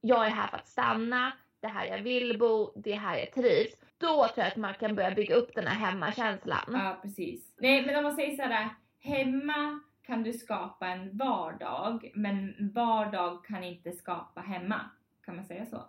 jag 0.01 0.25
är 0.25 0.29
här 0.29 0.47
för 0.47 0.57
att 0.57 0.67
stanna, 0.67 1.31
det 1.59 1.67
är 1.67 1.71
här 1.71 1.85
jag 1.85 1.99
vill 1.99 2.39
bo, 2.39 2.71
det 2.75 2.93
är 2.93 2.97
här 2.97 3.17
jag 3.17 3.31
trivs. 3.33 3.75
Då 3.97 4.07
tror 4.07 4.31
jag 4.35 4.47
att 4.47 4.55
man 4.55 4.73
kan 4.73 4.95
börja 4.95 5.11
bygga 5.11 5.35
upp 5.35 5.55
den 5.55 5.67
här 5.67 5.85
hemmakänslan. 5.85 6.65
Ja, 6.67 6.99
precis. 7.01 7.53
Nej, 7.57 7.85
men 7.85 7.95
om 7.95 8.03
man 8.03 8.15
säger 8.15 8.35
såhär, 8.35 8.69
hemma 8.99 9.79
kan 10.03 10.23
du 10.23 10.33
skapa 10.33 10.87
en 10.87 11.17
vardag, 11.17 12.11
men 12.15 12.55
vardag 12.73 13.45
kan 13.45 13.63
inte 13.63 13.91
skapa 13.91 14.41
hemma. 14.41 14.79
Kan 15.25 15.35
man 15.35 15.45
säga 15.45 15.65
så? 15.65 15.83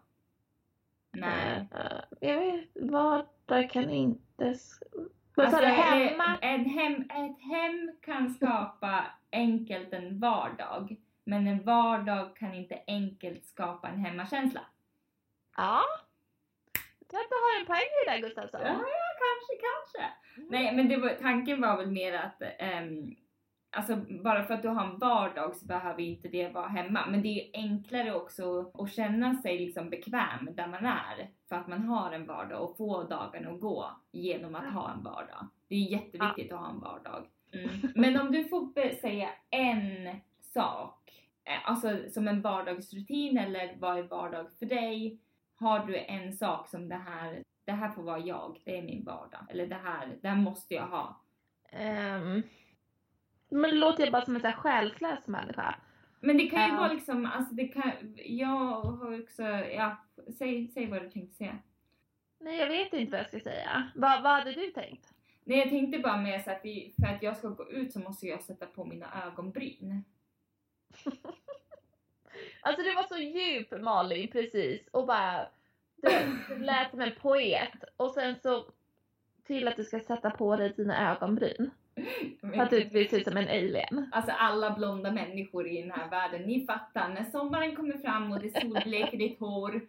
Nej. 1.12 1.66
Eh, 1.74 2.00
jag 2.20 2.40
vet, 2.40 2.68
vardag 2.74 3.70
kan 3.70 3.90
inte... 3.90 4.54
Vad 5.34 5.50
sa 5.50 5.56
Alltså, 5.56 5.60
du? 5.60 5.66
eller, 5.66 6.08
Hemma? 6.08 6.38
En 6.40 6.64
hem, 6.64 7.00
ett 7.02 7.40
hem 7.42 7.96
kan 8.02 8.30
skapa 8.34 9.04
enkelt 9.32 9.92
en 9.92 10.18
vardag, 10.18 10.96
men 11.24 11.46
en 11.46 11.64
vardag 11.64 12.36
kan 12.36 12.54
inte 12.54 12.82
enkelt 12.86 13.44
skapa 13.46 13.88
en 13.88 13.98
hemmakänsla. 13.98 14.60
Ja. 15.56 15.82
Jag 16.98 17.08
tror 17.08 17.20
att 17.20 17.28
du 17.30 17.34
har 17.34 17.60
en 17.60 17.66
poäng 17.66 17.80
i 18.02 18.04
det 18.06 18.10
där 18.10 18.18
Gustafsson. 18.28 18.60
Ja, 18.60 18.72
ja, 18.72 19.08
kanske, 19.22 19.66
kanske. 19.68 20.12
Nej, 20.50 20.76
men 20.76 21.00
var, 21.00 21.08
tanken 21.08 21.60
var 21.60 21.76
väl 21.76 21.90
mer 21.90 22.12
att 22.14 22.42
ehm, 22.58 23.14
Alltså 23.74 23.96
bara 23.96 24.44
för 24.44 24.54
att 24.54 24.62
du 24.62 24.68
har 24.68 24.84
en 24.84 24.98
vardag 24.98 25.56
så 25.56 25.66
behöver 25.66 26.02
inte 26.02 26.28
det 26.28 26.48
vara 26.48 26.66
hemma. 26.66 27.06
Men 27.06 27.22
det 27.22 27.28
är 27.28 27.44
ju 27.44 27.50
enklare 27.52 28.14
också 28.14 28.70
att 28.74 28.92
känna 28.92 29.34
sig 29.34 29.58
liksom 29.58 29.90
bekväm 29.90 30.48
där 30.54 30.66
man 30.66 30.86
är. 30.86 31.30
För 31.48 31.56
att 31.56 31.68
man 31.68 31.82
har 31.82 32.12
en 32.12 32.26
vardag 32.26 32.62
och 32.62 32.76
få 32.76 33.02
dagen 33.02 33.48
att 33.48 33.60
gå 33.60 33.90
genom 34.10 34.54
att 34.54 34.72
ha 34.72 34.92
en 34.92 35.02
vardag. 35.02 35.48
Det 35.68 35.74
är 35.74 35.90
jätteviktigt 35.90 36.52
att 36.52 36.60
ha 36.60 36.70
en 36.70 36.80
vardag. 36.80 37.26
Mm. 37.52 37.68
Men 37.94 38.20
om 38.20 38.32
du 38.32 38.44
får 38.44 39.00
säga 39.00 39.28
en 39.50 40.16
sak, 40.40 41.12
eh, 41.44 41.70
alltså 41.70 41.98
som 42.10 42.28
en 42.28 42.42
vardagsrutin 42.42 43.38
eller 43.38 43.76
vad 43.78 43.98
är 43.98 44.02
vardag 44.02 44.46
för 44.58 44.66
dig? 44.66 45.18
Har 45.54 45.86
du 45.86 45.96
en 45.96 46.32
sak 46.32 46.68
som 46.68 46.88
det 46.88 46.94
här, 47.06 47.42
det 47.64 47.72
här 47.72 47.90
får 47.90 48.02
vara 48.02 48.18
jag, 48.18 48.62
det 48.64 48.78
är 48.78 48.82
min 48.82 49.04
vardag. 49.04 49.46
Eller 49.50 49.66
det 49.66 49.80
här, 49.84 50.18
det 50.22 50.28
här 50.28 50.36
måste 50.36 50.74
jag 50.74 50.86
ha. 50.86 51.20
Ehm, 51.68 52.42
men 53.53 53.78
låter 53.80 54.03
jag 54.03 54.12
bara 54.12 54.24
som 54.24 54.34
en 54.34 54.40
sån 54.40 54.50
här 54.50 54.57
själslös 54.57 55.26
människa. 55.26 55.74
Men 56.20 56.36
det 56.36 56.46
kan 56.46 56.62
ju 56.62 56.68
Ja. 56.74 56.76
vara 56.80 56.92
liksom, 56.92 57.26
alltså 57.26 57.55
det 57.55 57.68
kan, 57.68 57.92
jag 58.16 58.46
har 58.46 59.20
också, 59.22 59.42
ja, 59.42 59.96
säg, 60.38 60.68
säg 60.74 60.86
vad 60.86 61.03
du 61.03 61.11
tänkte 61.11 61.36
säga. 61.36 61.59
Nej, 62.40 62.59
jag 62.59 62.68
vet 62.68 62.92
inte 62.92 63.11
vad 63.11 63.20
jag 63.20 63.28
ska 63.28 63.40
säga. 63.40 63.90
Vad, 63.94 64.22
vad 64.22 64.32
hade 64.32 64.53
du 64.53 64.66
tänkt? 64.70 65.09
Nej 65.44 65.59
jag 65.59 65.68
tänkte 65.68 65.98
bara 65.98 66.16
mer 66.16 66.38
så 66.38 66.50
att 66.50 66.61
vi, 66.64 66.94
för 67.00 67.14
att 67.14 67.22
jag 67.22 67.36
ska 67.36 67.48
gå 67.48 67.70
ut 67.70 67.92
så 67.92 67.98
måste 67.98 68.26
jag 68.26 68.42
sätta 68.42 68.66
på 68.66 68.84
mina 68.84 69.07
ögonbryn. 69.26 70.05
Alltså 72.61 72.82
det 72.82 72.94
var 72.94 73.03
så 73.03 73.16
djup 73.16 73.80
Malin 73.82 74.28
precis 74.30 74.88
och 74.90 75.07
bara 75.07 75.46
du, 75.96 76.09
du 76.48 76.59
lät 76.59 76.90
som 76.90 77.00
en 77.00 77.12
poet 77.20 77.84
och 77.96 78.11
sen 78.11 78.36
så 78.42 78.64
till 79.44 79.68
att 79.68 79.76
du 79.76 79.84
ska 79.84 80.00
sätta 80.00 80.30
på 80.30 80.57
dig 80.57 80.72
dina 80.76 81.12
ögonbryn. 81.12 81.70
För 82.40 82.62
att 82.62 82.70
du 82.70 82.84
vill 82.84 83.11
se 83.11 83.16
ut 83.16 83.24
som 83.24 83.36
en 83.36 83.49
alien. 83.49 84.11
Alltså 84.12 84.32
alla 84.32 84.70
blonda 84.70 85.12
människor 85.12 85.66
i 85.68 85.82
den 85.82 85.90
här 85.90 86.11
världen, 86.11 86.43
ni 86.43 86.66
fattar. 86.66 87.09
När 87.09 87.24
sommaren 87.24 87.76
kommer 87.76 87.99
fram 87.99 88.32
och 88.32 88.40
det 88.40 88.61
solbleker 88.61 89.18
ditt 89.18 89.40
hår, 89.40 89.80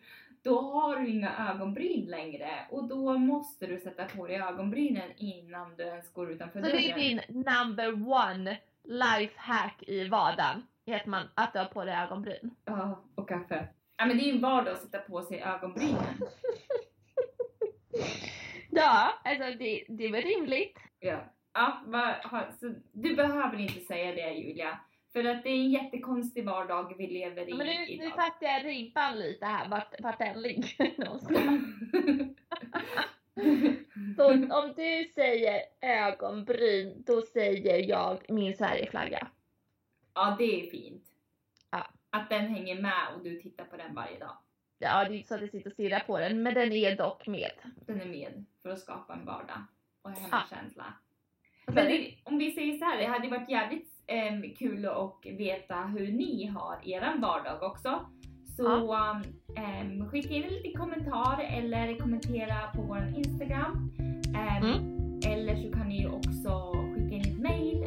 då 0.41 0.62
har 0.62 0.97
du 0.97 1.08
inga 1.08 1.49
ögonbryn 1.49 2.06
längre. 2.06 2.49
Och 2.70 2.84
då 2.84 3.18
måste 3.18 3.68
du 3.68 3.80
sätta 3.80 4.06
på 4.06 4.28
dig 4.28 4.36
ögonbrynen 4.36 5.12
innan 5.18 5.76
du 5.76 5.84
ens 5.84 6.14
går 6.14 6.32
utanför 6.32 6.62
Så 6.62 6.66
det 6.66 6.91
är 6.91 6.95
din 6.95 7.22
number 7.28 8.12
one 8.12 8.58
life 8.84 9.34
hack 9.36 9.84
i 9.88 10.08
vardagen. 10.08 10.64
Är 10.86 10.95
att, 10.95 11.06
man, 11.06 11.28
att 11.36 11.54
du 11.54 11.60
har 11.60 11.66
på 11.66 11.86
dig 11.86 11.95
ögonbryn. 11.95 12.56
Ja, 12.66 13.04
och 13.16 13.30
kaffe. 13.30 13.68
Ja 13.97 14.06
men 14.06 14.18
det 14.18 14.24
är 14.24 14.26
ju 14.26 14.32
en 14.36 14.41
vardag 14.41 14.74
att 14.74 14.82
sätta 14.82 14.99
på 14.99 15.22
sig 15.22 15.41
ögonbrynen. 15.41 16.04
Ja, 18.76 19.14
alltså 19.24 19.58
det, 19.60 19.84
det 19.88 20.06
är 20.06 20.12
väl 20.12 20.22
rimligt. 20.22 20.78
Ja. 20.99 21.24
Ja, 21.54 21.82
ha, 22.24 22.51
så 22.60 22.74
du 22.91 23.16
behöver 23.16 23.58
inte 23.58 23.80
säga 23.80 24.12
det 24.16 24.34
Julia. 24.34 24.80
För 25.14 25.26
att 25.26 25.43
det 25.43 25.49
är 25.49 25.56
en 25.56 25.72
jättekonstig 25.72 26.45
vardag 26.45 26.95
vi 26.97 27.08
lever 27.08 27.47
i 27.47 27.49
Ja, 27.49 27.56
Men 27.58 27.68
nu, 27.68 27.74
nu 27.74 27.86
idag. 27.91 28.10
fattar 28.16 28.45
jag 28.47 28.66
ribban 28.66 29.20
lite 29.20 29.45
här, 29.45 29.70
vart, 29.70 30.01
vart 30.01 30.18
den 30.20 30.41
ligger 30.41 30.93
någonstans. 31.06 31.64
Så 34.18 34.32
om 34.34 34.74
du 34.76 35.12
säger 35.16 35.62
ögonbryn, 35.82 37.04
då 37.08 37.22
säger 37.22 37.89
jag 37.89 38.30
min 38.30 38.58
Sverigeflagga. 38.58 39.28
ja, 40.14 40.36
det 40.39 40.62
är 40.62 40.70
fint. 40.72 41.04
Ja. 41.72 41.88
Att 42.10 42.30
den 42.30 42.47
hänger 42.47 42.82
med 42.82 43.08
och 43.16 43.24
du 43.24 43.39
tittar 43.41 43.66
på 43.66 43.78
den 43.78 43.95
varje 43.95 44.20
dag. 44.20 44.38
Ja, 44.80 45.04
det 45.06 45.14
är 45.14 45.18
inte 45.18 45.28
så 45.28 45.36
att 45.36 45.41
jag 45.41 45.49
sitter 45.49 45.70
och 45.70 45.74
stirrar 45.74 45.99
på 45.99 46.20
den, 46.20 46.43
men 46.43 46.54
den 46.54 46.72
är 46.72 46.95
dock 46.95 47.28
med. 47.28 47.51
Den 47.86 48.01
är 48.01 48.06
med 48.06 48.45
för 48.62 48.70
att 48.70 48.80
skapa 48.80 49.14
en 49.14 49.26
vardag 49.26 49.64
och 50.01 50.10
en 50.10 50.16
hemmakänsla. 50.16 50.93
Men 51.68 51.88
om 52.24 52.38
vi 52.38 52.51
säger 52.51 52.78
så 52.78 52.86
här, 52.86 52.97
det 52.97 53.05
hade 53.05 53.28
varit 53.30 53.49
jävligt 53.49 53.88
em, 54.07 54.43
kul 54.57 54.86
att 54.86 55.20
veta 55.38 55.76
hur 55.76 56.11
ni 56.11 56.45
har 56.45 56.78
eran 56.84 57.22
vardag 57.22 57.64
också. 57.64 57.99
Så 58.57 58.93
em, 59.57 60.09
skicka 60.09 60.34
in 60.34 60.43
en 60.43 60.49
liten 60.53 60.82
kommentar 60.82 61.39
eller 61.57 61.97
kommentera 61.99 62.55
på 62.76 62.82
vår 62.82 63.14
Instagram. 63.18 63.91
Em, 63.99 64.64
Mm. 64.64 64.93
Eller 65.26 65.55
så 65.55 65.72
kan 65.78 65.88
ni 65.89 66.01
ju 66.01 66.07
också 66.09 66.74
skicka 66.95 67.16
in 67.16 67.22
ett 67.22 67.39
mail. 67.39 67.84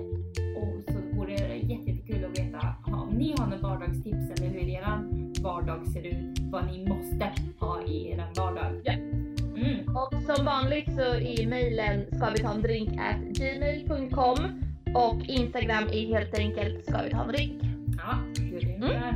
Och 0.57 0.93
så 0.93 1.16
vore 1.16 1.37
det 1.37 1.57
jätte- 1.57 1.91
jättekul 1.91 2.24
att 2.24 2.39
veta 2.39 2.74
om 2.87 3.09
ni 3.09 3.35
har 3.39 3.47
några 3.47 3.62
vardagstips 3.68 4.31
eller 4.41 4.49
hur 4.51 4.68
eran 4.68 5.33
vardag 5.43 5.87
ser 5.87 6.03
ut. 6.07 6.39
Vad 6.53 6.66
ni 6.66 6.89
måste 6.89 7.33
ha 7.61 7.76
Och 10.07 10.23
som 10.37 10.45
vanligt 10.45 10.95
så 10.95 11.01
är 11.15 11.47
mejlen 11.47 12.07
ska 12.13 12.31
vi 12.31 12.39
ta 12.39 12.53
en 12.55 12.63
drink 12.63 12.89
at 12.89 13.21
gmail.com 13.39 14.39
och 14.95 15.23
Instagram 15.25 15.85
är 15.93 16.07
helt 16.15 16.39
enkelt 16.39 16.85
ska 16.87 17.03
vi 17.03 17.11
ta 17.11 17.23
en 17.23 17.29
drink. 17.29 17.63
Ja, 17.99 18.15
det 18.35 18.57
är 18.57 18.61
det 18.61 18.75
ungefär. 18.75 19.15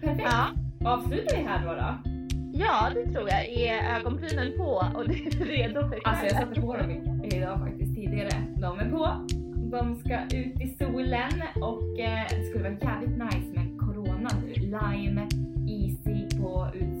Perfekt. 0.00 0.28
Ja, 0.30 0.46
Avslutar 0.90 1.36
vi 1.36 1.42
här 1.42 1.66
då? 1.66 1.72
då? 1.74 2.10
ja 2.52 2.90
det 2.94 3.12
tror 3.12 3.28
jag. 3.28 3.48
Är 3.48 3.96
ögonbrynen 3.96 4.52
på 4.56 4.84
och 4.94 5.08
du 5.08 5.14
är 5.14 5.44
redo 5.46 5.80
för 5.88 5.98
Alltså 6.04 6.24
jag 6.24 6.32
kvällen? 6.32 6.48
satte 6.48 6.60
på 6.60 6.76
dem 6.76 6.90
idag 7.32 7.58
faktiskt 7.58 7.94
tidigare. 7.94 8.30
De 8.56 8.78
är 8.78 8.90
på. 8.90 9.26
De 9.70 9.94
ska 9.96 10.36
ut 10.36 10.60
i 10.60 10.68
solen 10.78 11.32
och 11.62 12.00
eh, 12.00 12.26
det 12.30 12.44
skulle 12.50 12.70
vara 12.70 12.78
jävligt 12.82 13.18
nice 13.18 13.52
med 13.60 13.78
corona 13.78 14.30
nu? 14.46 14.52
Lime, 14.54 15.28
isig 15.68 16.40
på 16.42 16.68
utsidan 16.74 16.99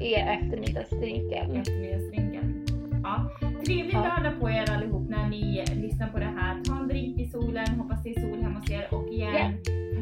är 0.00 0.38
eftermiddagsdrinken. 0.38 1.56
Eftermiddagsdrinken. 1.56 2.66
Ja. 3.02 3.30
Trevligt 3.66 3.92
ja. 3.92 4.28
att 4.28 4.40
på 4.40 4.50
er 4.50 4.70
allihop 4.70 5.08
när 5.08 5.28
ni 5.28 5.64
lyssnar 5.74 6.08
på 6.08 6.18
det 6.18 6.32
här. 6.36 6.64
Ta 6.64 6.78
en 6.78 6.88
drink 6.88 7.20
i 7.20 7.26
solen, 7.26 7.68
hoppas 7.68 8.02
det 8.02 8.10
är 8.10 8.20
sol 8.20 8.42
hemma 8.42 8.58
hos 8.58 8.70
er 8.70 8.86
och 8.90 9.08
igen, 9.08 9.34
yeah. 9.34 9.52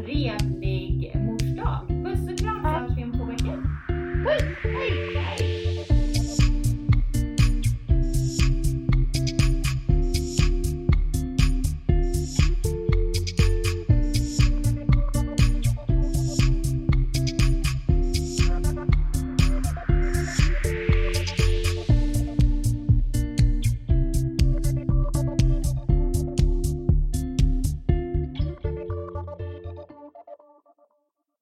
trevlig 0.04 1.12
morsdag. 1.14 1.86
Puss 1.88 2.32
och 2.32 2.38
kram 2.38 2.62
så 2.62 2.68
hörs 2.68 2.96
vi 2.96 3.04
om 3.04 3.12
två 3.12 3.24
veckor. 3.24 3.62
Puss! 4.24 4.42
Hej! 4.62 5.23